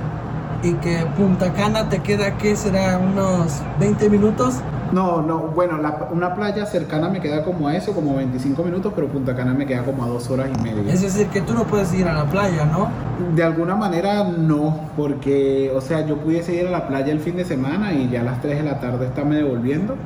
y 0.63 0.73
que 0.73 1.05
Punta 1.17 1.53
Cana 1.53 1.87
te 1.87 1.99
queda, 1.99 2.37
¿qué 2.37 2.55
será? 2.55 2.97
¿Unos 2.99 3.61
20 3.79 4.09
minutos? 4.09 4.55
No, 4.95 5.21
no, 5.21 5.39
bueno, 5.53 5.77
la- 5.77 6.07
una 6.13 6.33
playa 6.35 6.65
cercana 6.65 7.09
me 7.09 7.19
queda 7.19 7.43
como 7.43 7.67
a 7.67 7.75
eso, 7.75 7.91
como 7.91 8.15
25 8.15 8.63
minutos, 8.63 8.93
pero 8.95 9.07
Punta 9.09 9.35
Cana 9.35 9.53
me 9.53 9.65
queda 9.65 9.83
como 9.83 10.05
a 10.05 10.07
dos 10.07 10.29
horas 10.29 10.47
y 10.57 10.61
media. 10.63 10.93
Es 10.93 11.01
decir, 11.01 11.27
que 11.27 11.41
tú 11.41 11.53
no 11.53 11.65
puedes 11.65 11.93
ir 11.93 12.07
a 12.07 12.13
la 12.13 12.23
playa, 12.23 12.63
¿no? 12.63 12.87
De 13.35 13.43
alguna 13.43 13.75
manera 13.75 14.23
no, 14.23 14.79
porque, 14.95 15.69
o 15.75 15.81
sea, 15.81 16.05
yo 16.05 16.15
pudiese 16.19 16.55
ir 16.55 16.67
a 16.67 16.71
la 16.71 16.87
playa 16.87 17.11
el 17.11 17.19
fin 17.19 17.35
de 17.35 17.43
semana 17.43 17.91
y 17.91 18.07
ya 18.09 18.21
a 18.21 18.23
las 18.23 18.41
3 18.41 18.57
de 18.59 18.63
la 18.63 18.79
tarde 18.79 19.07
estarme 19.07 19.35
devolviendo 19.35 19.97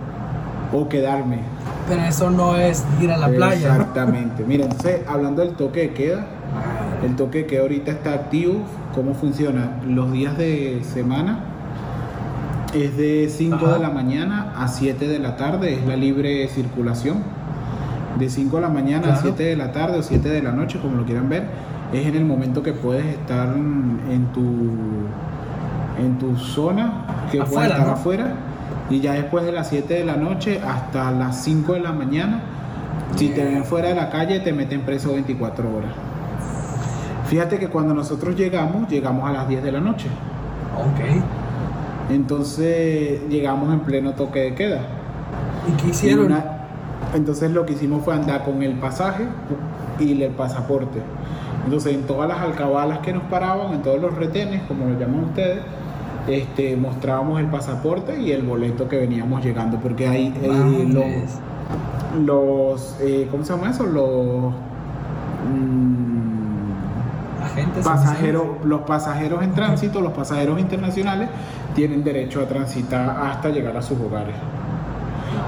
o 0.74 0.90
quedarme. 0.90 1.42
Pero 1.88 2.02
eso 2.02 2.32
no 2.32 2.56
es 2.56 2.84
ir 3.00 3.12
a 3.12 3.18
la 3.18 3.28
playa. 3.28 3.68
Exactamente. 3.70 4.44
Mira, 4.44 4.64
entonces, 4.64 5.02
hablando 5.08 5.44
del 5.44 5.52
toque 5.54 5.82
de 5.82 5.94
queda, 5.94 6.26
el 7.06 7.16
toque 7.16 7.40
de 7.40 7.46
queda 7.46 7.62
ahorita 7.62 7.92
está 7.92 8.14
activo 8.14 8.64
¿cómo 8.96 9.14
funciona? 9.14 9.80
Los 9.88 10.12
días 10.12 10.36
de 10.36 10.82
semana 10.84 11.44
es 12.74 12.98
de 12.98 13.30
5 13.30 13.56
Ajá. 13.56 13.74
de 13.76 13.80
la 13.80 13.90
mañana 13.90 14.54
a 14.58 14.68
7 14.68 15.08
de 15.08 15.20
la 15.20 15.36
tarde, 15.38 15.74
es 15.74 15.86
la 15.86 15.96
libre 15.96 16.48
circulación. 16.50 17.18
De 18.18 18.30
5 18.30 18.58
de 18.58 18.62
la 18.62 18.70
mañana 18.70 19.00
a 19.00 19.02
Claro. 19.12 19.22
7 19.22 19.44
de 19.44 19.56
la 19.56 19.72
tarde 19.72 20.00
o 20.00 20.04
7 20.04 20.30
de 20.30 20.42
la 20.42 20.52
noche, 20.52 20.80
como 20.82 20.98
lo 20.98 21.06
quieran 21.06 21.30
ver, 21.30 21.48
es 21.94 22.06
en 22.06 22.16
el 22.16 22.26
momento 22.26 22.62
que 22.62 22.74
puedes 22.74 23.06
estar 23.06 23.50
en 23.56 24.26
tu, 24.34 24.42
en 26.00 26.18
tu 26.20 26.38
zona, 26.38 27.06
que 27.32 27.38
puedes 27.40 27.52
Afuera, 27.54 27.74
estar 27.76 27.88
¿no? 27.88 27.94
afuera. 27.94 28.34
Y 28.90 29.00
ya 29.00 29.14
después 29.14 29.46
de 29.46 29.52
las 29.52 29.70
7 29.70 29.94
de 29.94 30.06
la 30.06 30.18
noche 30.18 30.60
hasta 30.62 31.12
las 31.12 31.44
5 31.44 31.74
de 31.74 31.80
la 31.80 31.92
mañana, 31.94 32.42
si 33.16 33.30
te 33.30 33.44
ven 33.44 33.64
fuera 33.64 33.90
de 33.90 33.96
la 33.96 34.10
calle, 34.10 34.40
te 34.40 34.52
meten 34.54 34.82
preso 34.82 35.14
24 35.14 35.64
horas. 35.76 35.92
Fíjate 37.28 37.58
que 37.60 37.68
cuando 37.68 37.94
nosotros 37.94 38.36
llegamos, 38.36 38.90
llegamos 38.90 39.28
a 39.30 39.32
las 39.32 39.48
10 39.48 39.64
de 39.64 39.72
la 39.72 39.80
noche. 39.80 40.08
Ok. 40.78 41.24
Entonces 42.10 43.22
llegamos 43.30 43.72
en 43.74 43.82
pleno 43.82 44.14
toque 44.14 44.40
de 44.40 44.56
queda. 44.56 44.82
¿Y 45.68 45.72
qué 45.82 45.88
Y 45.88 45.92
hicieron? 45.92 46.26
una- 46.28 46.46
entonces 47.16 47.52
lo 47.52 47.66
que 47.66 47.74
hicimos 47.74 48.04
fue 48.04 48.14
andar 48.14 48.44
con 48.44 48.62
el 48.64 48.74
pasaje 48.74 49.24
y 50.00 50.22
el 50.22 50.32
pasaporte. 50.32 51.00
Entonces 51.66 51.94
en 51.94 52.04
todas 52.04 52.28
las 52.30 52.40
alcabalas 52.40 53.00
que 53.00 53.14
nos 53.14 53.24
paraban, 53.24 53.74
en 53.74 53.82
todos 53.82 54.02
los 54.02 54.16
retenes, 54.16 54.62
como 54.68 54.86
lo 54.88 55.00
llaman 55.00 55.26
ustedes, 55.26 55.60
este, 56.28 56.76
mostrábamos 56.78 57.40
el 57.40 57.48
pasaporte 57.48 58.20
y 58.22 58.32
el 58.32 58.44
boleto 58.44 58.88
que 58.88 58.98
veníamos 58.98 59.44
llegando, 59.44 59.78
porque 59.80 60.08
ahí 60.08 60.34
eh, 60.42 60.88
los, 60.92 62.26
los 62.26 62.98
eh, 63.02 63.28
¿cómo 63.32 63.44
se 63.44 63.54
llama 63.56 63.70
eso? 63.72 63.86
Los 63.86 64.54
mm, 65.52 65.89
pasajeros, 67.84 68.44
los 68.64 68.82
pasajeros 68.82 69.44
en 69.44 69.54
tránsito, 69.54 70.02
los 70.02 70.14
pasajeros 70.14 70.60
internacionales 70.60 71.30
tienen 71.76 72.04
derecho 72.04 72.42
a 72.42 72.46
transitar 72.48 73.10
hasta 73.10 73.50
llegar 73.50 73.76
a 73.78 73.82
sus 73.82 74.00
hogares 74.00 74.36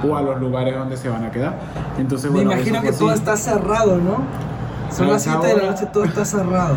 o 0.08 0.16
a 0.16 0.22
los 0.22 0.40
lugares 0.40 0.74
donde 0.76 0.96
se 0.96 1.08
van 1.08 1.24
a 1.24 1.30
quedar. 1.30 1.54
Entonces, 1.98 2.30
Me 2.30 2.36
bueno, 2.38 2.52
imagino 2.52 2.80
que 2.82 2.92
todo 2.92 3.12
está 3.12 3.36
cerrado, 3.36 3.98
¿no? 3.98 4.18
Son 4.90 5.06
A 5.08 5.12
las 5.12 5.22
esa 5.26 5.40
7 5.40 5.46
de 5.54 5.62
la 5.62 5.70
noche, 5.70 5.86
todo 5.92 6.04
está 6.04 6.24
cerrado. 6.24 6.76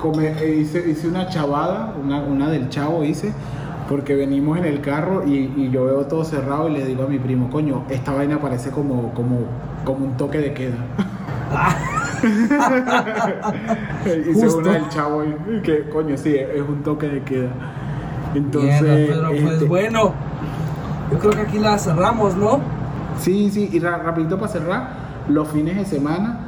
Come- 0.00 0.34
eh, 0.40 0.56
hice, 0.60 0.88
hice 0.88 1.08
una 1.08 1.28
chavada, 1.28 1.92
una, 2.02 2.22
una 2.22 2.48
del 2.48 2.68
chavo 2.70 3.04
hice, 3.04 3.32
porque 3.88 4.14
venimos 4.14 4.56
en 4.58 4.64
el 4.64 4.80
carro 4.80 5.24
y, 5.26 5.52
y 5.56 5.70
yo 5.70 5.84
veo 5.84 6.06
todo 6.06 6.24
cerrado 6.24 6.68
y 6.68 6.72
le 6.72 6.86
digo 6.86 7.04
a 7.04 7.06
mi 7.06 7.18
primo, 7.18 7.50
coño, 7.50 7.82
esta 7.90 8.12
vaina 8.12 8.40
parece 8.40 8.70
como, 8.70 9.12
como, 9.12 9.40
como 9.84 10.06
un 10.06 10.16
toque 10.16 10.38
de 10.38 10.54
queda. 10.54 10.76
hice 14.06 14.32
Justo. 14.34 14.58
una 14.58 14.72
del 14.72 14.88
chavo 14.88 15.24
y 15.24 15.60
que, 15.62 15.88
coño, 15.88 16.16
sí, 16.16 16.34
es 16.36 16.60
un 16.66 16.82
toque 16.82 17.08
de 17.08 17.22
queda. 17.22 17.50
Entonces, 18.34 18.82
Mierda, 18.82 19.06
pero 19.14 19.28
pues 19.30 19.52
este, 19.54 19.64
bueno, 19.66 20.12
yo 21.12 21.18
creo 21.18 21.32
que 21.32 21.40
aquí 21.42 21.58
la 21.58 21.78
cerramos, 21.78 22.36
¿no? 22.36 22.60
Sí, 23.18 23.50
sí, 23.50 23.70
y 23.72 23.78
ra- 23.78 23.98
rapidito 23.98 24.38
para 24.38 24.50
cerrar, 24.50 24.88
los 25.28 25.48
fines 25.48 25.76
de 25.76 25.84
semana 25.84 26.40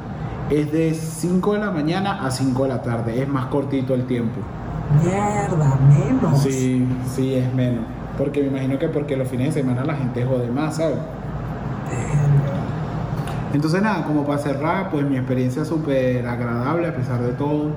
es 0.49 0.71
de 0.71 0.93
5 0.93 1.53
de 1.53 1.59
la 1.59 1.71
mañana 1.71 2.25
a 2.25 2.31
5 2.31 2.63
de 2.63 2.69
la 2.69 2.81
tarde, 2.81 3.21
es 3.21 3.27
más 3.27 3.45
cortito 3.47 3.93
el 3.93 4.05
tiempo. 4.05 4.39
Mierda, 5.03 5.77
menos. 5.87 6.41
Sí, 6.41 6.85
sí, 7.13 7.35
es 7.35 7.53
menos. 7.53 7.83
Porque 8.17 8.41
me 8.41 8.47
imagino 8.47 8.79
que 8.79 8.87
porque 8.89 9.15
los 9.15 9.27
fines 9.27 9.53
de 9.53 9.61
semana 9.61 9.83
la 9.85 9.95
gente 9.95 10.25
jode 10.25 10.49
más, 10.49 10.77
¿sabes? 10.77 10.97
Entonces 13.53 13.81
nada, 13.81 14.03
como 14.03 14.25
para 14.25 14.39
cerrar, 14.39 14.89
pues 14.91 15.05
mi 15.09 15.17
experiencia 15.17 15.63
súper 15.65 16.25
agradable 16.27 16.87
a 16.87 16.95
pesar 16.95 17.21
de 17.21 17.31
todo, 17.33 17.71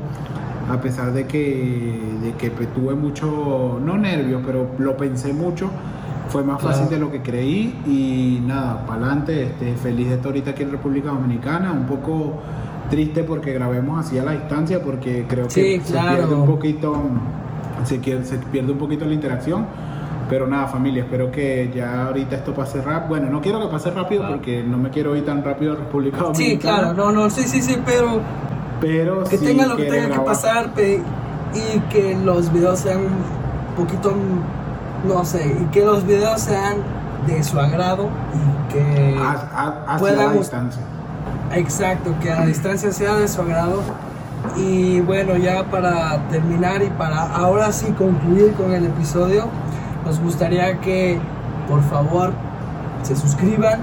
a 0.70 0.80
pesar 0.80 1.12
de 1.12 1.26
que, 1.26 2.00
de 2.22 2.32
que 2.32 2.50
tuve 2.66 2.94
mucho, 2.94 3.80
no 3.84 3.96
nervios, 3.96 4.42
pero 4.44 4.66
lo 4.78 4.96
pensé 4.96 5.32
mucho, 5.32 5.70
fue 6.28 6.42
más 6.44 6.58
Claro. 6.60 6.74
fácil 6.76 6.90
de 6.90 6.98
lo 7.00 7.10
que 7.10 7.22
creí 7.22 7.74
y 7.86 8.42
nada, 8.46 8.84
para 8.86 9.00
adelante, 9.06 9.44
este, 9.44 9.74
feliz 9.74 10.08
de 10.08 10.14
estar 10.14 10.26
ahorita 10.28 10.50
aquí 10.50 10.62
en 10.62 10.70
República 10.70 11.10
Dominicana, 11.10 11.72
un 11.72 11.86
poco 11.86 12.34
triste 12.88 13.22
porque 13.22 13.52
grabemos 13.52 14.04
así 14.04 14.18
a 14.18 14.24
la 14.24 14.32
distancia 14.32 14.82
porque 14.82 15.24
creo 15.28 15.44
que 15.44 15.50
Sí, 15.50 15.80
se 15.84 15.92
pierde 15.98 16.34
un 16.34 16.46
poquito, 16.46 16.96
se 17.84 17.98
pierde 17.98 18.72
un 18.72 18.78
poquito 18.78 19.04
la 19.06 19.14
interacción. 19.14 19.66
Pero 20.31 20.47
nada, 20.47 20.68
familia, 20.68 21.03
espero 21.03 21.31
que 21.33 21.70
ya 21.74 22.07
ahorita 22.07 22.37
esto 22.37 22.55
pase 22.55 22.81
rápido. 22.81 23.09
Bueno, 23.09 23.28
no 23.31 23.41
quiero 23.41 23.61
que 23.61 23.66
pase 23.66 23.91
rápido 23.91 24.20
Claro. 24.22 24.37
porque 24.37 24.62
no 24.62 24.78
me 24.78 24.89
quiero 24.91 25.14
ir 25.16 25.26
tan 25.26 25.43
rápido 25.45 25.72
a 25.72 25.76
República 25.76 26.18
Dominicana. 26.18 26.51
Sí, 26.51 26.59
claro, 26.59 26.95
no, 26.95 27.11
no, 27.12 27.28
sí, 27.28 27.43
sí, 27.43 27.61
sí, 27.61 27.76
pero 27.85 28.20
Pero 28.81 29.24
que 29.24 29.37
sí 29.39 29.45
tenga 29.45 29.66
lo 29.66 29.76
que 29.76 29.85
tenga 29.85 30.03
que 30.03 30.07
grabar. 30.09 30.24
pasar 30.26 30.72
pe- 30.72 31.03
y 31.53 31.81
que 31.91 32.16
los 32.24 32.53
videos 32.53 32.78
sean 32.78 32.99
un 33.01 33.74
poquito, 33.76 34.14
no 35.07 35.24
sé, 35.24 35.57
y 35.61 35.64
que 35.72 35.85
los 35.85 36.07
videos 36.07 36.41
sean 36.41 36.76
de 37.26 37.43
su 37.43 37.59
agrado 37.59 38.09
y 38.33 38.72
que... 38.72 39.18
A- 39.20 39.33
a- 39.33 39.85
hacia 39.95 39.99
pueda 39.99 40.16
la 40.26 40.33
gust- 40.33 40.39
distancia. 40.39 40.83
Exacto, 41.55 42.14
que 42.22 42.31
a 42.31 42.47
distancia 42.47 42.93
sea 42.93 43.16
de 43.16 43.26
su 43.26 43.43
agrado. 43.43 43.83
Y 44.57 45.01
bueno, 45.01 45.37
ya 45.37 45.64
para 45.64 46.16
terminar 46.31 46.83
y 46.83 46.89
para 46.91 47.22
ahora 47.35 47.72
sí 47.72 47.93
concluir 47.99 48.53
con 48.55 48.72
el 48.72 48.87
episodio, 48.87 49.47
nos 50.05 50.20
gustaría 50.20 50.80
que 50.80 51.18
por 51.68 51.82
favor 51.84 52.32
se 53.03 53.16
suscriban, 53.16 53.80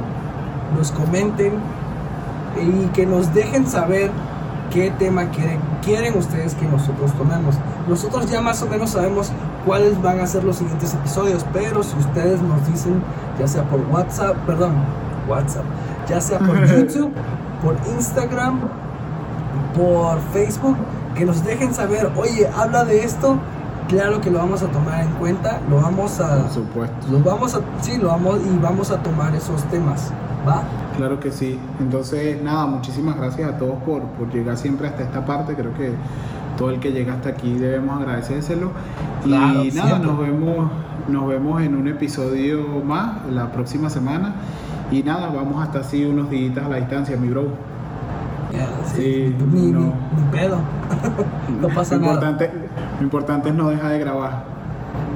nos 0.76 0.92
comenten 0.92 1.54
y 2.62 2.88
que 2.88 3.06
nos 3.06 3.34
dejen 3.34 3.68
saber 3.68 4.12
qué 4.72 4.92
tema 4.92 5.30
quieren, 5.30 5.60
quieren 5.84 6.18
ustedes 6.18 6.56
que 6.56 6.66
nosotros 6.66 7.14
tomemos. 7.14 7.56
Nosotros 7.88 8.30
ya 8.30 8.42
más 8.42 8.62
o 8.62 8.68
menos 8.68 8.92
sabemos 8.92 9.32
cuáles 9.66 10.02
van 10.02 10.20
a 10.20 10.28
ser 10.28 10.44
los 10.44 10.58
siguientes 10.58 10.94
episodios, 10.94 11.46
pero 11.54 11.84
si 11.84 11.98
ustedes 11.98 12.42
nos 12.42 12.66
dicen, 12.68 13.02
ya 13.40 13.48
sea 13.48 13.64
por 13.64 13.80
WhatsApp, 13.92 14.36
perdón, 14.46 14.74
WhatsApp, 15.28 15.64
ya 16.10 16.20
sea 16.20 16.40
por 16.40 16.66
YouTube, 16.66 17.12
por 17.64 17.76
Instagram, 17.96 18.60
por 19.76 20.20
Facebook, 20.34 20.78
que 21.16 21.26
nos 21.26 21.44
dejen 21.44 21.74
saber, 21.74 22.12
oye, 22.16 22.48
habla 22.56 22.86
de 22.86 23.04
esto, 23.04 23.38
claro 23.88 24.20
que 24.22 24.30
lo 24.32 24.40
vamos 24.40 24.62
a 24.64 24.68
tomar 24.68 25.02
en 25.04 25.12
cuenta, 25.14 25.60
lo 25.70 25.78
vamos 25.82 26.20
a, 26.20 26.44
Por 26.44 26.50
supuesto. 26.52 27.08
lo 27.12 27.20
vamos 27.20 27.56
a, 27.56 27.60
sí, 27.82 27.98
lo 27.98 28.08
vamos 28.10 28.40
y 28.46 28.58
vamos 28.62 28.92
a 28.92 28.98
tomar 29.04 29.34
esos 29.36 29.64
temas, 29.66 30.12
¿va? 30.48 30.64
Claro 30.98 31.20
que 31.20 31.32
sí. 31.32 31.60
Entonces, 31.80 32.42
nada, 32.42 32.66
muchísimas 32.66 33.16
gracias 33.18 33.50
a 33.54 33.58
todos 33.58 33.76
por, 33.84 34.02
por 34.04 34.32
llegar 34.34 34.58
siempre 34.58 34.88
hasta 34.88 35.04
esta 35.04 35.26
parte. 35.26 35.54
Creo 35.56 35.74
que 35.76 35.92
todo 36.58 36.72
el 36.72 36.80
que 36.80 36.92
llega 36.92 37.14
hasta 37.14 37.30
aquí 37.30 37.54
debemos 37.54 38.00
agradecérselo. 38.02 38.72
Claro, 39.24 39.64
y 39.64 39.72
nada, 39.72 39.90
siempre. 39.90 40.08
nos 40.12 40.20
vemos, 40.20 40.72
nos 41.08 41.28
vemos 41.28 41.62
en 41.62 41.76
un 41.76 41.88
episodio 41.88 42.66
más 42.84 43.26
la 43.32 43.52
próxima 43.52 43.90
semana. 43.90 44.34
Y 44.90 45.04
nada, 45.04 45.28
vamos 45.28 45.62
hasta 45.62 45.80
así 45.80 46.04
unos 46.06 46.30
días 46.30 46.58
a 46.58 46.68
la 46.70 46.78
distancia, 46.78 47.16
mi 47.18 47.28
bro. 47.30 47.48
Sí, 48.96 49.36
ni, 49.52 49.72
no. 49.72 49.80
ni- 49.80 49.86
ni 49.86 50.32
pedo, 50.32 50.58
no 51.62 51.68
pasa 51.68 51.96
lo 51.96 52.02
nada. 52.02 52.14
importante, 52.14 52.50
lo 53.00 53.04
importante 53.04 53.50
es 53.50 53.56
no 53.56 53.70
dejar 53.70 53.92
de 53.92 54.00
grabar. 54.00 54.44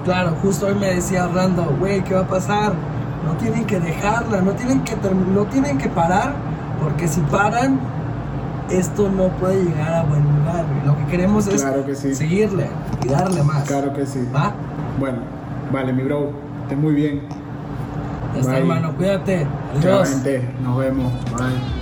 Claro, 0.04 0.32
justo 0.42 0.68
hoy 0.68 0.76
me 0.76 0.88
decía 0.96 1.28
Rando, 1.28 1.64
güey, 1.80 2.04
¿qué 2.04 2.14
va 2.14 2.22
a 2.22 2.28
pasar? 2.28 2.74
No 3.26 3.34
tienen 3.34 3.66
que 3.66 3.80
dejarla, 3.80 4.42
no 4.42 4.52
tienen 4.54 4.84
que, 4.84 4.96
no 5.34 5.44
tienen 5.46 5.78
que 5.78 5.90
parar, 5.90 6.34
porque 6.82 7.08
si 7.08 7.22
paran, 7.22 7.80
esto 8.70 9.10
no 9.10 9.28
puede 9.30 9.64
llegar 9.64 9.94
a 9.94 10.04
buen 10.04 10.24
lugar. 10.24 10.66
Lo 10.86 10.98
que 10.98 11.06
queremos 11.06 11.48
es 11.48 11.62
Claro 11.62 11.86
que 11.86 11.96
sí. 11.96 12.16
seguirle 12.16 12.68
y 13.04 13.08
darle 13.10 13.44
más. 13.44 13.64
Claro 13.68 13.94
que 13.94 14.06
sí. 14.06 14.28
¿Va? 14.34 14.54
Bueno, 15.00 15.20
vale, 15.72 15.94
mi 15.94 16.04
bro. 16.04 16.32
Estés 16.64 16.78
muy 16.78 16.94
bien. 16.94 17.22
Ya 18.34 18.40
está, 18.40 18.58
hermano, 18.58 18.96
cuídate. 18.96 19.46
Adiós. 19.78 20.24
Nos 20.64 20.78
vemos. 20.78 21.12
Bye. 21.38 21.81